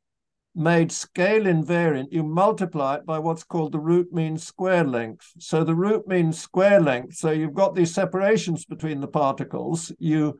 made 0.54 0.90
scale 0.90 1.44
invariant. 1.44 2.08
You 2.10 2.24
multiply 2.24 2.96
it 2.96 3.06
by 3.06 3.18
what's 3.18 3.44
called 3.44 3.72
the 3.72 3.78
root 3.78 4.12
mean 4.12 4.36
square 4.36 4.84
length. 4.84 5.30
So 5.38 5.62
the 5.62 5.74
root 5.74 6.06
mean 6.08 6.32
square 6.32 6.80
length. 6.80 7.14
So 7.14 7.30
you've 7.30 7.54
got 7.54 7.74
these 7.74 7.94
separations 7.94 8.64
between 8.64 9.00
the 9.00 9.08
particles. 9.08 9.92
You 9.98 10.38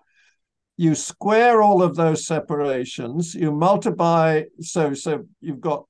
you 0.77 0.95
square 0.95 1.61
all 1.61 1.83
of 1.83 1.97
those 1.97 2.27
separations. 2.27 3.35
You 3.35 3.53
multiply. 3.53 4.43
So 4.61 4.95
so 4.95 5.25
you've 5.41 5.61
got 5.61 5.85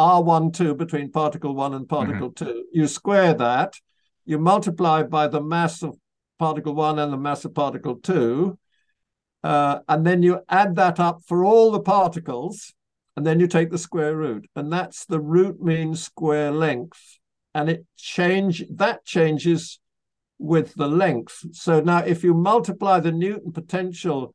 R1, 0.00 0.54
2 0.54 0.74
between 0.74 1.12
particle 1.12 1.54
1 1.54 1.74
and 1.74 1.88
particle 1.88 2.30
mm-hmm. 2.30 2.44
2. 2.44 2.64
You 2.72 2.86
square 2.86 3.34
that. 3.34 3.74
You 4.24 4.38
multiply 4.38 5.02
by 5.02 5.28
the 5.28 5.42
mass 5.42 5.82
of 5.82 5.96
particle 6.38 6.74
one 6.74 6.98
and 6.98 7.12
the 7.12 7.16
mass 7.16 7.44
of 7.44 7.54
particle 7.54 7.96
two. 7.96 8.58
Uh, 9.42 9.80
and 9.88 10.06
then 10.06 10.22
you 10.22 10.40
add 10.48 10.76
that 10.76 11.00
up 11.00 11.20
for 11.26 11.44
all 11.44 11.72
the 11.72 11.80
particles, 11.80 12.72
and 13.16 13.26
then 13.26 13.40
you 13.40 13.48
take 13.48 13.70
the 13.70 13.78
square 13.78 14.16
root, 14.16 14.46
and 14.54 14.72
that's 14.72 15.04
the 15.04 15.20
root 15.20 15.60
mean 15.60 15.94
square 15.94 16.50
length. 16.50 17.18
And 17.54 17.68
it 17.68 17.84
change 17.96 18.64
that 18.70 19.04
changes 19.04 19.80
with 20.38 20.74
the 20.74 20.88
length. 20.88 21.44
So 21.52 21.80
now 21.80 21.98
if 21.98 22.24
you 22.24 22.34
multiply 22.34 23.00
the 23.00 23.12
Newton 23.12 23.52
potential 23.52 24.34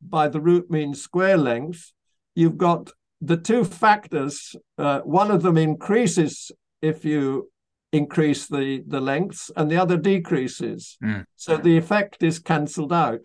by 0.00 0.28
the 0.28 0.40
root 0.40 0.70
mean 0.70 0.94
square 0.94 1.36
length, 1.36 1.92
you've 2.34 2.58
got 2.58 2.90
the 3.20 3.36
two 3.36 3.64
factors, 3.64 4.54
uh, 4.78 5.00
one 5.00 5.30
of 5.30 5.42
them 5.42 5.56
increases 5.56 6.50
if 6.82 7.04
you 7.04 7.50
increase 7.92 8.46
the, 8.46 8.82
the 8.86 9.00
lengths 9.00 9.50
and 9.56 9.70
the 9.70 9.76
other 9.76 9.96
decreases. 9.96 10.98
Mm. 11.02 11.24
So 11.36 11.56
the 11.56 11.76
effect 11.76 12.22
is 12.22 12.38
cancelled 12.38 12.92
out. 12.92 13.24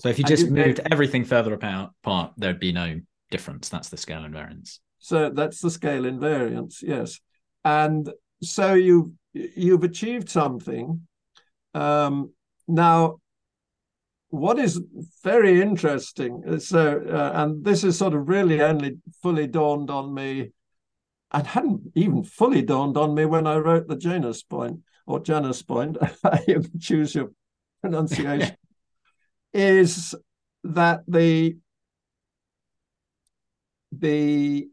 So 0.00 0.08
if 0.08 0.18
you 0.18 0.24
just 0.24 0.46
you 0.46 0.50
moved 0.52 0.76
get- 0.78 0.92
everything 0.92 1.24
further 1.24 1.54
apart, 1.54 2.32
there'd 2.36 2.60
be 2.60 2.72
no 2.72 3.00
difference. 3.30 3.68
That's 3.68 3.88
the 3.88 3.96
scale 3.96 4.22
invariance. 4.22 4.78
So 4.98 5.30
that's 5.30 5.60
the 5.60 5.70
scale 5.70 6.02
invariance, 6.02 6.76
yes. 6.82 7.20
And 7.64 8.10
so 8.42 8.74
you 8.74 9.14
you've 9.32 9.84
achieved 9.84 10.28
something. 10.28 11.06
Um, 11.74 12.32
now, 12.68 13.18
what 14.28 14.58
is 14.58 14.80
very 15.22 15.60
interesting, 15.60 16.58
so 16.58 17.02
uh, 17.08 17.32
and 17.34 17.64
this 17.64 17.84
is 17.84 17.98
sort 17.98 18.14
of 18.14 18.28
really 18.28 18.62
only 18.62 18.96
fully 19.22 19.46
dawned 19.46 19.90
on 19.90 20.12
me, 20.14 20.50
and 21.34 21.46
hadn't 21.48 21.82
even 21.96 22.22
fully 22.22 22.62
dawned 22.62 22.96
on 22.96 23.12
me 23.12 23.24
when 23.24 23.46
I 23.46 23.56
wrote 23.56 23.88
the 23.88 23.96
Janus 23.96 24.44
point 24.44 24.80
or 25.04 25.18
Janus 25.18 25.62
point. 25.62 25.98
choose 26.80 27.14
your 27.14 27.32
pronunciation. 27.82 28.56
is 29.52 30.14
that 30.62 31.02
the 31.08 31.56
the 33.92 34.68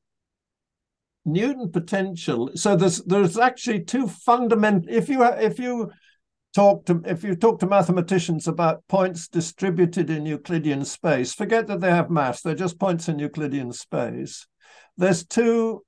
Newton 1.25 1.71
potential. 1.71 2.51
So 2.55 2.75
there's 2.75 3.01
there's 3.03 3.39
actually 3.39 3.83
two 3.83 4.07
fundamental. 4.07 4.87
If 4.87 5.09
you 5.09 5.23
if 5.23 5.57
you 5.57 5.91
talk 6.53 6.85
to 6.85 7.01
if 7.05 7.23
you 7.23 7.35
talk 7.35 7.59
to 7.59 7.67
mathematicians 7.67 8.47
about 8.47 8.87
points 8.87 9.27
distributed 9.27 10.11
in 10.11 10.27
Euclidean 10.27 10.85
space, 10.85 11.33
forget 11.33 11.65
that 11.67 11.81
they 11.81 11.89
have 11.89 12.11
mass. 12.11 12.41
They're 12.41 12.53
just 12.53 12.79
points 12.79 13.09
in 13.09 13.17
Euclidean 13.17 13.73
space. 13.73 14.47
There's 14.97 15.25
two 15.25 15.83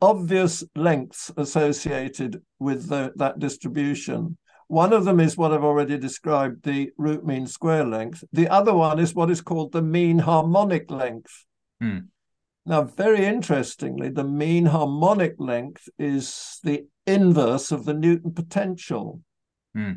obvious 0.00 0.64
lengths 0.74 1.30
associated 1.36 2.42
with 2.58 2.88
the, 2.88 3.12
that 3.16 3.38
distribution. 3.38 4.36
One 4.68 4.92
of 4.92 5.04
them 5.04 5.20
is 5.20 5.36
what 5.36 5.52
I've 5.52 5.64
already 5.64 5.98
described, 5.98 6.64
the 6.64 6.90
root 6.96 7.26
mean 7.26 7.46
square 7.46 7.84
length. 7.84 8.22
The 8.32 8.48
other 8.48 8.72
one 8.72 8.98
is 8.98 9.14
what 9.14 9.30
is 9.30 9.40
called 9.40 9.72
the 9.72 9.82
mean 9.82 10.20
harmonic 10.20 10.90
length. 10.90 11.44
Hmm. 11.80 11.98
Now, 12.66 12.82
very 12.82 13.24
interestingly, 13.24 14.10
the 14.10 14.24
mean 14.24 14.66
harmonic 14.66 15.34
length 15.38 15.88
is 15.98 16.60
the 16.62 16.86
inverse 17.06 17.72
of 17.72 17.84
the 17.84 17.94
Newton 17.94 18.32
potential. 18.32 19.20
Hmm. 19.74 19.92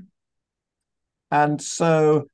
And 1.29 1.61
so 1.61 2.27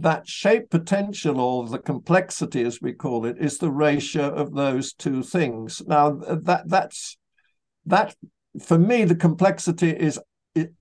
that 0.00 0.28
shape 0.28 0.70
potential, 0.70 1.40
or 1.40 1.68
the 1.68 1.78
complexity 1.78 2.62
as 2.62 2.80
we 2.80 2.92
call 2.92 3.26
it, 3.26 3.36
is 3.38 3.58
the 3.58 3.70
ratio 3.70 4.32
of 4.32 4.54
those 4.54 4.92
two 4.92 5.22
things. 5.22 5.82
Now, 5.86 6.10
that 6.10 6.62
that's 6.66 7.16
that 7.86 8.14
for 8.62 8.78
me, 8.78 9.04
the 9.04 9.14
complexity 9.14 9.90
is 9.90 10.18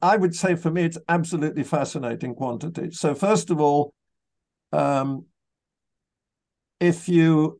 I 0.01 0.17
would 0.17 0.35
say 0.35 0.55
for 0.55 0.71
me, 0.71 0.83
it's 0.83 0.97
absolutely 1.07 1.63
fascinating 1.63 2.35
quantity. 2.35 2.91
So, 2.91 3.13
first 3.13 3.49
of 3.49 3.59
all, 3.59 3.93
um, 4.71 5.25
if 6.79 7.09
you, 7.09 7.59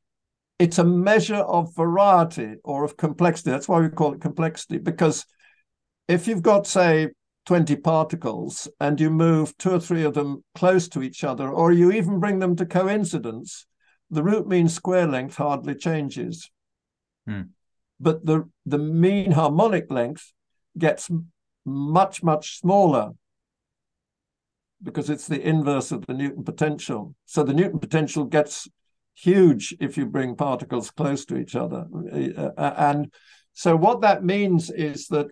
it's 0.59 0.79
a 0.79 0.83
measure 0.83 1.35
of 1.35 1.75
variety 1.75 2.55
or 2.63 2.83
of 2.83 2.97
complexity. 2.97 3.51
That's 3.51 3.67
why 3.67 3.79
we 3.79 3.89
call 3.89 4.13
it 4.13 4.21
complexity, 4.21 4.77
because 4.77 5.25
if 6.07 6.27
you've 6.27 6.41
got, 6.41 6.65
say, 6.65 7.09
20 7.47 7.77
particles 7.77 8.67
and 8.81 8.99
you 8.99 9.09
move 9.09 9.57
two 9.57 9.71
or 9.71 9.79
three 9.79 10.03
of 10.03 10.13
them 10.13 10.43
close 10.53 10.89
to 10.89 11.01
each 11.01 11.23
other, 11.23 11.49
or 11.49 11.71
you 11.71 11.93
even 11.93 12.19
bring 12.19 12.39
them 12.39 12.57
to 12.57 12.65
coincidence, 12.65 13.65
the 14.11 14.21
root 14.21 14.47
mean 14.47 14.67
square 14.67 15.07
length 15.07 15.37
hardly 15.37 15.73
changes. 15.73 16.51
Hmm. 17.25 17.43
But 18.01 18.25
the, 18.25 18.49
the 18.65 18.77
mean 18.77 19.31
harmonic 19.31 19.89
length 19.89 20.33
gets 20.77 21.09
much, 21.65 22.21
much 22.21 22.59
smaller 22.59 23.11
because 24.83 25.09
it's 25.09 25.27
the 25.27 25.41
inverse 25.41 25.93
of 25.93 26.05
the 26.05 26.13
Newton 26.13 26.43
potential. 26.43 27.15
So 27.25 27.43
the 27.43 27.53
Newton 27.53 27.79
potential 27.79 28.25
gets 28.25 28.67
huge 29.15 29.73
if 29.79 29.97
you 29.97 30.05
bring 30.05 30.35
particles 30.35 30.91
close 30.91 31.23
to 31.25 31.37
each 31.37 31.55
other. 31.55 31.87
And 32.57 33.11
so 33.53 33.77
what 33.77 34.01
that 34.01 34.23
means 34.23 34.69
is 34.69 35.07
that 35.07 35.27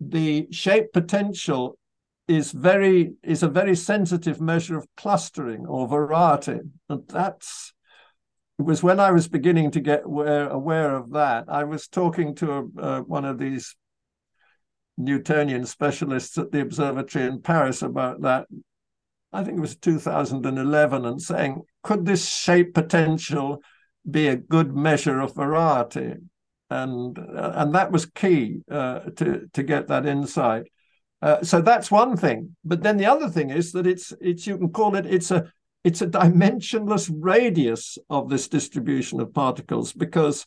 the 0.00 0.46
shape 0.50 0.92
potential 0.92 1.78
is 2.26 2.52
very 2.52 3.14
is 3.22 3.42
a 3.42 3.48
very 3.48 3.74
sensitive 3.74 4.40
measure 4.40 4.76
of 4.76 4.86
clustering 4.96 5.66
or 5.66 5.88
variety. 5.88 6.60
And 6.88 7.08
that's 7.08 7.72
it 8.58 8.62
was 8.62 8.82
when 8.82 8.98
I 8.98 9.12
was 9.12 9.28
beginning 9.28 9.70
to 9.72 9.80
get 9.80 10.04
aware, 10.04 10.48
aware 10.48 10.96
of 10.96 11.12
that. 11.12 11.44
I 11.48 11.64
was 11.64 11.86
talking 11.86 12.34
to 12.36 12.52
a, 12.52 12.80
uh, 12.80 13.00
one 13.02 13.24
of 13.24 13.38
these 13.38 13.76
Newtonian 14.96 15.64
specialists 15.64 16.36
at 16.38 16.50
the 16.50 16.60
observatory 16.60 17.26
in 17.26 17.40
Paris 17.40 17.82
about 17.82 18.22
that. 18.22 18.46
I 19.32 19.44
think 19.44 19.58
it 19.58 19.60
was 19.60 19.76
2011, 19.76 21.04
and 21.04 21.22
saying, 21.22 21.62
could 21.82 22.04
this 22.04 22.28
shape 22.28 22.74
potential 22.74 23.62
be 24.10 24.26
a 24.26 24.36
good 24.36 24.74
measure 24.74 25.20
of 25.20 25.36
variety? 25.36 26.14
And 26.70 27.16
and 27.18 27.74
that 27.74 27.90
was 27.90 28.06
key 28.06 28.60
uh, 28.70 29.00
to 29.16 29.48
to 29.52 29.62
get 29.62 29.88
that 29.88 30.06
insight. 30.06 30.64
Uh, 31.20 31.42
so 31.42 31.60
that's 31.60 31.90
one 31.90 32.16
thing. 32.16 32.56
But 32.64 32.82
then 32.82 32.96
the 32.96 33.06
other 33.06 33.28
thing 33.28 33.50
is 33.50 33.72
that 33.72 33.86
it's 33.86 34.12
it's 34.20 34.46
you 34.46 34.58
can 34.58 34.70
call 34.70 34.94
it 34.94 35.06
it's 35.06 35.30
a 35.30 35.50
it's 35.84 36.02
a 36.02 36.06
dimensionless 36.06 37.10
radius 37.12 37.98
of 38.10 38.28
this 38.28 38.48
distribution 38.48 39.20
of 39.20 39.32
particles 39.32 39.92
because 39.92 40.44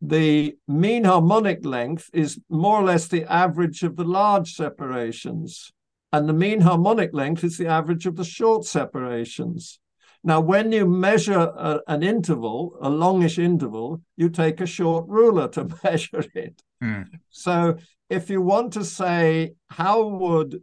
the 0.00 0.56
mean 0.66 1.04
harmonic 1.04 1.64
length 1.64 2.10
is 2.12 2.40
more 2.48 2.80
or 2.80 2.82
less 2.82 3.06
the 3.06 3.24
average 3.32 3.84
of 3.84 3.94
the 3.96 4.04
large 4.04 4.52
separations, 4.52 5.72
and 6.12 6.28
the 6.28 6.32
mean 6.32 6.60
harmonic 6.60 7.14
length 7.14 7.44
is 7.44 7.56
the 7.56 7.68
average 7.68 8.06
of 8.06 8.16
the 8.16 8.24
short 8.24 8.64
separations. 8.64 9.78
Now, 10.24 10.40
when 10.40 10.70
you 10.70 10.86
measure 10.86 11.38
a, 11.38 11.80
an 11.88 12.02
interval, 12.02 12.76
a 12.80 12.88
longish 12.88 13.38
interval, 13.38 14.02
you 14.16 14.28
take 14.28 14.60
a 14.60 14.66
short 14.66 15.06
ruler 15.08 15.48
to 15.48 15.68
measure 15.84 16.24
it. 16.34 16.62
Hmm. 16.80 17.02
So, 17.30 17.76
if 18.08 18.30
you 18.30 18.40
want 18.40 18.72
to 18.74 18.84
say 18.84 19.54
how 19.68 20.06
would 20.06 20.62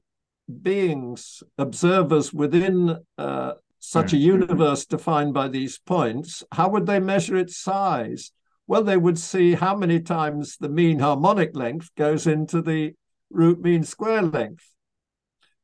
beings, 0.62 1.44
observers 1.58 2.34
within 2.34 2.98
uh, 3.18 3.54
such 3.80 4.14
a 4.14 4.18
universe 4.18 4.86
defined 4.86 5.34
by 5.34 5.48
these 5.48 5.80
points, 5.80 6.44
how 6.52 6.70
would 6.70 6.86
they 6.86 7.00
measure 7.00 7.36
its 7.36 7.58
size? 7.58 8.32
Well, 8.68 8.84
they 8.84 8.98
would 8.98 9.18
see 9.18 9.56
how 9.56 9.76
many 9.76 10.00
times 10.00 10.58
the 10.58 10.70
mean 10.70 11.00
harmonic 11.00 11.56
length 11.56 11.90
goes 11.96 12.28
into 12.28 12.62
the 12.62 12.94
root 13.30 13.62
mean 13.62 13.84
square 13.84 14.22
length. 14.22 14.74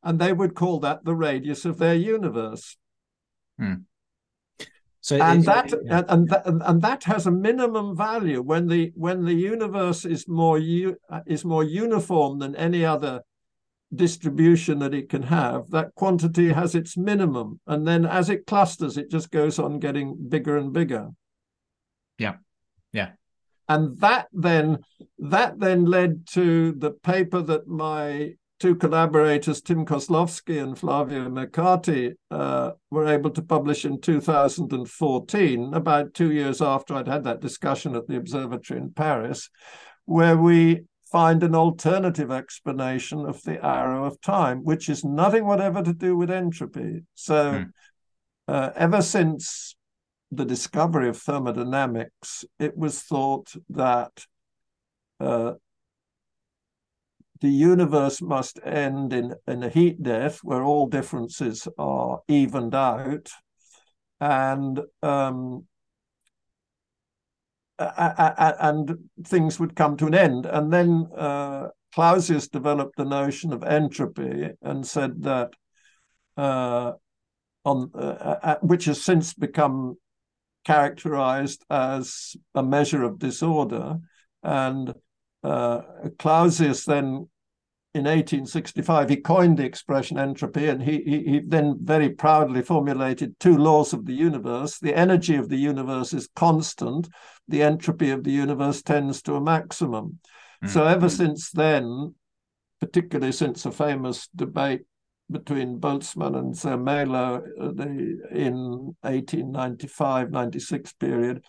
And 0.02 0.20
they 0.20 0.34
would 0.34 0.56
call 0.56 0.80
that 0.80 1.04
the 1.04 1.16
radius 1.16 1.66
of 1.66 1.78
their 1.78 1.96
universe. 1.96 2.78
Hmm. 3.60 3.74
So 5.02 5.18
and 5.22 5.44
it- 5.44 5.46
that 5.46 5.72
yeah. 5.84 5.98
and, 6.00 6.06
and 6.10 6.30
that 6.30 6.46
and 6.48 6.82
that 6.82 7.04
has 7.04 7.28
a 7.28 7.32
minimum 7.32 7.96
value 7.96 8.42
when 8.42 8.68
the 8.68 8.92
when 8.96 9.24
the 9.24 9.34
universe 9.34 10.04
is 10.06 10.28
more 10.28 10.58
u, 10.58 10.98
uh, 11.10 11.22
is 11.28 11.46
more 11.46 11.64
uniform 11.64 12.40
than 12.40 12.56
any 12.56 12.84
other 12.84 13.22
distribution 13.94 14.80
that 14.80 14.94
it 14.96 15.08
can 15.10 15.22
have 15.22 15.70
that 15.70 15.94
quantity 15.96 16.52
has 16.52 16.74
its 16.76 16.98
minimum 16.98 17.60
and 17.68 17.88
then 17.88 18.04
as 18.04 18.30
it 18.30 18.48
clusters 18.48 18.98
it 18.98 19.12
just 19.12 19.30
goes 19.32 19.60
on 19.60 19.80
getting 19.80 20.18
bigger 20.28 20.58
and 20.58 20.74
bigger 20.74 21.10
Yeah. 22.18 22.38
Yeah. 22.92 23.12
and 23.70 23.96
that 24.00 24.28
then 24.34 24.80
that 25.20 25.60
then 25.60 25.86
led 25.86 26.26
to 26.30 26.72
the 26.74 26.92
paper 26.92 27.42
that 27.44 27.68
my 27.68 28.34
two 28.66 28.76
collaborators 28.76 29.62
tim 29.62 29.86
Koslowski 29.86 30.60
and 30.60 30.76
flavio 30.76 31.30
mercati 31.30 32.16
uh, 32.32 32.72
were 32.90 33.06
able 33.06 33.30
to 33.30 33.44
publish 33.44 33.86
in 33.86 34.02
2014 34.02 35.74
about 35.76 36.16
two 36.16 36.32
years 36.32 36.64
after 36.64 36.96
i'd 36.96 37.08
had 37.08 37.26
that 37.26 37.42
discussion 37.42 37.96
at 37.96 38.08
the 38.08 38.18
observatory 38.18 38.80
in 38.80 38.90
paris 38.90 39.52
where 40.06 40.36
we 40.36 40.82
find 41.12 41.44
an 41.44 41.54
alternative 41.54 42.32
explanation 42.32 43.20
of 43.28 43.42
the 43.44 43.64
arrow 43.64 44.06
of 44.06 44.20
time, 44.20 44.64
which 44.64 44.90
is 44.90 45.06
nothing 45.06 45.46
whatever 45.46 45.82
to 45.82 45.94
do 45.94 46.18
with 46.18 46.30
entropy. 46.30 47.04
So, 47.14 47.52
Hmm. 47.60 47.64
uh, 48.48 48.72
ever 48.76 49.02
since 49.02 49.76
the 50.32 50.44
discovery 50.44 51.08
of 51.08 51.18
thermodynamics, 51.18 52.44
it 52.60 52.76
was 52.76 53.02
thought 53.02 53.54
that 53.70 54.26
uh, 55.20 55.54
the 57.46 57.52
universe 57.52 58.24
must 58.24 58.60
end 58.66 59.14
in, 59.14 59.36
in 59.48 59.62
a 59.62 59.70
heat 59.70 60.02
death 60.02 60.40
where 60.42 60.64
all 60.64 60.88
differences 60.88 61.68
are 61.78 62.22
evened 62.28 62.74
out. 62.74 63.30
And 64.20 64.80
um, 65.04 65.68
and 67.78 68.98
things 69.24 69.60
would 69.60 69.76
come 69.76 69.96
to 69.98 70.08
an 70.08 70.16
end. 70.16 70.46
And 70.48 70.74
then 70.74 71.08
uh, 71.16 71.68
Clausius 71.94 72.48
developed 72.48 72.98
the 72.98 73.06
notion 73.06 73.54
of 73.54 73.64
entropy 73.64 74.50
and 74.62 74.88
said 74.88 75.22
that, 75.24 75.52
uh, 76.38 76.94
on 77.64 77.92
uh, 77.94 78.56
which 78.62 78.86
has 78.86 79.04
since 79.04 79.36
become 79.36 79.98
characterized 80.66 81.64
as 81.70 82.36
a 82.56 82.64
measure 82.64 83.04
of 83.04 83.20
disorder. 83.20 83.98
And 84.42 84.96
uh, 85.44 85.82
Clausius 86.18 86.86
then 86.86 87.28
in 87.96 88.04
1865, 88.04 89.10
he 89.10 89.16
coined 89.16 89.58
the 89.58 89.64
expression 89.64 90.20
entropy, 90.20 90.68
and 90.68 90.84
he, 90.84 91.02
he, 91.04 91.24
he, 91.24 91.40
then 91.40 91.78
very 91.82 92.10
proudly 92.10 92.62
formulated 92.62 93.40
two 93.40 93.58
laws 93.58 93.94
of 93.94 94.06
the 94.06 94.14
universe. 94.14 94.80
The 94.80 94.94
energy 94.94 95.36
of 95.36 95.48
the 95.48 95.56
universe 95.56 96.12
is 96.12 96.28
constant, 96.36 97.08
the 97.48 97.64
entropy 97.64 98.12
of 98.12 98.26
the 98.26 98.34
universe 98.34 98.82
tends 98.82 99.22
to 99.22 99.36
a 99.36 99.42
maximum. 99.42 100.20
Mm. 100.62 100.70
So, 100.70 100.84
ever 100.84 101.08
since 101.08 101.52
then, 101.52 102.16
particularly 102.82 103.32
since 103.32 103.66
a 103.66 103.72
famous 103.72 104.28
debate 104.36 104.82
between 105.32 105.80
Boltzmann 105.80 106.38
and 106.38 106.54
Zermelo 106.54 107.38
uh, 107.58 107.84
in 108.36 108.94
1895 109.04 110.32
96 110.32 110.92
period, 110.94 111.46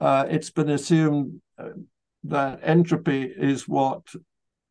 uh, 0.00 0.26
it's 0.28 0.50
been 0.50 0.70
assumed 0.70 1.40
uh, 1.56 1.68
that 2.24 2.58
entropy 2.64 3.22
is 3.22 3.68
what 3.68 4.02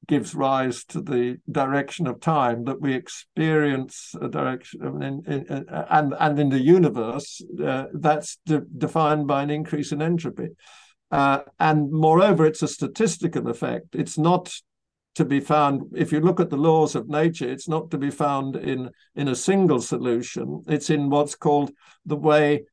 gives 0.08 0.34
rise 0.34 0.84
to 0.86 1.02
the 1.02 1.38
direction 1.52 2.08
of 2.08 2.20
time 2.20 2.64
that 2.66 2.80
we 2.80 2.94
experience 2.94 4.16
a 4.22 4.28
direction 4.28 4.82
in, 5.02 5.24
in, 5.26 5.46
in, 5.48 5.66
and 5.90 6.14
and 6.20 6.40
in 6.40 6.50
the 6.50 6.62
universe 6.62 7.42
uh, 7.64 7.86
that's 7.94 8.38
de- 8.46 8.62
defined 8.78 9.28
by 9.28 9.44
an 9.44 9.50
increase 9.50 9.92
in 9.92 10.02
entropy. 10.02 10.50
Uh, 11.12 11.40
and 11.60 11.92
moreover 11.92 12.46
it's 12.46 12.62
a 12.62 12.68
statistical 12.68 13.50
effect. 13.50 13.96
It's 13.96 14.18
not 14.18 14.54
to 15.16 15.26
be 15.26 15.40
found 15.40 15.82
if 15.96 16.12
you 16.12 16.20
look 16.20 16.40
at 16.40 16.52
the 16.52 16.58
laws 16.58 16.94
of 16.96 17.10
nature 17.10 17.50
it's 17.50 17.68
not 17.68 17.90
to 17.90 17.98
be 17.98 18.12
found 18.12 18.56
in 18.56 18.90
in 19.16 19.28
a 19.28 19.36
single 19.36 19.82
solution. 19.82 20.64
It's 20.68 20.90
in 20.90 21.10
what's 21.10 21.36
called 21.36 21.72
the 22.06 22.16
way 22.16 22.64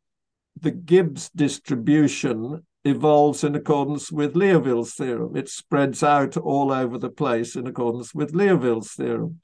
the 0.61 0.70
gibbs 0.70 1.31
distribution 1.31 2.64
evolves 2.85 3.45
in 3.45 3.55
accordance 3.55 4.12
with 4.12 4.35
Liouville's 4.35 4.95
theorem. 4.95 5.37
It 5.37 5.49
spreads 5.49 6.03
out 6.03 6.37
all 6.37 6.70
over 6.70 6.99
the 6.99 7.11
place 7.11 7.57
in 7.57 7.66
accordance 7.66 8.14
with 8.14 8.32
Liouville's 8.32 8.93
theorem. 8.93 9.41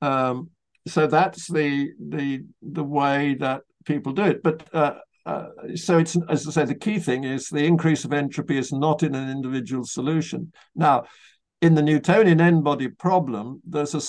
Um, 0.00 0.50
so 0.86 1.06
that's 1.06 1.50
the 1.50 1.92
the 1.98 2.44
the 2.60 2.84
way 2.84 3.34
that 3.34 3.62
people 3.84 4.12
do 4.12 4.24
it. 4.24 4.42
But 4.42 4.68
uh, 4.74 4.94
uh, 5.24 5.46
so 5.76 5.98
it's 5.98 6.16
as 6.28 6.46
I 6.46 6.50
say, 6.50 6.64
the 6.64 6.74
key 6.74 6.98
thing 6.98 7.24
is 7.24 7.48
the 7.48 7.64
increase 7.64 8.04
of 8.04 8.12
entropy 8.12 8.58
is 8.58 8.72
not 8.72 9.02
in 9.02 9.14
an 9.14 9.30
individual 9.30 9.84
solution. 9.84 10.52
Now, 10.74 11.04
in 11.60 11.74
the 11.74 11.82
Newtonian 11.82 12.40
n-body 12.40 12.88
problem, 12.88 13.62
there's 13.64 13.94
a 13.94 14.02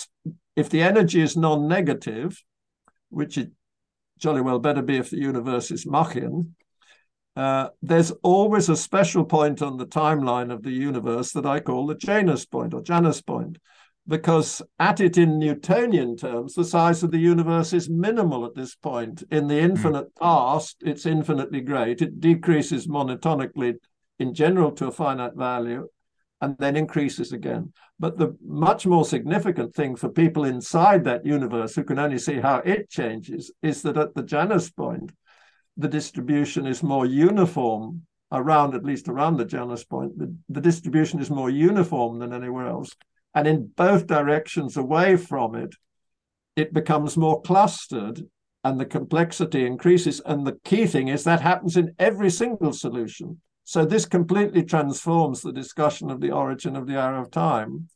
if 0.56 0.70
the 0.70 0.82
energy 0.82 1.22
is 1.22 1.38
non-negative, 1.38 2.44
which 3.10 3.38
it 3.38 3.52
jolly 4.18 4.42
well 4.42 4.60
better 4.60 4.82
be 4.82 4.98
if 4.98 5.10
the 5.10 5.18
universe 5.18 5.72
is 5.72 5.86
Machian, 5.86 6.52
uh, 7.36 7.70
there's 7.82 8.12
always 8.22 8.70
a 8.70 8.76
special 8.76 9.26
point 9.26 9.62
on 9.62 9.78
the 9.78 9.88
timeline 9.88 10.52
of 10.52 10.62
the 10.62 10.72
universe 10.72 11.32
that 11.32 11.46
I 11.46 11.60
call 11.60 11.88
the 11.88 11.96
Janus 11.96 12.46
point 12.46 12.74
or 12.74 12.82
Janus 12.82 13.22
point, 13.22 13.58
because 14.08 14.62
at 14.80 15.00
it 15.00 15.18
in 15.18 15.40
Newtonian 15.40 16.16
terms, 16.16 16.54
the 16.54 16.66
size 16.66 17.02
of 17.02 17.12
the 17.12 17.18
universe 17.18 17.74
is 17.74 17.90
minimal 17.90 18.46
at 18.46 18.54
this 18.54 18.76
point. 18.76 19.24
In 19.32 19.48
the 19.48 19.60
hmm. 19.60 19.66
infinite 19.72 20.16
past, 20.16 20.78
it's 20.82 21.06
infinitely 21.06 21.62
great. 21.62 22.02
It 22.02 22.20
decreases 22.20 22.88
monotonically 22.88 23.76
in 24.20 24.34
general 24.34 24.72
to 24.74 24.88
a 24.88 24.92
finite 24.92 25.36
value 25.36 25.88
and 26.40 26.58
then 26.60 26.76
increases 26.76 27.32
again. 27.32 27.72
But 28.00 28.18
the 28.18 28.38
much 28.46 28.86
more 28.86 29.06
significant 29.06 29.74
thing 29.74 29.96
for 29.96 30.10
people 30.10 30.44
inside 30.44 31.06
that 31.06 31.26
universe 31.26 31.74
who 31.74 31.84
can 31.86 31.98
only 31.98 32.18
see 32.20 32.36
how 32.36 32.58
it 32.58 32.90
changes 32.90 33.52
is 33.62 33.82
that 33.84 33.98
at 33.98 34.14
the 34.14 34.24
Janus 34.24 34.70
point, 34.70 35.14
the 35.78 35.88
distribution 35.88 36.66
is 36.66 36.84
more 36.84 37.06
uniform 37.06 38.04
around, 38.32 38.76
at 38.76 38.84
least 38.84 39.08
around 39.08 39.38
the 39.38 39.46
Janus 39.46 39.84
point, 39.84 40.18
the, 40.18 40.36
the 40.50 40.62
distribution 40.62 41.20
is 41.20 41.30
more 41.30 41.50
uniform 41.50 42.20
than 42.20 42.34
anywhere 42.34 42.68
else. 42.68 42.92
And 43.36 43.48
in 43.48 43.72
both 43.76 44.08
directions 44.08 44.78
away 44.78 45.18
from 45.18 45.56
it, 45.56 45.76
it 46.56 46.74
becomes 46.74 47.18
more 47.18 47.42
clustered 47.42 48.22
and 48.64 48.80
the 48.80 48.86
complexity 48.86 49.66
increases. 49.66 50.22
And 50.26 50.46
the 50.48 50.60
key 50.64 50.86
thing 50.88 51.10
is 51.10 51.24
that 51.24 51.42
happens 51.42 51.78
in 51.78 51.96
every 52.00 52.30
single 52.30 52.74
solution. 52.74 53.42
So 53.66 53.86
this 53.86 54.06
completely 54.06 54.64
transforms 54.64 55.42
the 55.42 55.52
discussion 55.52 56.10
of 56.10 56.22
the 56.22 56.32
origin 56.32 56.76
of 56.76 56.88
the 56.88 56.96
arrow 56.96 57.22
of 57.22 57.32
time. 57.32 57.90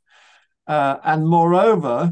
Uh, 0.66 0.98
and 1.04 1.28
moreover, 1.28 2.12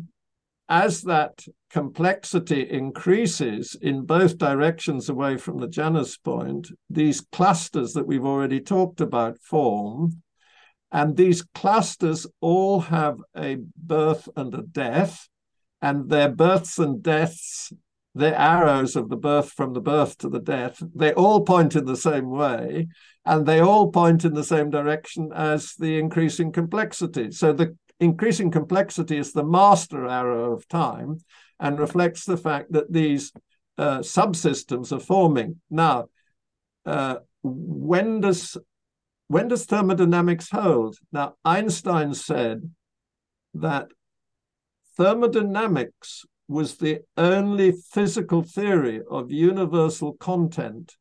as 0.67 1.01
that 1.03 1.45
complexity 1.69 2.69
increases 2.69 3.75
in 3.81 4.05
both 4.05 4.37
directions 4.37 5.09
away 5.09 5.37
from 5.37 5.59
the 5.59 5.67
Janus 5.67 6.17
point, 6.17 6.69
these 6.89 7.21
clusters 7.31 7.93
that 7.93 8.07
we've 8.07 8.25
already 8.25 8.59
talked 8.59 9.01
about 9.01 9.37
form. 9.39 10.21
And 10.91 11.17
these 11.17 11.43
clusters 11.53 12.25
all 12.39 12.79
have 12.79 13.19
a 13.35 13.57
birth 13.75 14.29
and 14.35 14.53
a 14.53 14.61
death, 14.61 15.27
and 15.81 16.09
their 16.09 16.29
births 16.29 16.79
and 16.79 17.03
deaths, 17.03 17.73
their 18.13 18.35
arrows 18.35 18.95
of 18.95 19.09
the 19.09 19.17
birth 19.17 19.51
from 19.51 19.73
the 19.73 19.81
birth 19.81 20.17
to 20.19 20.29
the 20.29 20.39
death, 20.39 20.81
they 20.95 21.13
all 21.13 21.41
point 21.41 21.75
in 21.75 21.83
the 21.83 21.97
same 21.97 22.29
way, 22.29 22.87
and 23.25 23.45
they 23.45 23.59
all 23.59 23.91
point 23.91 24.23
in 24.23 24.33
the 24.33 24.43
same 24.43 24.69
direction 24.69 25.31
as 25.35 25.73
the 25.73 25.99
increasing 25.99 26.53
complexity. 26.53 27.31
So 27.31 27.51
the 27.51 27.75
increasing 27.99 28.51
complexity 28.51 29.17
is 29.17 29.31
the 29.31 29.43
master 29.43 30.07
arrow 30.07 30.53
of 30.53 30.67
time 30.67 31.19
and 31.59 31.79
reflects 31.79 32.25
the 32.25 32.37
fact 32.37 32.71
that 32.71 32.91
these 32.91 33.31
uh, 33.77 33.99
subsystems 33.99 34.91
are 34.91 34.99
forming. 34.99 35.61
Now, 35.69 36.05
uh, 36.85 37.17
when 37.43 38.21
does 38.21 38.57
when 39.27 39.47
does 39.47 39.65
thermodynamics 39.65 40.49
hold? 40.51 40.97
Now, 41.11 41.35
Einstein 41.43 42.13
said 42.13 42.69
that 43.55 43.87
thermodynamics 44.97 46.25
was 46.47 46.77
the 46.77 46.99
only 47.17 47.71
physical 47.71 48.43
theory 48.43 49.01
of 49.09 49.31
universal 49.31 50.13
content 50.13 50.95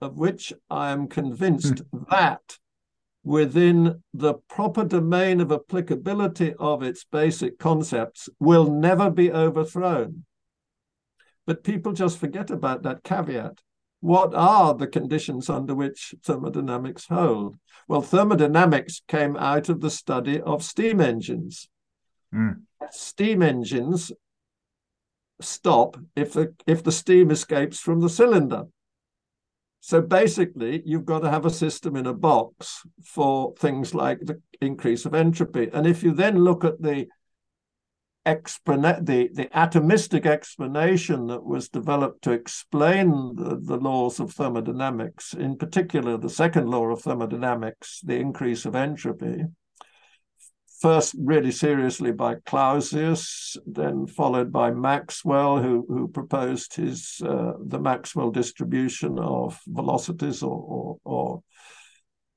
of 0.00 0.16
which 0.16 0.52
I 0.68 0.90
am 0.90 1.06
convinced 1.06 1.74
mm. 1.74 2.08
that 2.08 2.58
within 3.22 4.02
the 4.14 4.34
proper 4.48 4.84
domain 4.84 5.40
of 5.40 5.52
applicability 5.52 6.54
of 6.58 6.82
its 6.82 7.04
basic 7.04 7.58
concepts 7.58 8.28
will 8.38 8.70
never 8.70 9.10
be 9.10 9.30
overthrown. 9.30 10.24
But 11.46 11.64
people 11.64 11.92
just 11.92 12.18
forget 12.18 12.50
about 12.50 12.82
that 12.82 13.02
caveat. 13.02 13.60
What 14.00 14.34
are 14.34 14.72
the 14.74 14.86
conditions 14.86 15.50
under 15.50 15.74
which 15.74 16.14
thermodynamics 16.24 17.06
hold? 17.08 17.56
Well, 17.86 18.00
thermodynamics 18.00 19.02
came 19.06 19.36
out 19.36 19.68
of 19.68 19.80
the 19.80 19.90
study 19.90 20.40
of 20.40 20.62
steam 20.62 21.00
engines. 21.00 21.68
Mm. 22.34 22.62
Steam 22.90 23.42
engines 23.42 24.10
stop 25.42 25.98
if 26.16 26.32
the 26.32 26.54
if 26.66 26.82
the 26.82 26.92
steam 26.92 27.30
escapes 27.30 27.78
from 27.78 28.00
the 28.00 28.08
cylinder. 28.08 28.64
So 29.80 30.02
basically, 30.02 30.82
you've 30.84 31.06
got 31.06 31.20
to 31.20 31.30
have 31.30 31.46
a 31.46 31.50
system 31.50 31.96
in 31.96 32.06
a 32.06 32.12
box 32.12 32.82
for 33.02 33.54
things 33.58 33.94
like 33.94 34.20
the 34.20 34.40
increase 34.60 35.06
of 35.06 35.14
entropy. 35.14 35.70
And 35.72 35.86
if 35.86 36.02
you 36.02 36.12
then 36.12 36.44
look 36.44 36.64
at 36.64 36.80
the 36.80 37.08
the, 38.26 39.30
the 39.32 39.48
atomistic 39.54 40.26
explanation 40.26 41.26
that 41.28 41.42
was 41.42 41.70
developed 41.70 42.22
to 42.22 42.32
explain 42.32 43.34
the, 43.34 43.58
the 43.60 43.78
laws 43.78 44.20
of 44.20 44.32
thermodynamics, 44.32 45.32
in 45.32 45.56
particular 45.56 46.18
the 46.18 46.28
second 46.28 46.68
law 46.68 46.84
of 46.90 47.00
thermodynamics, 47.00 48.00
the 48.04 48.16
increase 48.16 48.66
of 48.66 48.76
entropy, 48.76 49.44
first 50.80 51.14
really 51.18 51.52
seriously 51.52 52.10
by 52.12 52.36
Clausius, 52.46 53.56
then 53.66 54.06
followed 54.06 54.50
by 54.50 54.70
Maxwell, 54.70 55.62
who, 55.62 55.84
who 55.88 56.08
proposed 56.08 56.74
his 56.74 57.20
uh, 57.24 57.52
the 57.64 57.78
Maxwell 57.78 58.30
distribution 58.30 59.18
of 59.18 59.60
velocities 59.66 60.42
or, 60.42 60.56
or, 60.56 60.98
or, 61.04 61.42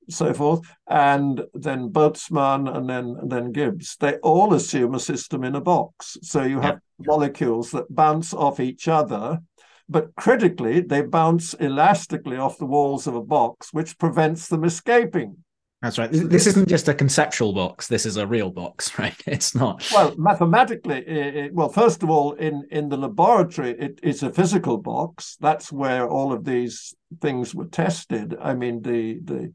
so 0.10 0.34
forth, 0.34 0.60
and 0.90 1.44
then 1.54 1.90
Boltzmann 1.90 2.68
and 2.76 2.90
then 2.90 3.16
and 3.22 3.32
then 3.32 3.54
Gibbs. 3.54 3.96
They 3.98 4.16
all 4.18 4.54
assume 4.54 4.96
a 4.96 5.00
system 5.00 5.46
in 5.46 5.56
a 5.56 5.62
box. 5.62 6.18
So 6.22 6.44
you 6.44 6.60
have 6.60 6.82
yeah. 7.00 7.06
molecules 7.08 7.72
that 7.72 7.94
bounce 7.96 8.34
off 8.34 8.60
each 8.60 8.90
other. 8.90 9.40
But 9.88 10.14
critically, 10.16 10.82
they 10.82 11.02
bounce 11.04 11.54
elastically 11.54 12.36
off 12.36 12.58
the 12.58 12.66
walls 12.66 13.08
of 13.08 13.16
a 13.16 13.22
box, 13.22 13.72
which 13.72 13.98
prevents 13.98 14.48
them 14.50 14.66
escaping. 14.66 15.38
That's 15.84 15.98
right. 15.98 16.10
This 16.10 16.48
isn't 16.48 16.70
just 16.70 16.88
a 16.88 16.94
conceptual 16.94 17.52
box. 17.52 17.90
This 17.90 18.06
is 18.06 18.16
a 18.16 18.26
real 18.26 18.50
box, 18.50 18.98
right? 19.00 19.22
It's 19.28 19.54
not. 19.54 19.86
Well, 19.94 20.16
mathematically, 20.18 21.00
it, 21.00 21.54
well, 21.54 21.68
first 21.68 22.02
of 22.04 22.10
all, 22.10 22.32
in 22.34 22.66
in 22.72 22.88
the 22.88 22.96
laboratory, 22.96 23.72
it, 23.72 24.00
it's 24.02 24.24
a 24.24 24.32
physical 24.32 24.78
box. 24.78 25.36
That's 25.42 25.74
where 25.74 26.08
all 26.08 26.32
of 26.32 26.46
these 26.46 26.96
things 27.22 27.54
were 27.54 27.66
tested. 27.66 28.36
I 28.42 28.54
mean, 28.54 28.82
the 28.82 29.20
the. 29.24 29.54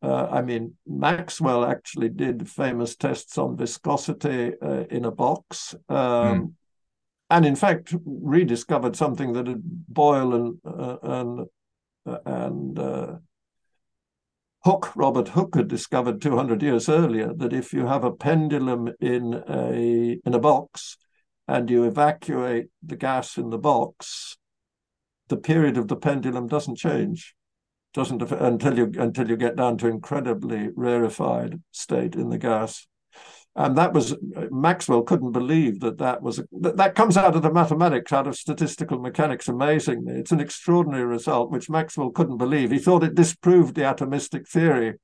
Uh, 0.00 0.28
I 0.30 0.42
mean, 0.42 0.76
Maxwell 0.86 1.64
actually 1.64 2.10
did 2.10 2.48
famous 2.48 2.94
tests 2.94 3.36
on 3.36 3.56
viscosity 3.56 4.52
uh, 4.62 4.84
in 4.88 5.04
a 5.04 5.10
box, 5.10 5.74
um, 5.88 5.96
mm. 5.96 6.52
and 7.30 7.44
in 7.44 7.56
fact 7.56 7.92
rediscovered 8.04 8.94
something 8.94 9.32
that 9.32 9.48
had 9.48 9.60
Boyle 9.64 10.34
and 10.34 10.58
uh, 10.64 10.98
and 11.02 11.48
uh, 12.06 12.16
and 12.24 12.78
Hooke, 14.64 14.96
Robert 14.96 15.28
Hooke 15.28 15.54
had 15.54 15.68
discovered 15.68 16.20
200 16.20 16.62
years 16.62 16.88
earlier 16.88 17.32
that 17.32 17.52
if 17.52 17.72
you 17.72 17.86
have 17.86 18.02
a 18.02 18.12
pendulum 18.12 18.90
in 19.00 19.44
a 19.48 20.20
in 20.24 20.34
a 20.34 20.40
box 20.40 20.96
and 21.46 21.70
you 21.70 21.84
evacuate 21.84 22.66
the 22.82 22.96
gas 22.96 23.38
in 23.38 23.50
the 23.50 23.58
box, 23.58 24.36
the 25.28 25.36
period 25.36 25.76
of 25.76 25.86
the 25.86 25.96
pendulum 25.96 26.48
doesn't 26.48 26.76
change, 26.76 27.36
doesn't 27.94 28.20
until 28.32 28.76
you 28.76 28.92
until 28.98 29.30
you 29.30 29.36
get 29.36 29.54
down 29.54 29.78
to 29.78 29.86
incredibly 29.86 30.70
rarefied 30.74 31.62
state 31.70 32.16
in 32.16 32.28
the 32.28 32.38
gas 32.38 32.87
and 33.58 33.76
that 33.76 33.92
was 33.92 34.16
Maxwell 34.50 35.02
couldn't 35.02 35.32
believe 35.32 35.80
that 35.80 35.98
that 35.98 36.22
was 36.22 36.40
that, 36.60 36.76
that 36.76 36.94
comes 36.94 37.16
out 37.16 37.34
of 37.34 37.42
the 37.42 37.52
mathematics, 37.52 38.12
out 38.12 38.28
of 38.28 38.36
statistical 38.36 38.98
mechanics. 39.00 39.48
Amazingly, 39.48 40.14
it's 40.14 40.32
an 40.32 40.40
extraordinary 40.40 41.04
result 41.04 41.50
which 41.50 41.68
Maxwell 41.68 42.10
couldn't 42.10 42.38
believe. 42.38 42.70
He 42.70 42.78
thought 42.78 43.02
it 43.02 43.16
disproved 43.16 43.74
the 43.74 43.82
atomistic 43.82 44.48
theory. 44.48 44.94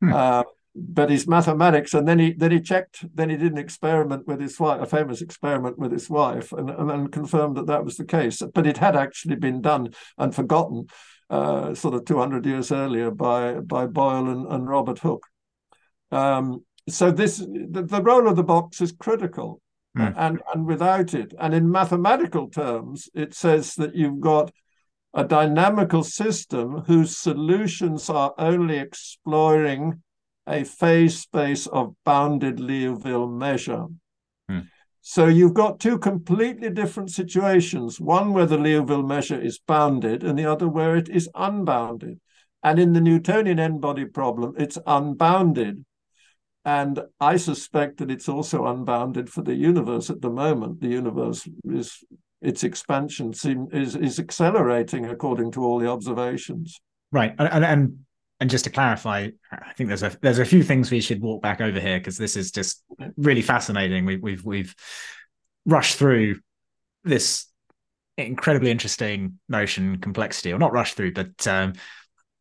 Hmm. 0.00 0.12
Uh, 0.12 0.42
but 0.76 1.08
his 1.08 1.26
mathematics, 1.26 1.94
and 1.94 2.06
then 2.06 2.18
he 2.18 2.32
then 2.32 2.50
he 2.50 2.60
checked. 2.60 3.04
Then 3.14 3.30
he 3.30 3.36
did 3.36 3.52
an 3.52 3.58
experiment 3.58 4.26
with 4.26 4.40
his 4.40 4.58
wife, 4.58 4.82
a 4.82 4.86
famous 4.86 5.22
experiment 5.22 5.78
with 5.78 5.92
his 5.92 6.10
wife, 6.10 6.52
and, 6.52 6.68
and, 6.68 6.90
and 6.90 7.12
confirmed 7.12 7.56
that 7.56 7.66
that 7.68 7.84
was 7.84 7.96
the 7.96 8.04
case. 8.04 8.42
But 8.52 8.66
it 8.66 8.78
had 8.78 8.96
actually 8.96 9.36
been 9.36 9.62
done 9.62 9.94
and 10.18 10.34
forgotten, 10.34 10.86
uh, 11.30 11.74
sort 11.74 11.94
of 11.94 12.04
two 12.04 12.18
hundred 12.18 12.44
years 12.44 12.72
earlier 12.72 13.10
by 13.10 13.54
by 13.60 13.86
Boyle 13.86 14.28
and, 14.28 14.46
and 14.52 14.68
Robert 14.68 14.98
Hooke. 14.98 15.26
Um, 16.10 16.64
so 16.88 17.10
this 17.10 17.38
the, 17.38 17.86
the, 17.86 18.02
role 18.02 18.28
of 18.28 18.36
the 18.36 18.42
box 18.42 18.80
is 18.80 18.92
critical 18.92 19.60
mm. 19.96 20.12
and 20.16 20.40
and 20.52 20.66
without 20.66 21.14
it 21.14 21.32
and 21.38 21.54
in 21.54 21.70
mathematical 21.70 22.48
terms 22.48 23.08
it 23.14 23.34
says 23.34 23.74
that 23.74 23.94
you've 23.94 24.20
got 24.20 24.50
a 25.14 25.24
dynamical 25.24 26.02
system 26.02 26.82
whose 26.86 27.16
solutions 27.16 28.10
are 28.10 28.34
only 28.36 28.78
exploring 28.78 30.02
a 30.46 30.64
phase 30.64 31.20
space 31.20 31.66
of 31.68 31.94
bounded 32.04 32.58
Liouville 32.58 33.32
measure. 33.32 33.86
Mm. 34.50 34.68
So 35.00 35.26
you've 35.26 35.54
got 35.54 35.80
two 35.80 35.98
completely 35.98 36.70
different 36.70 37.10
situations, 37.10 38.00
one 38.00 38.32
where 38.32 38.46
the 38.46 38.58
Liouville 38.58 39.06
measure 39.06 39.40
is 39.40 39.58
bounded 39.58 40.24
and 40.24 40.38
the 40.38 40.46
other 40.46 40.68
where 40.68 40.96
it 40.96 41.08
is 41.08 41.28
unbounded. 41.34 42.20
And 42.62 42.78
in 42.78 42.92
the 42.92 43.00
Newtonian 43.00 43.58
n-body 43.58 44.06
problem, 44.06 44.54
it's 44.58 44.78
unbounded. 44.86 45.84
And 46.64 47.00
I 47.20 47.36
suspect 47.36 47.98
that 47.98 48.10
it's 48.10 48.28
also 48.28 48.66
unbounded 48.66 49.28
for 49.28 49.42
the 49.42 49.54
universe 49.54 50.08
at 50.08 50.22
the 50.22 50.30
moment. 50.30 50.80
The 50.80 50.88
universe 50.88 51.46
is 51.64 52.02
its 52.40 52.64
expansion 52.64 53.32
seem, 53.34 53.68
is 53.72 53.96
is 53.96 54.18
accelerating 54.18 55.06
according 55.06 55.52
to 55.52 55.64
all 55.64 55.78
the 55.78 55.90
observations. 55.90 56.80
Right, 57.12 57.34
and 57.38 57.64
and 57.64 57.98
and 58.40 58.50
just 58.50 58.64
to 58.64 58.70
clarify, 58.70 59.28
I 59.52 59.72
think 59.74 59.88
there's 59.88 60.02
a 60.02 60.16
there's 60.22 60.38
a 60.38 60.44
few 60.44 60.62
things 60.62 60.90
we 60.90 61.00
should 61.00 61.20
walk 61.20 61.42
back 61.42 61.60
over 61.60 61.78
here 61.78 61.98
because 61.98 62.16
this 62.16 62.36
is 62.36 62.50
just 62.50 62.82
really 63.16 63.42
fascinating. 63.42 64.06
We, 64.06 64.16
we've 64.16 64.44
we've 64.44 64.74
rushed 65.66 65.96
through 65.96 66.40
this 67.04 67.46
incredibly 68.16 68.70
interesting 68.70 69.38
notion 69.50 69.98
complexity, 69.98 70.52
or 70.52 70.58
not 70.58 70.72
rushed 70.72 70.96
through, 70.96 71.12
but 71.12 71.46
um, 71.46 71.74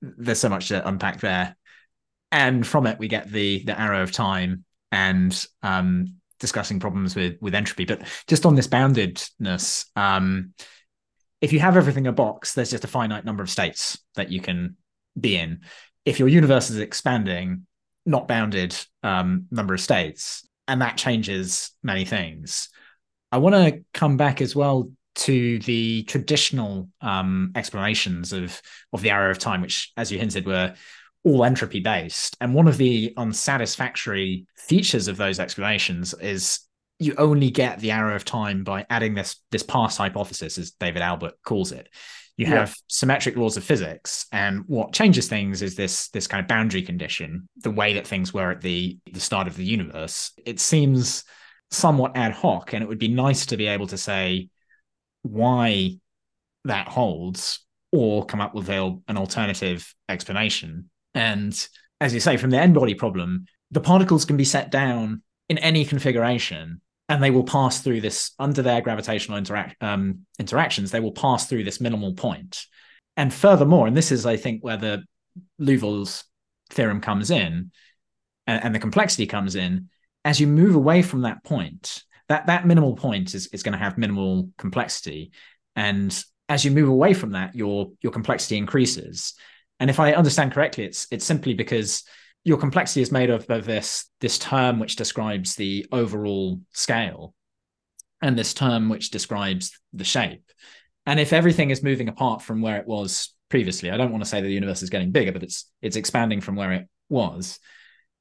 there's 0.02 0.40
so 0.40 0.50
much 0.50 0.70
to 0.70 0.88
unpack 0.88 1.20
there 1.20 1.56
and 2.34 2.66
from 2.66 2.88
it 2.88 3.00
we 3.00 3.08
get 3.08 3.32
the 3.32 3.64
the 3.64 3.80
arrow 3.80 4.02
of 4.02 4.12
time 4.12 4.66
and 4.92 5.46
um, 5.62 6.16
discussing 6.40 6.80
problems 6.80 7.16
with 7.16 7.38
with 7.40 7.56
entropy. 7.56 7.86
But 7.86 8.02
just 8.28 8.46
on 8.46 8.56
this 8.56 8.68
boundedness, 8.68 9.86
um, 9.96 10.54
if 11.40 11.54
you 11.54 11.60
have 11.60 11.78
everything 11.78 12.06
in 12.06 12.10
a 12.10 12.14
box, 12.14 12.54
there's 12.54 12.72
just 12.72 12.84
a 12.84 12.88
finite 12.88 13.24
number 13.24 13.44
of 13.44 13.50
states 13.50 14.00
that 14.16 14.32
you 14.32 14.42
can 14.42 14.76
be 15.18 15.38
in. 15.38 15.62
If 16.04 16.20
your 16.20 16.28
universe 16.28 16.70
is 16.70 16.80
expanding, 16.80 17.66
not 18.06 18.28
bounded 18.28 18.76
um, 19.04 19.46
number 19.52 19.76
of 19.76 19.80
states, 19.80 20.48
and 20.68 20.82
that 20.82 20.98
changes 20.98 21.72
many 21.84 22.04
things. 22.04 22.70
I 23.32 23.38
want 23.38 23.56
to 23.56 23.84
come 23.94 24.18
back 24.18 24.42
as 24.42 24.56
well 24.56 24.92
to 25.16 25.60
the 25.60 26.04
traditional 26.04 26.90
um, 27.00 27.52
explanations 27.54 28.34
of 28.34 28.60
of 28.92 29.04
the 29.04 29.12
arrow 29.12 29.30
of 29.30 29.38
time, 29.38 29.62
which, 29.62 29.92
as 29.96 30.12
you 30.12 30.18
hinted, 30.18 30.48
were 30.48 30.74
all 31.24 31.46
entropy 31.46 31.80
based. 31.80 32.36
And 32.42 32.54
one 32.54 32.68
of 32.68 32.78
the 32.78 33.14
unsatisfactory 33.18 34.46
features 34.56 35.08
of 35.08 35.18
those 35.18 35.40
explanations 35.40 36.14
is 36.16 36.60
you 37.00 37.16
only 37.18 37.50
get 37.50 37.80
the 37.80 37.92
arrow 37.92 38.16
of 38.16 38.26
time 38.26 38.64
by 38.64 38.86
adding 38.90 39.14
this 39.14 39.38
this 39.52 39.64
past 39.64 39.98
hypothesis, 39.98 40.58
as 40.58 40.72
David 40.72 41.02
Albert 41.02 41.34
calls 41.44 41.72
it. 41.72 41.90
You 42.38 42.48
have 42.48 42.70
yeah. 42.70 42.76
symmetric 42.88 43.38
laws 43.38 43.58
of 43.58 43.64
physics, 43.64 44.26
and 44.32 44.64
what 44.68 44.94
changes 44.94 45.28
things 45.28 45.62
is 45.62 45.76
this 45.76 46.10
this 46.10 46.28
kind 46.28 46.42
of 46.42 46.48
boundary 46.48 46.82
condition, 46.82 47.48
the 47.58 47.72
way 47.72 47.94
that 47.94 48.08
things 48.08 48.34
were 48.34 48.52
at 48.52 48.62
the 48.62 48.98
the 49.12 49.20
start 49.20 49.48
of 49.48 49.56
the 49.56 49.66
universe. 49.66 50.32
It 50.46 50.60
seems 50.60 51.24
somewhat 51.72 52.18
ad 52.18 52.34
hoc, 52.34 52.74
and 52.74 52.84
it 52.84 52.88
would 52.88 53.00
be 53.00 53.08
nice 53.08 53.46
to 53.48 53.58
be 53.58 53.68
able 53.68 53.88
to 53.88 53.98
say 53.98 54.50
why 55.22 56.00
that 56.66 56.88
holds, 56.88 57.60
or 57.92 58.26
come 58.26 58.42
up 58.42 58.56
with 58.56 58.70
an 58.70 59.18
alternative 59.18 59.94
explanation 60.10 60.90
and 61.14 61.68
as 62.02 62.14
you 62.14 62.20
say, 62.20 62.38
from 62.38 62.50
the 62.50 62.60
n 62.60 62.74
body 62.74 62.94
problem, 62.94 63.46
the 63.72 63.82
particles 63.82 64.26
can 64.26 64.38
be 64.38 64.44
set 64.44 64.72
down 64.72 65.22
in 65.50 65.58
any 65.58 65.86
configuration 65.86 66.82
and 67.10 67.22
they 67.22 67.32
will 67.32 67.44
pass 67.44 67.82
through 67.82 68.02
this 68.02 68.32
under 68.40 68.62
their 68.62 68.82
gravitational 68.82 69.40
interac- 69.40 69.76
um, 69.82 70.26
interactions, 70.40 70.92
they 70.92 71.00
will 71.00 71.12
pass 71.12 71.48
through 71.48 71.64
this 71.64 71.82
minimal 71.82 72.14
point. 72.14 72.66
And 73.18 73.34
furthermore, 73.34 73.88
and 73.88 73.96
this 73.96 74.12
is, 74.12 74.26
I 74.26 74.38
think, 74.38 74.64
where 74.64 74.78
the 74.78 75.04
Liouville's 75.60 76.24
theorem 76.70 77.02
comes 77.02 77.30
in 77.30 77.72
and, 78.48 78.64
and 78.64 78.76
the 78.76 78.80
complexity 78.80 79.28
comes 79.28 79.56
in, 79.56 79.90
as 80.26 80.40
you 80.40 80.48
move 80.48 80.76
away 80.76 81.02
from 81.02 81.22
that 81.22 81.44
point, 81.44 82.04
that, 82.30 82.48
that 82.48 82.66
minimal 82.66 82.96
point 82.96 83.36
is, 83.36 83.48
is 83.48 83.64
going 83.64 83.74
to 83.74 83.84
have 83.84 83.98
minimal 83.98 84.50
complexity. 84.58 85.32
And 85.76 86.24
as 86.48 86.64
you 86.64 86.72
move 86.72 86.90
away 86.90 87.14
from 87.14 87.32
that, 87.32 87.54
your, 87.54 87.92
your 88.02 88.14
complexity 88.14 88.58
increases. 88.58 89.34
And 89.84 89.90
if 89.90 90.00
I 90.00 90.14
understand 90.14 90.54
correctly, 90.54 90.86
it's 90.86 91.08
it's 91.12 91.26
simply 91.26 91.54
because 91.54 92.06
your 92.46 92.58
complexity 92.58 93.02
is 93.02 93.12
made 93.12 93.30
of, 93.30 93.46
of 93.50 93.66
this 93.66 94.10
this 94.22 94.40
term 94.40 94.80
which 94.80 94.96
describes 94.96 95.58
the 95.58 95.86
overall 95.92 96.62
scale, 96.72 97.34
and 98.22 98.40
this 98.40 98.54
term 98.54 98.88
which 98.88 99.12
describes 99.12 99.78
the 99.92 100.06
shape. 100.06 100.50
And 101.06 101.20
if 101.20 101.34
everything 101.34 101.70
is 101.70 101.84
moving 101.84 102.08
apart 102.08 102.42
from 102.42 102.62
where 102.62 102.78
it 102.78 102.88
was 102.88 103.36
previously, 103.50 103.92
I 103.92 103.98
don't 103.98 104.14
want 104.14 104.24
to 104.24 104.30
say 104.30 104.40
that 104.40 104.48
the 104.48 104.54
universe 104.54 104.84
is 104.84 104.90
getting 104.90 105.12
bigger, 105.12 105.34
but 105.34 105.44
it's 105.44 105.70
it's 105.82 105.98
expanding 105.98 106.40
from 106.40 106.56
where 106.56 106.72
it 106.72 106.88
was. 107.10 107.60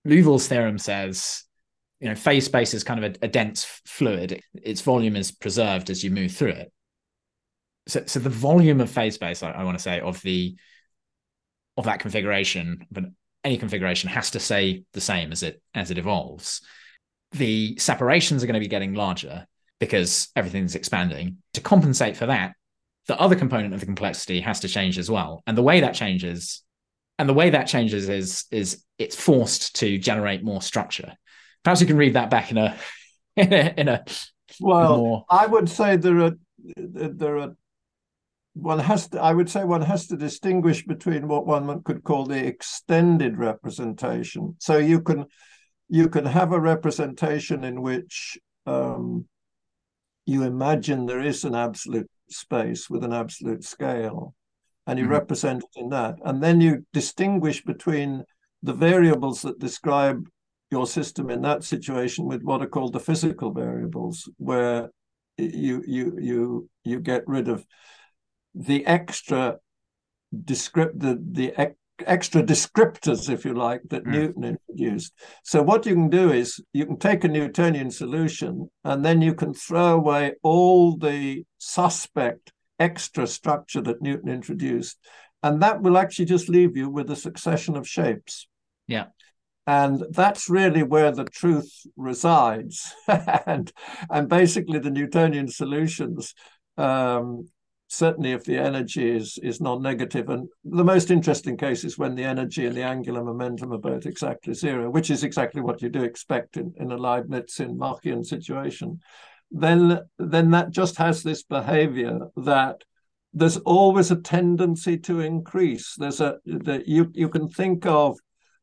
Liouville's 0.05 0.49
theorem 0.49 0.79
says, 0.79 1.45
you 2.01 2.09
know, 2.09 2.17
phase 2.17 2.47
space 2.47 2.75
is 2.75 2.83
kind 2.83 3.05
of 3.05 3.13
a, 3.13 3.27
a 3.27 3.29
dense 3.29 3.63
fluid. 3.87 4.43
Its 4.53 4.81
volume 4.81 5.15
is 5.15 5.31
preserved 5.31 5.91
as 5.91 6.03
you 6.03 6.11
move 6.11 6.33
through 6.33 6.57
it. 6.63 6.73
So, 7.87 8.03
so 8.07 8.19
the 8.19 8.31
volume 8.31 8.81
of 8.81 8.91
phase 8.91 9.15
space, 9.15 9.45
I, 9.45 9.53
I 9.53 9.63
want 9.63 9.79
to 9.79 9.83
say, 9.85 10.01
of 10.01 10.21
the 10.23 10.57
of 11.77 11.85
that 11.85 12.01
configuration, 12.01 12.87
but 12.91 13.05
any 13.45 13.59
configuration 13.59 14.09
has 14.11 14.31
to 14.31 14.41
stay 14.41 14.85
the 14.93 15.01
same 15.01 15.33
as 15.33 15.43
it 15.43 15.63
as 15.75 15.91
it 15.91 15.99
evolves. 15.99 16.61
The 17.33 17.77
separations 17.79 18.43
are 18.43 18.47
going 18.47 18.55
to 18.55 18.61
be 18.61 18.69
getting 18.69 18.95
larger 18.95 19.47
because 19.81 20.29
everything's 20.37 20.75
expanding. 20.75 21.39
To 21.55 21.61
compensate 21.61 22.17
for 22.17 22.27
that, 22.27 22.55
the 23.07 23.19
other 23.19 23.35
component 23.35 23.75
of 23.75 23.81
the 23.81 23.87
complexity 23.87 24.41
has 24.41 24.61
to 24.61 24.69
change 24.69 24.99
as 24.99 25.11
well. 25.11 25.43
And 25.47 25.57
the 25.57 25.63
way 25.63 25.81
that 25.81 25.95
changes, 25.95 26.63
and 27.19 27.29
the 27.29 27.35
way 27.35 27.51
that 27.51 27.67
changes 27.67 28.09
is 28.09 28.45
is 28.51 28.85
it's 28.99 29.17
forced 29.17 29.77
to 29.77 29.99
generate 29.99 30.45
more 30.45 30.63
structure. 30.63 31.15
Perhaps 31.65 31.81
you 31.81 31.87
can 31.87 31.97
read 31.97 32.15
that 32.15 32.31
back 32.31 32.51
in 32.51 32.59
a 32.59 32.77
in 33.37 33.53
a, 33.53 33.75
in 33.77 33.89
a 33.89 34.05
well, 34.61 34.99
more... 34.99 35.25
I 35.29 35.47
would 35.47 35.69
say 35.69 35.97
there 35.97 36.21
are 36.21 36.33
there 36.77 37.39
are 37.39 37.57
one 38.55 38.79
has 38.79 39.09
to, 39.09 39.21
I 39.21 39.33
would 39.33 39.49
say 39.49 39.65
one 39.65 39.83
has 39.83 40.07
to 40.09 40.17
distinguish 40.17 40.85
between 40.85 41.29
what 41.29 41.47
one 41.47 41.83
could 41.83 42.05
call 42.05 42.27
the 42.27 42.47
extended 42.47 43.39
representation. 43.39 44.57
So 44.59 44.77
you 44.77 45.01
can 45.01 45.27
you 45.89 46.09
can 46.09 46.25
have 46.25 46.53
a 46.53 46.61
representation 46.61 47.65
in 47.65 47.83
which 47.83 48.39
um, 48.67 49.27
you 50.27 50.43
imagine 50.43 51.07
there 51.07 51.21
is 51.21 51.45
an 51.45 51.55
absolute 51.55 52.11
space 52.31 52.89
with 52.89 53.05
an 53.05 53.13
absolute 53.13 53.65
scale, 53.65 54.35
and 54.87 54.99
you 54.99 55.05
mm-hmm. 55.05 55.15
represent 55.15 55.63
it 55.63 55.81
in 55.81 55.89
that, 55.91 56.17
and 56.25 56.43
then 56.43 56.61
you 56.61 56.87
distinguish 56.93 57.63
between 57.65 58.25
the 58.63 58.73
variables 58.73 59.43
that 59.43 59.59
describe 59.59 60.27
your 60.71 60.87
system 60.87 61.29
in 61.29 61.43
that 61.43 61.65
situation 61.65 62.25
with 62.25 62.43
what 62.43 62.63
are 62.63 62.69
called 62.69 62.93
the 62.93 63.01
physical 63.01 63.53
variables, 63.53 64.29
where 64.37 64.91
you 65.39 65.83
you 65.87 66.17
you 66.21 66.71
you 66.85 67.01
get 67.01 67.23
rid 67.27 67.49
of 67.49 67.65
the 68.55 68.87
extra 68.87 69.59
descript 70.45 70.99
the, 70.99 71.19
the 71.33 71.75
extra 72.07 72.43
descriptors, 72.43 73.31
if 73.31 73.45
you 73.45 73.55
like, 73.55 73.83
that 73.91 74.05
mm. 74.05 74.13
Newton 74.13 74.45
introduced. 74.45 75.13
So 75.45 75.63
what 75.63 75.87
you 75.87 75.95
can 75.95 76.09
do 76.09 76.33
is 76.33 76.61
you 76.73 76.87
can 76.87 76.99
take 76.99 77.25
a 77.25 77.29
Newtonian 77.29 77.91
solution 77.91 78.71
and 78.85 79.05
then 79.05 79.23
you 79.23 79.35
can 79.35 79.55
throw 79.55 79.95
away 79.95 80.35
all 80.43 80.97
the 80.97 81.45
suspect 81.59 82.53
extra 82.79 83.27
structure 83.27 83.81
that 83.83 84.03
Newton 84.03 84.29
introduced. 84.29 84.99
and 85.45 85.61
that 85.61 85.83
will 85.83 85.99
actually 85.99 86.25
just 86.25 86.49
leave 86.49 86.77
you 86.77 86.89
with 86.89 87.11
a 87.11 87.17
succession 87.17 87.77
of 87.77 87.89
shapes. 87.89 88.47
Yeah. 88.87 89.07
And 89.67 90.05
that's 90.11 90.49
really 90.49 90.83
where 90.83 91.13
the 91.13 91.25
truth 91.25 91.71
resides. 91.97 92.95
and, 93.47 93.73
and 94.11 94.29
basically, 94.29 94.79
the 94.79 94.91
Newtonian 94.91 95.49
solutions, 95.49 96.35
um, 96.77 97.49
certainly 97.93 98.33
if 98.33 98.45
the 98.45 98.57
energy 98.57 99.15
is, 99.15 99.39
is 99.43 99.61
non 99.61 99.83
negative, 99.83 100.31
and 100.31 100.49
the 100.65 100.85
most 100.85 101.11
interesting 101.11 101.59
case 101.59 101.85
is 101.85 101.99
when 101.99 102.15
the 102.15 102.25
energy 102.25 102.65
and 102.65 102.75
the 102.75 102.83
angular 102.83 103.23
momentum 103.23 103.73
are 103.73 103.79
both 103.79 104.07
exactly 104.07 104.55
zero, 104.55 104.89
which 104.89 105.11
is 105.11 105.25
exactly 105.25 105.61
what 105.61 105.83
you 105.83 105.91
do 105.91 106.03
expect 106.03 106.57
in, 106.57 106.73
in 106.79 106.91
a 106.91 106.97
Leibnizian 106.97 107.77
Machian 107.77 108.25
situation. 108.25 108.99
Then, 109.51 110.01
then 110.19 110.51
that 110.53 110.71
just 110.71 110.97
has 110.97 111.23
this 111.23 111.43
behavior 111.43 112.19
that 112.37 112.83
there's 113.35 113.59
always 113.59 114.11
a 114.11 114.17
tendency 114.17 114.97
to 114.99 115.21
increase. 115.21 115.95
There's 115.99 116.21
a 116.21 116.39
that 116.47 116.87
you 116.87 117.11
you 117.15 117.29
can 117.29 117.49
think 117.49 117.87
of 117.87 118.19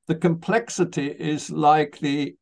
the 0.07 0.15
complexity 0.15 1.07
is 1.07 1.49
like 1.51 1.99
the 1.99 2.35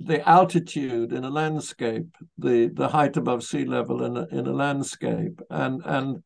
the 0.00 0.26
altitude 0.28 1.12
in 1.12 1.24
a 1.24 1.30
landscape, 1.30 2.16
the 2.38 2.70
the 2.72 2.88
height 2.88 3.16
above 3.16 3.42
sea 3.42 3.64
level 3.64 4.02
in 4.02 4.16
a, 4.16 4.26
in 4.28 4.46
a 4.46 4.52
landscape, 4.52 5.40
and 5.50 5.82
and 5.84 6.22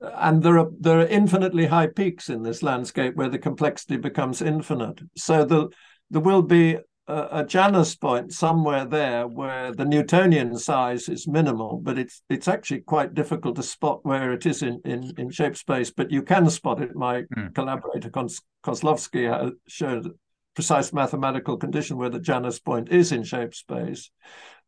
and 0.00 0.42
there 0.42 0.58
are 0.58 0.68
there 0.78 1.00
are 1.00 1.06
infinitely 1.06 1.66
high 1.66 1.86
peaks 1.86 2.28
in 2.28 2.42
this 2.42 2.62
landscape 2.62 3.16
where 3.16 3.30
the 3.30 3.38
complexity 3.38 3.96
becomes 3.96 4.42
infinite. 4.42 5.00
So 5.16 5.44
the 5.44 5.68
there 6.10 6.20
will 6.20 6.42
be 6.42 6.78
a, 7.08 7.44
Janus 7.44 7.96
point 7.96 8.32
somewhere 8.32 8.84
there 8.84 9.26
where 9.26 9.72
the 9.72 9.86
Newtonian 9.86 10.58
size 10.58 11.08
is 11.08 11.26
minimal, 11.26 11.80
but 11.82 11.98
it's 11.98 12.22
it's 12.28 12.48
actually 12.48 12.80
quite 12.82 13.14
difficult 13.14 13.56
to 13.56 13.62
spot 13.62 14.00
where 14.04 14.32
it 14.34 14.44
is 14.44 14.62
in 14.62 14.80
in, 14.84 15.12
in 15.16 15.30
shape 15.30 15.56
space. 15.56 15.90
But 15.90 16.10
you 16.10 16.22
can 16.22 16.50
spot 16.50 16.82
it. 16.82 16.94
My 16.94 17.22
mm. 17.22 17.54
collaborator 17.54 18.10
Koslowski 18.10 19.52
showed 19.66 20.12
precise 20.58 20.92
mathematical 20.92 21.56
condition 21.56 21.96
where 21.96 22.10
the 22.10 22.18
Janus 22.18 22.58
point 22.58 22.88
is 22.88 23.12
in 23.12 23.22
shape 23.22 23.54
space. 23.54 24.10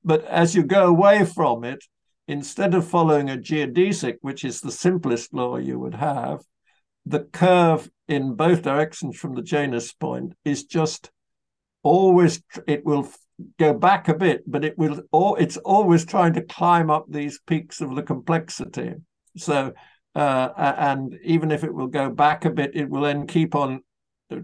But 0.05 0.25
as 0.27 0.55
you 0.55 0.63
go 0.63 0.87
away 0.87 1.25
from 1.25 1.65
it, 1.65 1.83
instead 2.29 2.75
of 2.75 2.87
following 2.87 3.29
a 3.29 3.37
geodesic, 3.37 4.19
which 4.21 4.45
is 4.45 4.61
the 4.61 4.71
simplest 4.71 5.35
law 5.35 5.57
you 5.57 5.81
would 5.81 5.95
have, 5.95 6.43
the 7.05 7.25
curve 7.25 7.91
in 8.07 8.35
both 8.35 8.63
directions 8.63 9.19
from 9.19 9.35
the 9.35 9.43
Janus 9.43 9.93
point 9.93 10.35
is 10.45 10.63
just 10.63 11.11
always 11.83 12.41
it 12.69 12.85
will 12.85 13.09
go 13.59 13.75
back 13.75 14.07
a 14.07 14.15
bit, 14.15 14.45
but 14.47 14.65
it 14.65 14.79
will 14.79 15.03
or 15.11 15.41
it's 15.41 15.57
always 15.57 16.05
trying 16.05 16.35
to 16.35 16.43
climb 16.43 16.89
up 16.89 17.07
these 17.09 17.41
peaks 17.49 17.81
of 17.81 17.97
the 17.97 18.05
complexity. 18.05 18.93
So 19.37 19.73
uh, 20.15 20.51
and 20.57 21.19
even 21.25 21.51
if 21.51 21.65
it 21.65 21.75
will 21.75 21.89
go 21.89 22.11
back 22.11 22.45
a 22.45 22.51
bit, 22.51 22.77
it 22.77 22.89
will 22.89 23.03
then 23.03 23.27
keep 23.27 23.57
on 23.57 23.83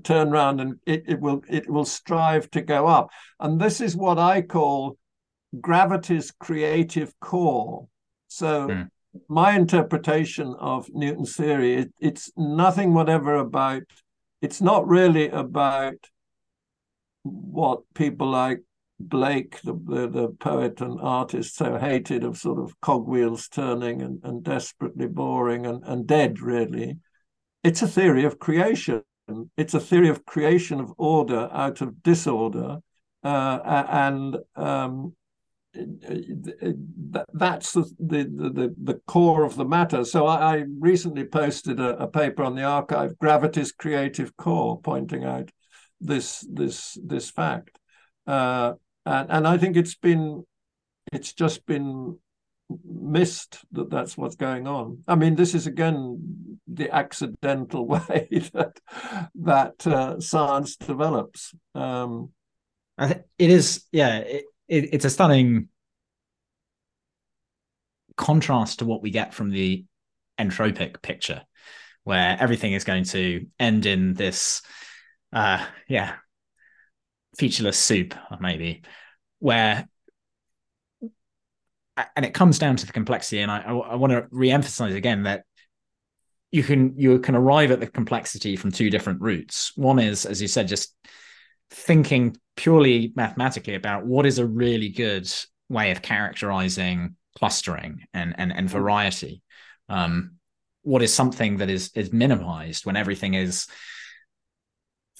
turn 0.03 0.29
around 0.29 0.61
and 0.61 0.79
it, 0.87 1.05
it 1.07 1.21
will 1.21 1.43
it 1.49 1.69
will 1.69 1.85
strive 1.85 2.51
to 2.51 2.61
go 2.61 2.87
up. 2.87 3.11
And 3.41 3.61
this 3.61 3.81
is 3.81 3.97
what 3.97 4.19
I 4.19 4.43
call 4.43 4.97
gravity's 5.61 6.31
creative 6.31 7.13
core. 7.21 7.89
So 8.29 8.69
mm. 8.69 8.89
my 9.29 9.53
interpretation 9.53 10.55
of 10.59 10.89
Newton's 10.93 11.37
theory, 11.37 11.75
it, 11.77 11.93
it's 12.01 12.31
nothing 12.37 12.95
whatever 12.95 13.37
about. 13.37 13.83
It's 14.43 14.61
not 14.61 14.87
really 14.87 15.29
about 15.29 15.95
what 17.23 17.81
people 17.95 18.29
like 18.29 18.63
Blake, 18.99 19.61
the, 19.63 19.75
the, 19.75 20.09
the, 20.09 20.29
poet 20.29 20.81
and 20.81 20.99
artist, 21.01 21.57
so 21.57 21.79
hated 21.79 22.25
of 22.25 22.39
sort 22.39 22.59
of 22.59 22.81
cogwheels 22.81 23.47
turning 23.49 24.01
and, 24.01 24.21
and 24.23 24.43
desperately 24.43 25.07
boring 25.07 25.67
and, 25.67 25.83
and 25.85 26.07
dead, 26.07 26.41
really. 26.41 26.97
It's 27.63 27.83
a 27.83 27.89
theory 27.89 28.25
of 28.25 28.39
creation. 28.39 29.03
It's 29.57 29.75
a 29.75 29.81
theory 29.81 30.09
of 30.09 30.25
creation 30.25 30.81
of 30.81 30.93
order 30.97 31.49
out 31.53 31.81
of 31.81 32.03
disorder. 32.03 32.79
Uh, 33.23 33.85
and 33.91 34.37
um, 34.55 35.15
that's 37.35 37.73
the, 37.73 37.85
the, 37.99 38.75
the, 38.83 39.01
core 39.07 39.45
of 39.45 39.57
the 39.57 39.65
matter. 39.65 40.05
So 40.05 40.27
I, 40.27 40.59
I 40.59 40.65
recently 40.79 41.25
posted 41.25 41.81
a, 41.81 41.99
a 41.99 42.07
paper 42.07 42.45
on 42.45 42.55
the 42.55 42.63
arXiv, 42.63 43.19
Gravity's 43.19 43.73
Creative 43.73 44.35
Core, 44.37 44.81
pointing 44.81 45.25
out 45.25 45.51
this 46.01 46.47
this 46.53 46.99
this 47.03 47.31
fact, 47.31 47.79
uh, 48.27 48.75
and 49.05 49.31
and 49.31 49.49
I 49.49 49.59
think 49.59 49.77
it's 49.77 49.95
been 49.95 50.45
it's 51.13 51.33
just 51.33 51.67
been 51.67 52.19
missed 52.85 53.59
that 53.73 53.91
that's 53.91 54.17
what's 54.17 54.37
going 54.37 54.67
on. 54.67 55.03
I 55.07 55.15
mean, 55.15 55.37
this 55.37 55.55
is 55.55 55.67
again 55.67 56.59
the 56.67 56.95
accidental 56.95 57.87
way 57.87 58.29
that 58.53 58.81
that 59.37 59.87
uh, 59.87 60.21
science 60.21 60.77
develops. 60.77 61.55
Um, 61.75 62.31
it 62.99 63.25
is, 63.39 63.85
yeah, 63.93 64.19
it, 64.19 64.45
it, 64.69 64.95
it's 64.95 65.05
a 65.05 65.11
stunning 65.11 65.69
contrast 68.17 68.79
to 68.79 68.87
what 68.87 69.03
we 69.03 69.11
get 69.11 69.35
from 69.35 69.51
the 69.51 69.85
entropic 70.39 71.03
picture, 71.03 71.43
where 72.05 72.37
everything 72.41 72.73
is 72.73 72.85
going 72.85 73.05
to 73.05 73.47
end 73.59 73.85
in 73.85 74.15
this 74.15 74.63
uh, 75.33 75.65
yeah, 75.89 76.15
featureless 77.39 77.79
soup, 77.79 78.15
maybe, 78.41 78.83
where 79.39 79.87
and 82.15 82.25
it 82.25 82.35
comes 82.35 82.59
down 82.59 82.77
to 82.77 82.87
the 82.87 82.93
complexity. 82.93 83.41
And 83.41 83.51
I, 83.51 83.61
I, 83.61 83.73
I 83.75 83.95
want 83.97 84.13
to 84.13 84.27
re-emphasize 84.31 84.95
again 84.95 85.25
that 85.25 85.45
you 86.51 86.63
can 86.63 86.95
you 86.97 87.19
can 87.19 87.35
arrive 87.35 87.71
at 87.71 87.81
the 87.81 87.87
complexity 87.87 88.57
from 88.57 88.71
two 88.71 88.91
different 88.91 89.21
routes. 89.21 89.73
One 89.77 89.99
is, 89.99 90.27
as 90.27 90.41
you 90.41 90.49
said, 90.49 90.69
just 90.69 90.95
thinking 91.71 92.37
purely 92.57 93.13
mathematically 93.17 93.75
about 93.75 94.07
what 94.07 94.27
is 94.27 94.39
a 94.39 94.47
really 94.47 94.89
good 94.89 95.31
way 95.69 95.91
of 95.91 96.03
characterizing 96.03 97.17
clustering 97.37 98.03
and 98.15 98.35
and, 98.39 98.53
and 98.53 98.71
variety. 98.71 99.43
Um, 99.89 100.37
what 100.83 101.03
is 101.03 101.13
something 101.13 101.59
that 101.59 101.69
is 101.69 101.91
is 101.95 102.13
minimized 102.13 102.87
when 102.87 102.97
everything 102.97 103.35
is 103.35 103.67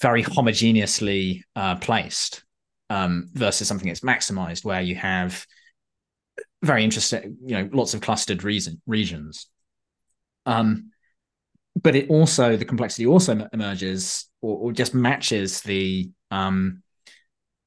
very 0.01 0.23
homogeneously 0.23 1.41
uh, 1.55 1.75
placed 1.75 2.43
um, 2.89 3.29
versus 3.33 3.67
something 3.67 3.87
that's 3.87 4.01
maximized 4.01 4.63
where 4.63 4.81
you 4.81 4.95
have 4.95 5.45
very 6.61 6.83
interesting, 6.83 7.37
you 7.45 7.55
know, 7.55 7.69
lots 7.71 7.93
of 7.93 8.01
clustered 8.01 8.43
reason, 8.43 8.81
regions. 8.87 9.47
Um, 10.45 10.91
but 11.81 11.95
it 11.95 12.09
also 12.09 12.57
the 12.57 12.65
complexity 12.65 13.05
also 13.05 13.47
emerges 13.53 14.27
or, 14.41 14.57
or 14.57 14.71
just 14.71 14.93
matches 14.93 15.61
the 15.61 16.09
um, 16.31 16.81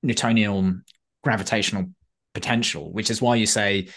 Newtonian 0.03 0.85
gravitational 1.23 1.87
potential, 2.35 2.93
which 2.93 3.11
is 3.11 3.23
why 3.23 3.37
you 3.37 3.47
say 3.47 3.89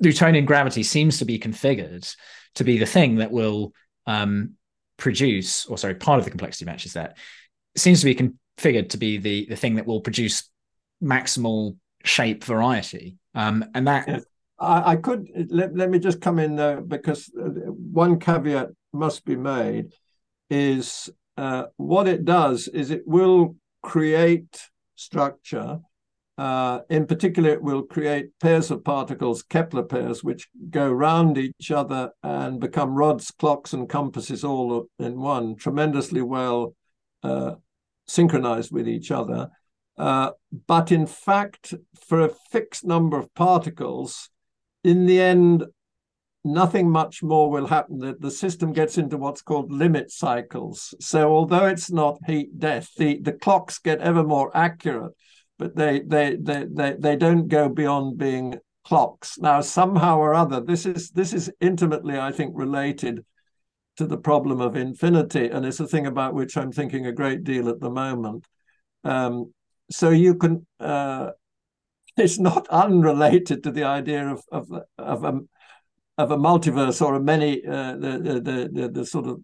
Newtonian 0.00 0.44
gravity 0.44 0.82
seems 0.82 1.18
to 1.18 1.24
be 1.24 1.38
configured 1.38 2.14
to 2.56 2.64
be 2.64 2.78
the 2.78 2.86
thing 2.86 3.16
that 3.16 3.30
will 3.30 3.72
um, 4.06 4.54
produce, 4.96 5.66
or 5.66 5.78
sorry, 5.78 5.94
part 5.94 6.18
of 6.18 6.24
the 6.24 6.30
complexity 6.30 6.64
matches 6.64 6.94
that 6.94 7.16
seems 7.76 8.00
to 8.00 8.06
be 8.06 8.14
configured 8.14 8.90
to 8.90 8.96
be 8.96 9.18
the 9.18 9.46
the 9.48 9.56
thing 9.56 9.74
that 9.76 9.86
will 9.86 10.00
produce 10.00 10.48
maximal 11.02 11.76
shape 12.04 12.44
variety. 12.44 13.16
Um, 13.34 13.64
and 13.74 13.88
that 13.88 14.06
yes. 14.06 14.24
I, 14.58 14.92
I, 14.92 14.96
could 14.96 15.28
let, 15.50 15.76
let 15.76 15.90
me 15.90 15.98
just 15.98 16.20
come 16.20 16.38
in 16.38 16.56
there 16.56 16.80
because 16.80 17.30
uh, 17.38 17.48
one 17.48 18.20
caveat 18.20 18.68
must 18.92 19.24
be 19.24 19.36
made 19.36 19.92
is 20.50 21.10
uh, 21.36 21.64
what 21.76 22.06
it 22.06 22.24
does 22.24 22.68
is 22.68 22.90
it 22.90 23.02
will 23.06 23.56
create 23.82 24.68
structure 24.94 25.80
uh, 26.36 26.80
in 26.90 27.06
particular, 27.06 27.50
it 27.50 27.62
will 27.62 27.82
create 27.82 28.36
pairs 28.40 28.70
of 28.70 28.82
particles, 28.82 29.42
Kepler 29.42 29.84
pairs, 29.84 30.24
which 30.24 30.48
go 30.70 30.90
round 30.90 31.38
each 31.38 31.70
other 31.70 32.10
and 32.22 32.58
become 32.58 32.94
rods, 32.94 33.30
clocks, 33.30 33.72
and 33.72 33.88
compasses 33.88 34.42
all 34.42 34.88
in 34.98 35.20
one, 35.20 35.54
tremendously 35.54 36.22
well 36.22 36.74
uh, 37.22 37.52
synchronized 38.08 38.72
with 38.72 38.88
each 38.88 39.12
other. 39.12 39.48
Uh, 39.96 40.30
but 40.66 40.90
in 40.90 41.06
fact, 41.06 41.74
for 42.06 42.20
a 42.20 42.34
fixed 42.50 42.84
number 42.84 43.18
of 43.18 43.32
particles, 43.34 44.30
in 44.82 45.06
the 45.06 45.20
end, 45.20 45.64
nothing 46.44 46.90
much 46.90 47.22
more 47.22 47.50
will 47.50 47.66
happen. 47.66 47.98
The, 47.98 48.16
the 48.18 48.30
system 48.30 48.72
gets 48.72 48.98
into 48.98 49.16
what's 49.16 49.42
called 49.42 49.72
limit 49.72 50.10
cycles. 50.10 50.94
So 51.00 51.32
although 51.32 51.66
it's 51.66 51.90
not 51.90 52.18
heat 52.26 52.58
death, 52.58 52.90
the, 52.96 53.20
the 53.20 53.32
clocks 53.32 53.78
get 53.78 54.00
ever 54.00 54.24
more 54.24 54.54
accurate 54.56 55.12
but 55.58 55.76
they 55.76 56.00
they 56.00 56.36
they 56.36 56.66
they, 56.70 56.96
they 56.98 57.16
don't 57.16 57.48
go 57.48 57.68
beyond 57.68 58.18
being 58.18 58.58
clocks. 58.84 59.38
Now, 59.38 59.60
somehow 59.60 60.18
or 60.18 60.34
other, 60.34 60.60
this 60.60 60.86
is 60.86 61.10
this 61.10 61.32
is 61.32 61.50
intimately, 61.60 62.18
I 62.18 62.32
think, 62.32 62.52
related 62.54 63.24
to 63.96 64.06
the 64.06 64.18
problem 64.18 64.60
of 64.60 64.76
infinity, 64.76 65.48
and 65.48 65.64
it's 65.64 65.80
a 65.80 65.86
thing 65.86 66.06
about 66.06 66.34
which 66.34 66.56
I'm 66.56 66.72
thinking 66.72 67.06
a 67.06 67.12
great 67.12 67.44
deal 67.44 67.68
at 67.68 67.80
the 67.80 67.90
moment. 67.90 68.46
Um, 69.04 69.52
so 69.90 70.10
you 70.10 70.34
can. 70.34 70.66
Uh, 70.80 71.30
it's 72.16 72.38
not 72.38 72.68
unrelated 72.68 73.64
to 73.64 73.70
the 73.70 73.84
idea 73.84 74.28
of 74.28 74.42
of, 74.52 74.70
of 74.98 75.24
a, 75.24 75.40
of 76.16 76.30
a 76.30 76.36
multiverse 76.36 77.04
or 77.04 77.14
a 77.16 77.20
many 77.20 77.64
uh, 77.66 77.96
the, 77.96 78.18
the, 78.22 78.70
the 78.72 78.88
the 78.88 79.06
sort 79.06 79.26
of 79.26 79.40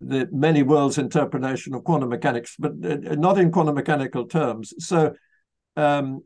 the 0.00 0.28
many 0.32 0.62
worlds 0.62 0.98
interpretation 0.98 1.74
of 1.74 1.84
quantum 1.84 2.08
mechanics, 2.08 2.56
but 2.58 2.72
uh, 2.84 3.14
not 3.14 3.38
in 3.38 3.50
quantum 3.50 3.74
mechanical 3.74 4.26
terms. 4.26 4.74
So 4.78 5.14
um, 5.76 6.22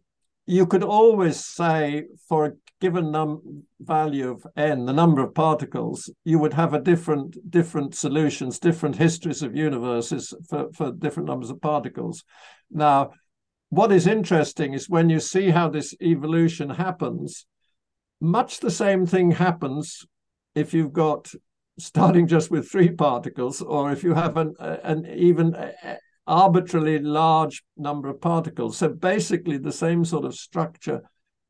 you 0.47 0.67
could 0.67 0.83
always 0.83 1.45
say 1.45 2.05
for 2.29 2.57
given 2.81 3.11
num- 3.11 3.65
value 3.81 4.31
of 4.31 4.47
n, 4.57 4.85
the 4.85 4.93
number 4.93 5.23
of 5.23 5.35
particles, 5.35 6.11
you 6.25 6.39
would 6.39 6.53
have 6.53 6.75
a 6.75 6.81
different 6.81 7.51
different 7.51 7.95
solutions, 7.95 8.59
different 8.59 8.97
histories 8.97 9.43
of 9.43 9.57
universes 9.57 10.35
for, 10.49 10.71
for 10.73 10.93
different 10.93 11.29
numbers 11.29 11.51
of 11.51 11.61
particles. 11.61 12.25
Now, 12.71 13.13
what 13.71 13.93
is 13.93 14.07
interesting 14.07 14.75
is 14.75 14.89
when 14.89 15.11
you 15.11 15.21
see 15.21 15.51
how 15.51 15.69
this 15.69 15.95
evolution 16.01 16.71
happens, 16.71 17.47
much 18.21 18.61
the 18.61 18.71
same 18.71 19.07
thing 19.07 19.33
happens 19.33 20.07
if 20.55 20.73
you've 20.73 20.93
got 20.93 21.33
starting 21.79 22.27
just 22.27 22.51
with 22.51 22.71
three 22.71 22.91
particles, 22.91 23.61
or 23.61 23.93
if 23.93 24.03
you 24.03 24.15
have 24.15 24.37
an, 24.37 24.55
an 24.59 25.07
even 25.15 25.55
arbitrarily 26.27 26.99
large 26.99 27.63
number 27.77 28.09
of 28.09 28.21
particles. 28.21 28.79
So 28.79 28.89
basically, 28.89 29.59
the 29.59 29.73
same 29.73 30.05
sort 30.05 30.25
of 30.25 30.35
structure 30.35 31.03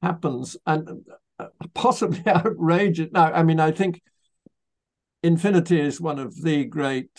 happens, 0.03 0.57
and 0.67 1.05
uh, 1.39 1.47
possibly 1.75 2.23
outrageous. 2.27 3.09
Now, 3.13 3.33
I 3.33 3.43
mean, 3.43 3.61
I 3.61 3.71
think 3.71 4.03
infinity 5.23 5.81
is 5.81 6.01
one 6.01 6.19
of 6.19 6.43
the 6.43 6.65
great 6.65 7.11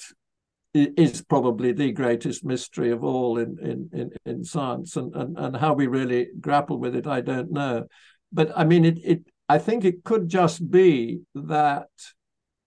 is 0.74 1.22
probably 1.22 1.72
the 1.72 1.92
greatest 1.92 2.44
mystery 2.44 2.92
of 2.92 3.04
all 3.04 3.38
in 3.38 3.58
in 3.60 3.90
in, 3.94 4.12
in 4.26 4.44
science 4.44 4.96
and, 4.96 5.16
and 5.16 5.38
and 5.38 5.56
how 5.58 5.74
we 5.74 5.88
really 5.88 6.28
grapple 6.40 6.78
with 6.78 6.96
it 6.96 7.08
i 7.08 7.20
don't 7.20 7.52
know 7.52 7.86
but 8.32 8.52
i 8.56 8.64
mean 8.64 8.86
it 8.86 9.00
it 9.04 9.22
i 9.50 9.58
think 9.58 9.84
it 9.84 10.04
could 10.04 10.30
just 10.30 10.70
be 10.70 11.20
that 11.34 11.90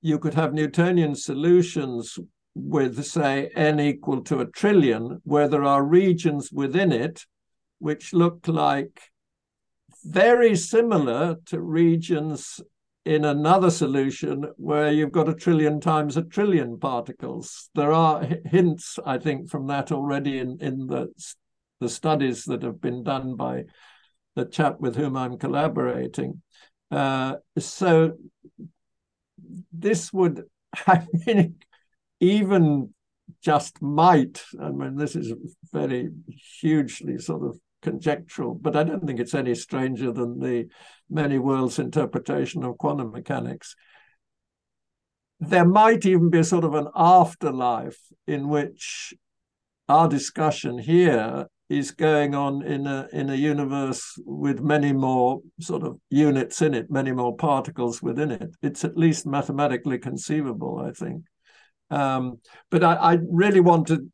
you 0.03 0.19
could 0.19 0.35
have 0.35 0.53
newtonian 0.53 1.15
solutions 1.15 2.19
with 2.55 3.05
say 3.05 3.51
n 3.55 3.79
equal 3.79 4.23
to 4.23 4.41
a 4.41 4.47
trillion 4.47 5.21
where 5.25 5.49
there 5.49 5.65
are 5.65 5.85
regions 5.85 6.51
within 6.51 6.91
it 6.91 7.25
which 7.79 8.13
look 8.13 8.49
like 8.49 9.01
very 10.05 10.57
similar 10.57 11.37
to 11.47 11.61
regions 11.61 12.61
in 13.05 13.25
another 13.25 13.71
solution 13.71 14.47
where 14.57 14.93
you've 14.93 15.13
got 15.13 15.29
a 15.29 15.35
trillion 15.35 15.81
times 15.81 16.17
a 16.17 16.23
trillion 16.23 16.79
particles. 16.79 17.71
There 17.75 17.93
are 17.93 18.23
hints, 18.45 18.99
I 19.05 19.19
think, 19.19 19.49
from 19.51 19.67
that 19.69 19.91
already 19.91 20.39
in, 20.39 20.59
in 20.61 20.87
the, 20.87 21.09
the 21.81 21.89
studies 21.89 22.45
that 22.45 22.63
have 22.63 22.81
been 22.81 23.03
done 23.03 23.37
by 23.37 23.65
the 24.37 24.45
chap 24.45 24.81
with 24.81 24.97
whom 24.97 25.17
I'm 25.17 25.39
collaborating. 25.39 26.43
Uh, 26.91 27.37
so 27.59 28.17
this 29.73 30.13
would, 30.13 30.45
I 30.87 31.07
mean, 31.27 31.57
even 32.21 32.95
just 33.43 33.81
might, 33.81 34.43
I 34.61 34.71
mean, 34.71 34.97
this 34.97 35.17
is 35.17 35.33
very 35.73 36.11
hugely 36.61 37.19
sort 37.19 37.45
of 37.45 37.59
conjectural, 37.83 38.55
but 38.55 38.77
I 38.77 38.85
don't 38.85 39.07
think 39.07 39.21
it's 39.21 39.35
any 39.35 39.55
stranger 39.55 40.13
than 40.13 40.39
the 40.39 40.69
many 41.09 41.39
worlds 41.39 41.79
interpretation 41.79 42.65
of 42.65 42.79
quantum 42.79 43.11
mechanics. 43.11 43.75
There 45.41 45.65
might 45.65 46.05
even 46.05 46.31
be 46.31 46.39
a 46.39 46.45
sort 46.45 46.65
of 46.65 46.75
an 46.75 46.89
afterlife 46.95 47.99
in 48.27 48.49
which 48.49 49.15
our 49.89 50.09
discussion 50.09 50.79
here 50.79 51.47
is 51.71 51.93
going 51.93 52.35
on 52.35 52.63
in 52.63 52.87
a 52.89 53.09
in 53.13 53.31
a 53.31 53.35
universe 53.35 54.19
with 54.27 54.61
many 54.61 54.93
more 54.93 55.41
sort 55.61 55.85
of 55.85 55.99
units 56.11 56.61
in 56.63 56.75
it, 56.75 56.91
many 56.91 57.13
more 57.13 57.35
particles 57.37 58.03
within 58.03 58.33
it. 58.33 58.51
It's 58.61 58.85
at 58.85 58.99
least 58.99 59.25
mathematically 59.25 59.99
conceivable, 59.99 60.79
I 60.85 60.91
think. 60.91 61.25
Um, 61.91 62.41
but 62.71 62.85
I, 62.85 62.95
I, 62.95 63.19
really 63.29 63.61
want 63.61 63.87
to. 63.89 64.09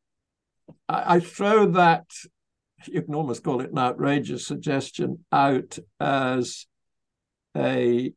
I, 0.88 1.16
I 1.16 1.20
throw 1.20 1.66
that 1.72 2.04
you 2.84 3.02
can 3.02 3.14
almost 3.14 3.42
call 3.42 3.60
it 3.60 3.70
an 3.70 3.78
outrageous 3.78 4.46
suggestion 4.46 5.24
out 5.32 5.78
as 6.00 6.66
a 7.56 8.12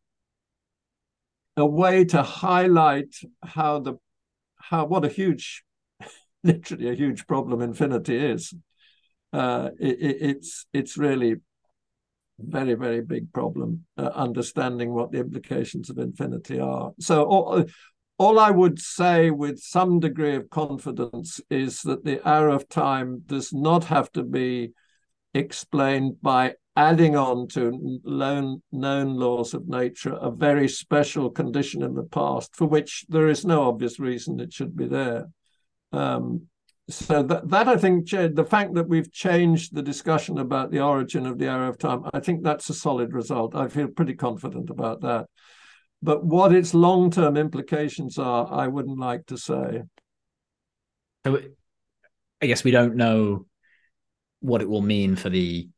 a 1.57 1.65
way 1.65 2.05
to 2.05 2.21
highlight 2.21 3.15
how 3.43 3.79
the 3.79 3.95
how 4.57 4.85
what 4.85 5.05
a 5.05 5.09
huge 5.09 5.63
literally 6.43 6.89
a 6.89 6.93
huge 6.93 7.27
problem 7.27 7.61
infinity 7.61 8.17
is. 8.17 8.53
Uh, 9.31 9.69
it, 9.79 9.97
it's 10.01 10.65
it's 10.73 10.97
really 10.97 11.35
very 12.39 12.73
very 12.73 13.01
big 13.01 13.31
problem 13.33 13.85
uh, 13.97 14.09
understanding 14.15 14.93
what 14.93 15.11
the 15.11 15.19
implications 15.19 15.89
of 15.89 15.97
infinity 15.97 16.59
are. 16.59 16.91
So 16.99 17.23
all, 17.25 17.65
all 18.19 18.37
I 18.37 18.51
would 18.51 18.79
say 18.79 19.31
with 19.31 19.59
some 19.59 19.99
degree 20.01 20.35
of 20.35 20.49
confidence 20.49 21.39
is 21.49 21.81
that 21.83 22.03
the 22.03 22.19
arrow 22.27 22.53
of 22.53 22.67
time 22.67 23.23
does 23.25 23.53
not 23.53 23.85
have 23.85 24.11
to 24.11 24.23
be 24.23 24.73
explained 25.33 26.21
by 26.21 26.55
adding 26.75 27.15
on 27.15 27.47
to 27.47 27.99
known, 28.03 28.61
known 28.73 29.15
laws 29.15 29.53
of 29.53 29.67
nature 29.67 30.17
a 30.21 30.29
very 30.29 30.67
special 30.67 31.29
condition 31.29 31.81
in 31.81 31.93
the 31.93 32.03
past 32.03 32.55
for 32.55 32.65
which 32.65 33.05
there 33.07 33.29
is 33.29 33.45
no 33.45 33.69
obvious 33.69 33.99
reason 33.99 34.39
it 34.39 34.51
should 34.51 34.75
be 34.75 34.87
there. 34.87 35.29
Um, 35.93 36.47
so 36.89 37.23
that, 37.23 37.47
that 37.49 37.67
I 37.69 37.77
think 37.77 38.09
the 38.09 38.47
fact 38.49 38.73
that 38.73 38.89
we've 38.89 39.11
changed 39.11 39.73
the 39.73 39.81
discussion 39.81 40.39
about 40.39 40.71
the 40.71 40.81
origin 40.81 41.25
of 41.25 41.37
the 41.37 41.47
arrow 41.47 41.69
of 41.69 41.77
time, 41.77 42.03
I 42.13 42.19
think 42.19 42.43
that's 42.43 42.69
a 42.69 42.73
solid 42.73 43.13
result. 43.13 43.55
I 43.55 43.69
feel 43.69 43.87
pretty 43.87 44.15
confident 44.15 44.69
about 44.69 45.01
that. 45.01 45.27
But 46.01 46.23
what 46.23 46.53
its 46.53 46.73
long 46.73 47.11
term 47.11 47.35
implications 47.35 48.17
are, 48.17 48.51
I 48.51 48.67
wouldn't 48.67 48.99
like 48.99 49.25
to 49.27 49.37
say. 49.37 49.83
So 51.25 51.41
I 52.41 52.45
guess 52.45 52.63
we 52.63 52.71
don't 52.71 52.95
know 52.95 53.45
what 54.39 54.61
it 54.61 54.69
will 54.69 54.81
mean 54.81 55.15
for 55.15 55.29
the. 55.29 55.69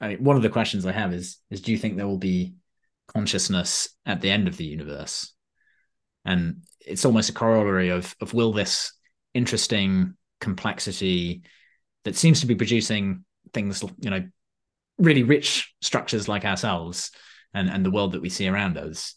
I 0.00 0.08
mean, 0.08 0.24
one 0.24 0.36
of 0.36 0.42
the 0.42 0.48
questions 0.48 0.86
I 0.86 0.92
have 0.92 1.12
is: 1.12 1.38
is 1.50 1.60
do 1.60 1.72
you 1.72 1.78
think 1.78 1.96
there 1.96 2.06
will 2.06 2.18
be 2.18 2.54
consciousness 3.08 3.88
at 4.04 4.20
the 4.20 4.30
end 4.30 4.46
of 4.46 4.56
the 4.56 4.64
universe? 4.64 5.32
And 6.24 6.62
it's 6.80 7.04
almost 7.04 7.30
a 7.30 7.34
corollary 7.34 7.88
of 7.88 8.14
of 8.20 8.32
will 8.32 8.52
this 8.52 8.92
interesting 9.34 10.14
complexity 10.40 11.42
that 12.04 12.14
seems 12.14 12.40
to 12.40 12.46
be 12.46 12.54
producing 12.54 13.24
things, 13.52 13.82
you 14.00 14.10
know, 14.10 14.24
really 14.98 15.24
rich 15.24 15.74
structures 15.80 16.28
like 16.28 16.44
ourselves 16.44 17.10
and, 17.56 17.70
and 17.70 17.84
the 17.84 17.90
world 17.90 18.12
that 18.12 18.22
we 18.22 18.28
see 18.28 18.46
around 18.48 18.76
us, 18.76 19.14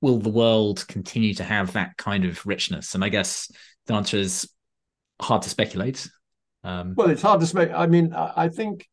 will 0.00 0.18
the 0.18 0.30
world 0.30 0.86
continue 0.86 1.34
to 1.34 1.44
have 1.44 1.72
that 1.72 1.96
kind 1.96 2.24
of 2.24 2.46
richness? 2.46 2.94
And 2.94 3.04
I 3.04 3.08
guess 3.08 3.50
the 3.86 3.94
answer 3.94 4.16
is 4.16 4.48
hard 5.20 5.42
to 5.42 5.48
speculate. 5.48 6.08
Um, 6.62 6.94
well, 6.96 7.10
it's 7.10 7.22
hard 7.22 7.40
to 7.40 7.46
speculate. 7.46 7.76
I 7.76 7.86
mean, 7.86 8.12
I 8.14 8.48
think 8.48 8.88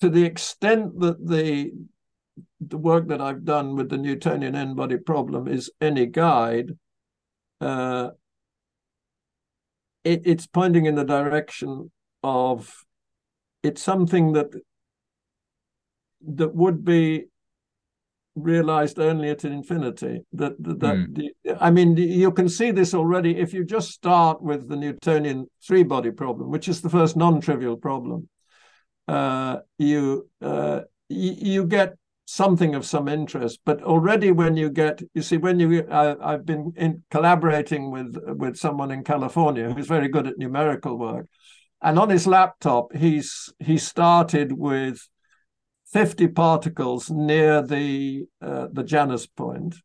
to 0.00 0.10
the 0.10 0.24
extent 0.24 1.00
that 1.00 1.26
the 1.26 1.72
the 2.60 2.78
work 2.78 3.08
that 3.08 3.20
I've 3.20 3.44
done 3.44 3.74
with 3.74 3.88
the 3.88 3.98
Newtonian 3.98 4.54
n-body 4.54 4.98
problem 4.98 5.48
is 5.48 5.70
any 5.80 6.06
guide, 6.06 6.76
uh, 7.60 8.10
it, 10.04 10.22
it's 10.24 10.46
pointing 10.46 10.86
in 10.86 10.94
the 10.94 11.04
direction 11.04 11.90
of 12.22 12.84
it's 13.62 13.82
something 13.82 14.34
that 14.34 14.50
that 16.26 16.54
would 16.54 16.84
be 16.84 17.24
realized 18.42 18.98
only 18.98 19.30
at 19.30 19.44
infinity. 19.44 20.20
That 20.32 20.62
that, 20.62 20.78
mm. 20.78 21.28
I 21.60 21.70
mean, 21.70 21.96
you 21.96 22.32
can 22.32 22.48
see 22.48 22.70
this 22.70 22.94
already 22.94 23.36
if 23.36 23.52
you 23.52 23.64
just 23.64 23.90
start 23.90 24.42
with 24.42 24.68
the 24.68 24.76
Newtonian 24.76 25.46
three-body 25.66 26.12
problem, 26.12 26.50
which 26.50 26.68
is 26.68 26.80
the 26.80 26.90
first 26.90 27.16
non-trivial 27.16 27.76
problem. 27.76 28.28
Uh, 29.06 29.58
you 29.78 30.28
uh, 30.42 30.80
you 31.08 31.64
get 31.64 31.94
something 32.26 32.74
of 32.74 32.84
some 32.84 33.08
interest, 33.08 33.60
but 33.64 33.82
already 33.82 34.30
when 34.30 34.54
you 34.54 34.68
get, 34.68 35.00
you 35.14 35.22
see, 35.22 35.38
when 35.38 35.58
you, 35.58 35.86
I, 35.90 36.32
have 36.32 36.44
been 36.44 36.74
in 36.76 37.02
collaborating 37.10 37.90
with 37.90 38.16
with 38.26 38.56
someone 38.56 38.90
in 38.90 39.02
California 39.02 39.72
who's 39.72 39.86
very 39.86 40.08
good 40.08 40.26
at 40.26 40.36
numerical 40.36 40.98
work, 40.98 41.26
and 41.80 41.98
on 41.98 42.10
his 42.10 42.26
laptop, 42.26 42.94
he's 42.94 43.52
he 43.58 43.78
started 43.78 44.52
with 44.52 45.08
50 45.92 46.28
particles 46.28 47.10
near 47.10 47.62
the 47.62 48.26
uh, 48.42 48.68
the 48.72 48.84
Janus 48.84 49.26
point. 49.26 49.76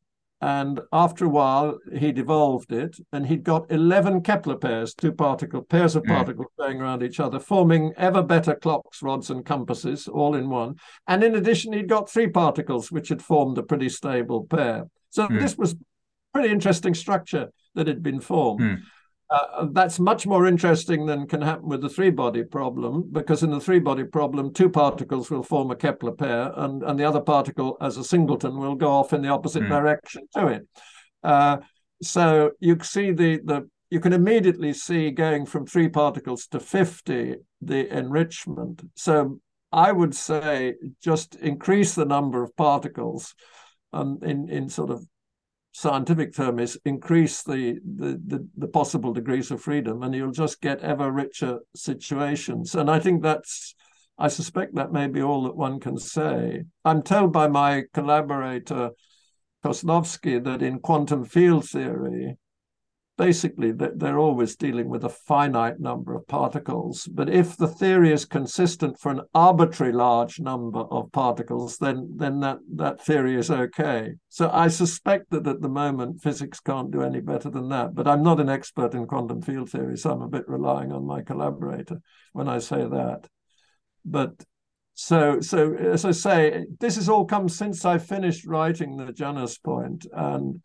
And 0.42 0.82
after 0.92 1.24
a 1.24 1.30
while, 1.30 1.80
he 1.96 2.12
devolved 2.12 2.74
it, 2.74 2.98
and 3.14 3.26
he'd 3.26 3.46
got 3.46 3.72
11 3.72 4.24
Kepler 4.24 4.58
pairs, 4.58 4.94
two 4.94 5.14
particle 5.14 5.62
pairs 5.62 5.96
of 5.96 6.04
hmm. 6.04 6.12
particles 6.12 6.48
mm. 6.48 6.66
going 6.66 6.82
around 6.82 7.02
each 7.02 7.22
other, 7.22 7.40
forming 7.40 7.94
ever 7.96 8.22
better 8.22 8.54
clocks, 8.54 9.02
rods, 9.02 9.30
and 9.30 9.46
compasses 9.46 10.10
all 10.10 10.36
in 10.36 10.50
one. 10.50 10.76
And 11.08 11.24
in 11.24 11.36
addition, 11.36 11.72
he'd 11.72 11.88
got 11.88 12.10
three 12.10 12.28
particles, 12.28 12.92
which 12.92 13.08
had 13.08 13.22
formed 13.22 13.58
a 13.58 13.64
pretty 13.64 13.88
stable 13.88 14.44
pair. 14.44 14.90
So 15.12 15.30
mm. 15.30 15.40
this 15.40 15.58
was 15.58 15.78
pretty 16.34 16.50
interesting 16.50 16.94
structure 16.94 17.54
that 17.76 17.88
had 17.88 18.04
been 18.04 18.20
formed. 18.20 18.60
Mm. 18.60 18.82
Uh, 19.34 19.66
that's 19.72 20.00
much 20.00 20.28
more 20.28 20.46
interesting 20.46 21.08
than 21.08 21.26
can 21.26 21.42
happen 21.42 21.68
with 21.68 21.82
the 21.82 21.90
three 21.90 22.12
body 22.12 22.44
problem, 22.44 23.10
because 23.12 23.42
in 23.42 23.50
the 23.50 23.60
three 23.60 23.80
body 23.80 24.04
problem, 24.04 24.54
two 24.54 24.70
particles 24.70 25.32
will 25.32 25.42
form 25.42 25.72
a 25.72 25.76
Kepler 25.76 26.12
pair, 26.12 26.52
and, 26.56 26.84
and 26.84 27.00
the 27.00 27.04
other 27.04 27.20
particle, 27.20 27.76
as 27.82 27.98
a 27.98 28.04
singleton, 28.04 28.56
will 28.60 28.76
go 28.76 28.92
off 28.92 29.12
in 29.12 29.24
the 29.24 29.30
opposite 29.30 29.64
mm. 29.64 29.70
direction 29.70 30.28
to 30.36 30.48
it. 30.48 30.68
Uh, 31.24 31.58
so 32.04 32.52
you 32.60 32.78
see 32.84 33.10
the, 33.10 33.40
the 33.44 33.68
you 33.90 34.00
can 34.00 34.14
immediately 34.14 34.72
see 34.72 35.10
going 35.10 35.48
from 35.48 35.66
three 35.66 35.90
particles 35.90 36.46
to 36.48 36.60
50 36.60 37.36
the 37.62 37.98
enrichment. 37.98 38.84
So 38.96 39.40
I 39.72 39.92
would 39.92 40.14
say 40.14 40.76
just 41.02 41.36
increase 41.38 41.96
the 41.96 42.06
number 42.06 42.44
of 42.44 42.56
particles 42.56 43.34
um, 43.94 44.20
in, 44.22 44.48
in 44.50 44.70
sort 44.70 44.92
of 44.92 45.08
scientific 45.74 46.36
term 46.36 46.60
is 46.60 46.80
increase 46.86 47.42
the, 47.44 47.80
the, 47.84 48.22
the, 48.26 48.48
the, 48.58 48.68
possible 48.68 49.12
degrees 49.12 49.50
of 49.50 49.60
freedom 49.60 50.04
and 50.04 50.14
you'll 50.14 50.32
just 50.32 50.62
get 50.62 50.80
ever 50.82 51.12
richer 51.12 51.60
situations. 51.76 52.76
And 52.76 52.92
I 52.92 53.00
think 53.00 53.24
that's, 53.24 53.74
I 54.18 54.28
suspect 54.28 54.76
that 54.76 54.94
may 54.94 55.08
be 55.08 55.24
all 55.24 55.44
that 55.44 55.56
one 55.56 55.80
can 55.80 55.98
say. 55.98 56.64
I'm 56.86 57.02
told 57.02 57.34
by 57.34 57.48
my 57.48 57.86
collaborator, 57.92 58.92
Koslowski, 59.66 60.44
that 60.44 60.62
in 60.62 60.80
quantum 60.80 61.26
field 61.26 61.68
theory, 61.68 62.38
basically 63.18 63.72
they're 63.72 64.18
always 64.18 64.56
dealing 64.56 64.90
with 64.90 65.04
a 65.04 65.10
finite 65.10 65.80
number 65.80 66.16
of 66.16 66.28
particles. 66.28 67.08
But 67.12 67.30
if 67.30 67.56
the 67.56 67.68
theory 67.68 68.12
is 68.12 68.26
consistent 68.26 69.00
for 69.00 69.12
an 69.12 69.22
arbitrary 69.36 69.94
large 69.94 70.40
number 70.40 70.80
of 70.80 71.12
particles, 71.12 71.78
then 71.78 72.14
then 72.18 72.40
that, 72.40 72.58
that 72.76 73.04
theory 73.04 73.36
is 73.36 73.52
okay. 73.52 74.14
So 74.30 74.50
I 74.52 74.68
suspect 74.68 75.30
that 75.30 75.48
at 75.48 75.62
the 75.62 75.70
moment 75.70 76.22
physics 76.22 76.60
can't 76.60 76.92
do 76.92 77.04
any 77.04 77.20
better 77.20 77.50
than 77.50 77.70
that. 77.70 77.94
But 77.94 78.08
I'm 78.08 78.24
not 78.24 78.40
an 78.40 78.50
expert 78.50 78.96
in 78.96 79.06
quantum 79.06 79.42
field 79.42 79.70
theory, 79.70 79.98
so 79.98 80.12
I'm 80.12 80.22
a 80.22 80.28
bit 80.28 80.48
relying 80.48 80.92
on 80.92 81.06
my 81.06 81.22
collaborator 81.22 82.02
when 82.32 82.48
I 82.48 82.58
say 82.58 82.88
that. 82.88 83.28
But 84.04 84.44
so 84.96 85.40
so 85.40 85.76
as 85.76 86.04
I 86.04 86.12
say, 86.12 86.66
this 86.80 86.96
has 86.96 87.10
all 87.10 87.26
come 87.26 87.48
since 87.48 87.86
I 87.86 88.00
finished 88.00 88.48
writing 88.48 88.98
the 88.98 89.14
Janus 89.14 89.60
point 89.60 90.08
and 90.12 90.62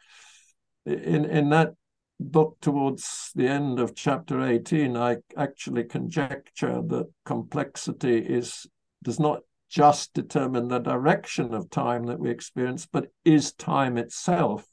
in 0.86 1.26
in 1.26 1.50
that 1.50 1.74
book 2.20 2.56
towards 2.60 3.30
the 3.34 3.46
end 3.46 3.78
of 3.78 3.94
chapter 3.94 4.40
18, 4.40 4.96
I 4.96 5.18
actually 5.36 5.84
conjecture 5.84 6.82
that 6.82 7.06
complexity 7.24 8.18
is 8.18 8.66
does 9.02 9.20
not 9.20 9.42
just 9.68 10.14
determine 10.14 10.68
the 10.68 10.78
direction 10.78 11.54
of 11.54 11.70
time 11.70 12.06
that 12.06 12.18
we 12.18 12.30
experience, 12.30 12.88
but 12.90 13.12
is 13.24 13.52
time 13.52 13.98
itself. 13.98 14.66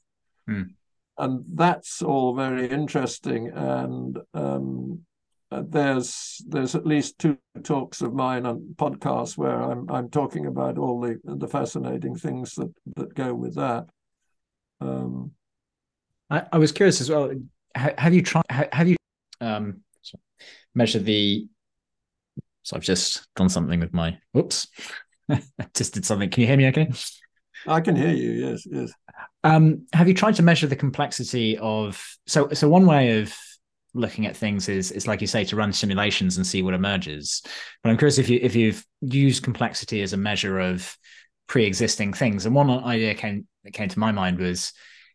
Hmm. 0.46 0.62
And 1.18 1.44
that's 1.54 2.02
all 2.02 2.34
very 2.34 2.68
interesting. 2.68 3.50
And 3.54 4.18
um, 4.34 5.02
uh, 5.50 5.62
there's 5.68 6.42
there's 6.48 6.74
at 6.74 6.86
least 6.86 7.18
two 7.18 7.38
talks 7.62 8.02
of 8.02 8.12
mine 8.12 8.46
on 8.46 8.74
podcasts 8.76 9.38
where 9.38 9.62
I'm 9.62 9.88
I'm 9.90 10.10
talking 10.10 10.46
about 10.46 10.76
all 10.76 11.00
the 11.00 11.18
the 11.24 11.48
fascinating 11.48 12.16
things 12.16 12.54
that 12.54 12.72
that 12.96 13.14
go 13.14 13.32
with 13.34 13.54
that. 13.54 13.86
Um, 14.80 15.32
I, 16.30 16.42
I 16.52 16.58
was 16.58 16.72
curious 16.72 17.00
as 17.00 17.10
well. 17.10 17.30
Have 17.74 18.14
you 18.14 18.22
tried? 18.22 18.44
Have 18.50 18.88
you 18.88 18.96
um, 19.40 19.82
measured 20.74 21.04
the? 21.04 21.46
So 22.62 22.76
I've 22.76 22.82
just 22.82 23.26
done 23.36 23.48
something 23.48 23.80
with 23.80 23.92
my. 23.92 24.18
Whoops, 24.32 24.68
just 25.74 25.94
did 25.94 26.04
something. 26.04 26.30
Can 26.30 26.40
you 26.42 26.46
hear 26.46 26.56
me? 26.56 26.68
Okay. 26.68 26.90
I 27.66 27.80
can 27.80 27.96
hear 27.96 28.12
you. 28.12 28.30
Yes, 28.30 28.66
yes. 28.70 28.92
Um, 29.42 29.86
have 29.92 30.08
you 30.08 30.14
tried 30.14 30.36
to 30.36 30.42
measure 30.42 30.66
the 30.66 30.76
complexity 30.76 31.58
of? 31.58 32.02
So, 32.26 32.48
so 32.50 32.68
one 32.68 32.86
way 32.86 33.20
of 33.20 33.34
looking 33.94 34.26
at 34.26 34.36
things 34.36 34.68
is 34.68 34.90
is 34.92 35.06
like 35.06 35.20
you 35.20 35.26
say 35.26 35.44
to 35.44 35.56
run 35.56 35.72
simulations 35.72 36.36
and 36.36 36.46
see 36.46 36.62
what 36.62 36.74
emerges. 36.74 37.42
But 37.82 37.90
I'm 37.90 37.98
curious 37.98 38.18
if 38.18 38.28
you 38.28 38.38
if 38.42 38.54
you've 38.54 38.84
used 39.00 39.42
complexity 39.42 40.02
as 40.02 40.12
a 40.12 40.18
measure 40.18 40.58
of 40.58 40.96
pre-existing 41.46 42.12
things. 42.12 42.46
And 42.46 42.54
one 42.54 42.70
idea 42.70 43.14
came 43.14 43.46
that 43.64 43.72
came 43.72 43.88
to 43.88 43.98
my 43.98 44.12
mind 44.12 44.38
was, 44.38 44.72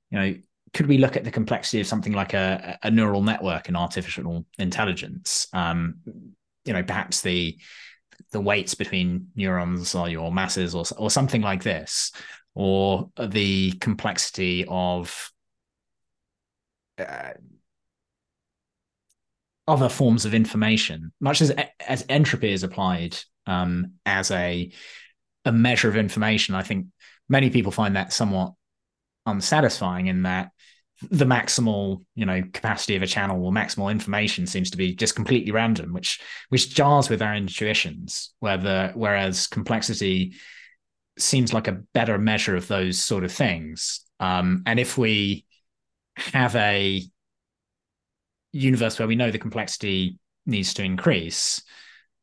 you 0.09 0.19
know, 0.19 0.35
could 0.73 0.87
we 0.87 0.97
look 0.97 1.17
at 1.17 1.23
the 1.23 1.31
complexity 1.31 1.81
of 1.81 1.87
something 1.87 2.13
like 2.13 2.33
a, 2.33 2.77
a 2.83 2.91
neural 2.91 3.21
network 3.21 3.67
in 3.67 3.75
artificial 3.75 4.45
intelligence? 4.57 5.47
Um, 5.53 5.95
you 6.65 6.73
know, 6.73 6.83
perhaps 6.83 7.21
the 7.21 7.57
the 8.31 8.39
weights 8.39 8.75
between 8.75 9.27
neurons 9.35 9.95
or 9.95 10.07
your 10.07 10.31
masses 10.31 10.73
or 10.73 10.85
or 10.97 11.09
something 11.09 11.41
like 11.41 11.63
this, 11.63 12.11
or 12.53 13.09
the 13.19 13.71
complexity 13.73 14.65
of 14.67 15.31
uh, 16.97 17.31
other 19.67 19.89
forms 19.89 20.25
of 20.25 20.33
information, 20.33 21.11
much 21.19 21.41
as 21.41 21.53
as 21.85 22.05
entropy 22.07 22.51
is 22.51 22.63
applied 22.63 23.17
um, 23.45 23.93
as 24.05 24.31
a 24.31 24.71
a 25.43 25.51
measure 25.51 25.89
of 25.89 25.97
information. 25.97 26.55
I 26.55 26.63
think 26.63 26.87
many 27.27 27.49
people 27.49 27.71
find 27.71 27.95
that 27.95 28.13
somewhat 28.13 28.53
unsatisfying 29.25 30.07
in 30.07 30.23
that 30.23 30.51
the 31.09 31.25
maximal 31.25 32.03
you 32.15 32.25
know 32.25 32.43
capacity 32.53 32.95
of 32.95 33.01
a 33.01 33.07
channel 33.07 33.43
or 33.43 33.51
maximal 33.51 33.91
information 33.91 34.45
seems 34.45 34.69
to 34.69 34.77
be 34.77 34.93
just 34.93 35.15
completely 35.15 35.51
random 35.51 35.93
which 35.93 36.21
which 36.49 36.73
jars 36.75 37.09
with 37.09 37.21
our 37.21 37.33
intuitions 37.33 38.33
where 38.39 38.57
the 38.57 38.91
whereas 38.93 39.47
complexity 39.47 40.33
seems 41.17 41.53
like 41.53 41.67
a 41.67 41.81
better 41.93 42.17
measure 42.17 42.55
of 42.55 42.67
those 42.67 43.03
sort 43.03 43.23
of 43.23 43.31
things. 43.31 44.01
Um, 44.19 44.63
and 44.65 44.79
if 44.79 44.97
we 44.97 45.45
have 46.15 46.55
a 46.55 47.03
universe 48.53 48.97
where 48.97 49.07
we 49.07 49.15
know 49.15 49.29
the 49.29 49.37
complexity 49.37 50.17
needs 50.45 50.73
to 50.75 50.83
increase 50.83 51.61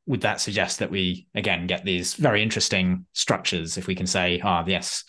would 0.06 0.22
that 0.22 0.40
suggest 0.40 0.78
that 0.78 0.90
we 0.90 1.26
again 1.34 1.66
get 1.66 1.84
these 1.84 2.14
very 2.14 2.42
interesting 2.42 3.06
structures 3.12 3.76
if 3.76 3.86
we 3.86 3.94
can 3.94 4.06
say 4.06 4.40
ah 4.42 4.64
yes 4.66 5.04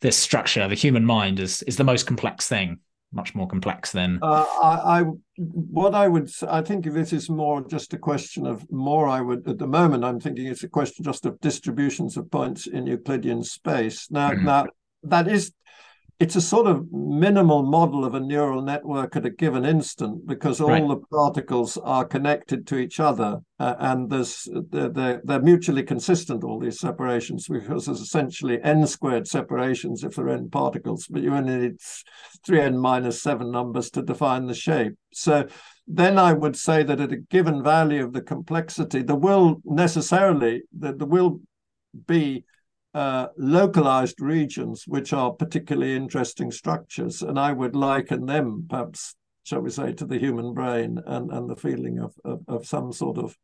this 0.00 0.16
structure, 0.16 0.66
the 0.68 0.74
human 0.74 1.04
mind, 1.04 1.40
is 1.40 1.62
is 1.62 1.76
the 1.76 1.84
most 1.84 2.06
complex 2.06 2.48
thing, 2.48 2.78
much 3.12 3.34
more 3.34 3.46
complex 3.46 3.92
than. 3.92 4.18
Uh, 4.22 4.44
I, 4.62 5.00
I, 5.00 5.02
what 5.36 5.94
I 5.94 6.08
would, 6.08 6.30
I 6.48 6.62
think 6.62 6.84
this 6.84 7.12
is 7.12 7.28
more 7.28 7.66
just 7.66 7.92
a 7.94 7.98
question 7.98 8.46
of 8.46 8.70
more. 8.70 9.08
I 9.08 9.20
would 9.20 9.48
at 9.48 9.58
the 9.58 9.66
moment, 9.66 10.04
I'm 10.04 10.20
thinking 10.20 10.46
it's 10.46 10.62
a 10.62 10.68
question 10.68 11.04
just 11.04 11.26
of 11.26 11.40
distributions 11.40 12.16
of 12.16 12.30
points 12.30 12.66
in 12.66 12.86
Euclidean 12.86 13.42
space. 13.42 14.10
Now, 14.10 14.30
mm-hmm. 14.30 14.44
now 14.44 14.66
that 15.02 15.28
is 15.28 15.52
it's 16.20 16.36
a 16.36 16.40
sort 16.40 16.66
of 16.66 16.92
minimal 16.92 17.62
model 17.62 18.04
of 18.04 18.14
a 18.14 18.20
neural 18.20 18.60
network 18.60 19.16
at 19.16 19.24
a 19.24 19.30
given 19.30 19.64
instant 19.64 20.26
because 20.26 20.60
all 20.60 20.68
right. 20.68 20.86
the 20.86 20.96
particles 21.10 21.78
are 21.78 22.04
connected 22.04 22.66
to 22.66 22.76
each 22.76 23.00
other 23.00 23.40
uh, 23.58 23.74
and 23.78 24.10
there's 24.10 24.46
they're, 24.68 24.90
they're, 24.90 25.22
they're, 25.24 25.40
mutually 25.40 25.82
consistent 25.82 26.44
all 26.44 26.60
these 26.60 26.78
separations 26.78 27.48
because 27.48 27.86
there's 27.86 28.00
essentially 28.00 28.60
n 28.62 28.86
squared 28.86 29.26
separations 29.26 30.04
if 30.04 30.14
they're 30.14 30.28
n 30.28 30.50
particles 30.50 31.06
but 31.08 31.22
you 31.22 31.34
only 31.34 31.56
need 31.56 31.78
3n 32.46 32.78
minus 32.78 33.22
7 33.22 33.50
numbers 33.50 33.90
to 33.90 34.02
define 34.02 34.46
the 34.46 34.54
shape 34.54 34.92
so 35.14 35.46
then 35.88 36.18
i 36.18 36.34
would 36.34 36.54
say 36.54 36.82
that 36.82 37.00
at 37.00 37.12
a 37.12 37.16
given 37.16 37.62
value 37.62 38.04
of 38.04 38.12
the 38.12 38.20
complexity 38.20 39.02
there 39.02 39.16
will 39.16 39.62
necessarily 39.64 40.62
that 40.78 40.98
there 40.98 41.08
will 41.08 41.40
be 42.06 42.44
uh, 42.94 43.28
localized 43.36 44.20
regions, 44.20 44.84
which 44.86 45.12
are 45.12 45.32
particularly 45.32 45.94
interesting 45.94 46.50
structures. 46.50 47.22
And 47.22 47.38
I 47.38 47.52
would 47.52 47.76
liken 47.76 48.26
them, 48.26 48.66
perhaps, 48.68 49.14
shall 49.44 49.60
we 49.60 49.70
say, 49.70 49.92
to 49.92 50.06
the 50.06 50.18
human 50.18 50.54
brain 50.54 50.98
and, 51.06 51.30
and 51.30 51.48
the 51.48 51.56
feeling 51.56 51.98
of, 51.98 52.14
of, 52.24 52.40
of 52.48 52.66
some 52.66 52.92
sort 52.92 53.18
of 53.18 53.36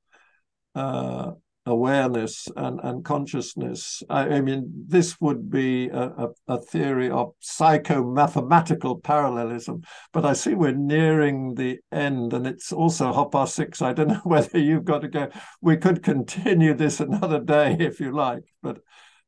uh, 0.75 1.33
awareness 1.67 2.49
and, 2.57 2.81
and 2.83 3.05
consciousness. 3.05 4.03
I, 4.09 4.37
I, 4.37 4.41
mean, 4.41 4.85
this 4.87 5.21
would 5.21 5.51
be 5.51 5.89
a, 5.89 6.03
a, 6.03 6.29
a 6.49 6.63
theory 6.63 7.11
of 7.11 7.33
psychomathematical 7.43 9.03
parallelism, 9.03 9.83
but 10.13 10.25
I 10.25 10.33
see 10.33 10.55
we're 10.55 10.73
nearing 10.73 11.55
the 11.55 11.81
end 11.91 12.33
and 12.33 12.47
it's 12.47 12.73
also 12.73 13.13
half 13.13 13.33
past 13.33 13.57
six. 13.57 13.83
I 13.83 13.93
don't 13.93 14.09
know 14.09 14.21
whether 14.25 14.59
you've 14.59 14.85
got 14.85 15.01
to 15.01 15.09
go. 15.09 15.29
We 15.61 15.77
could 15.77 16.03
continue 16.03 16.75
this 16.75 17.01
another 17.01 17.41
day 17.41 17.77
if 17.81 18.01
you 18.01 18.13
like, 18.13 18.45
but 18.63 18.79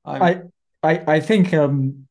I, 0.05 0.43
I, 0.83 1.05
I 1.07 1.21
think 1.21 1.53
um, 1.55 2.07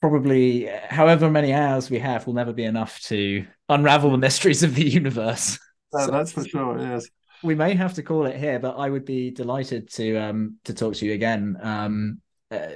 probably 0.00 0.66
however 0.88 1.30
many 1.30 1.52
hours 1.52 1.90
we 1.90 1.98
have 1.98 2.26
will 2.26 2.34
never 2.34 2.52
be 2.52 2.64
enough 2.64 3.00
to 3.00 3.46
unravel 3.68 4.10
the 4.10 4.18
mysteries 4.18 4.62
of 4.62 4.74
the 4.74 4.88
universe. 4.88 5.58
so 5.92 6.08
that's 6.08 6.32
for 6.32 6.44
sure. 6.44 6.78
Yes, 6.78 7.06
we 7.42 7.54
may 7.54 7.74
have 7.74 7.94
to 7.94 8.02
call 8.02 8.26
it 8.26 8.36
here, 8.36 8.58
but 8.58 8.76
I 8.76 8.90
would 8.90 9.04
be 9.04 9.30
delighted 9.30 9.90
to 9.92 10.16
um, 10.16 10.56
to 10.64 10.74
talk 10.74 10.94
to 10.96 11.06
you 11.06 11.12
again. 11.12 11.56
Um, 11.60 12.20
uh, 12.50 12.66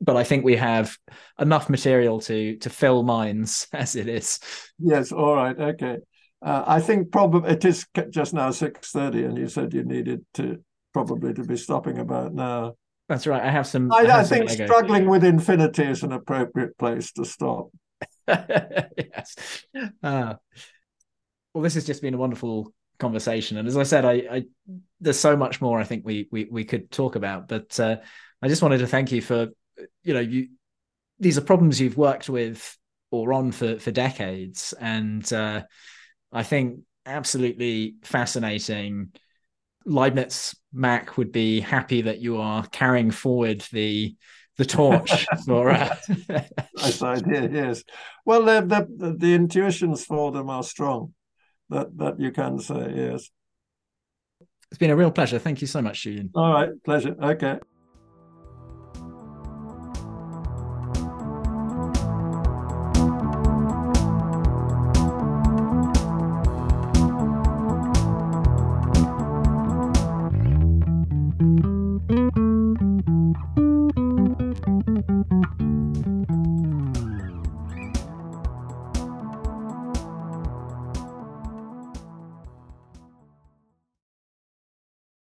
but 0.00 0.16
I 0.16 0.24
think 0.24 0.44
we 0.44 0.56
have 0.56 0.96
enough 1.38 1.68
material 1.68 2.20
to 2.20 2.56
to 2.58 2.70
fill 2.70 3.02
minds 3.02 3.68
as 3.72 3.96
it 3.96 4.08
is. 4.08 4.40
Yes. 4.78 5.12
All 5.12 5.34
right. 5.34 5.58
Okay. 5.58 5.98
Uh, 6.42 6.64
I 6.66 6.80
think 6.80 7.12
probably 7.12 7.50
it 7.50 7.64
is 7.64 7.86
just 8.10 8.32
now 8.32 8.50
six 8.50 8.90
thirty, 8.92 9.24
and 9.24 9.36
you 9.36 9.48
said 9.48 9.74
you 9.74 9.84
needed 9.84 10.24
to 10.34 10.62
probably 10.92 11.34
to 11.34 11.44
be 11.44 11.56
stopping 11.56 11.98
about 11.98 12.34
now. 12.34 12.74
That's 13.08 13.26
right. 13.26 13.42
I 13.42 13.50
have 13.50 13.66
some. 13.66 13.92
I, 13.92 13.96
I, 13.96 14.04
have 14.04 14.20
I 14.20 14.24
think 14.24 14.50
struggling 14.50 15.08
with 15.08 15.24
infinity 15.24 15.84
is 15.84 16.02
an 16.02 16.12
appropriate 16.12 16.78
place 16.78 17.12
to 17.12 17.24
stop. 17.24 17.70
yes. 18.28 19.64
Uh, 20.02 20.34
well, 21.52 21.62
this 21.62 21.74
has 21.74 21.84
just 21.84 22.02
been 22.02 22.14
a 22.14 22.18
wonderful 22.18 22.72
conversation, 22.98 23.56
and 23.56 23.66
as 23.66 23.76
I 23.76 23.82
said, 23.82 24.04
I, 24.04 24.12
I 24.12 24.44
there's 25.00 25.18
so 25.18 25.36
much 25.36 25.60
more 25.60 25.80
I 25.80 25.84
think 25.84 26.04
we 26.06 26.28
we 26.30 26.44
we 26.44 26.64
could 26.64 26.90
talk 26.90 27.16
about, 27.16 27.48
but 27.48 27.78
uh, 27.80 27.96
I 28.40 28.48
just 28.48 28.62
wanted 28.62 28.78
to 28.78 28.86
thank 28.86 29.10
you 29.10 29.20
for 29.20 29.48
you 30.04 30.14
know 30.14 30.20
you 30.20 30.50
these 31.18 31.36
are 31.36 31.42
problems 31.42 31.80
you've 31.80 31.96
worked 31.96 32.28
with 32.28 32.76
or 33.10 33.32
on 33.32 33.50
for 33.50 33.78
for 33.80 33.90
decades, 33.90 34.72
and 34.80 35.30
uh, 35.32 35.62
I 36.32 36.42
think 36.44 36.80
absolutely 37.06 37.96
fascinating. 38.02 39.12
Leibniz 39.86 40.54
Mach 40.72 41.16
would 41.16 41.32
be 41.32 41.60
happy 41.60 42.02
that 42.02 42.20
you 42.20 42.38
are 42.38 42.66
carrying 42.66 43.10
forward 43.10 43.64
the 43.72 44.14
the 44.56 44.64
torch 44.66 45.26
for. 45.46 45.70
Uh... 45.70 45.96
nice 46.76 47.02
idea. 47.02 47.48
Yes. 47.50 47.82
Well, 48.26 48.44
the, 48.44 48.86
the 48.98 49.16
the 49.18 49.34
intuitions 49.34 50.04
for 50.04 50.32
them 50.32 50.50
are 50.50 50.62
strong. 50.62 51.14
That 51.70 51.96
that 51.98 52.20
you 52.20 52.30
can 52.30 52.58
say. 52.58 52.92
Yes. 52.94 53.30
It's 54.70 54.78
been 54.78 54.90
a 54.90 54.96
real 54.96 55.10
pleasure. 55.10 55.38
Thank 55.38 55.60
you 55.60 55.66
so 55.66 55.82
much, 55.82 56.02
Julian. 56.02 56.30
All 56.34 56.52
right, 56.52 56.70
pleasure. 56.84 57.16
Okay. 57.20 57.58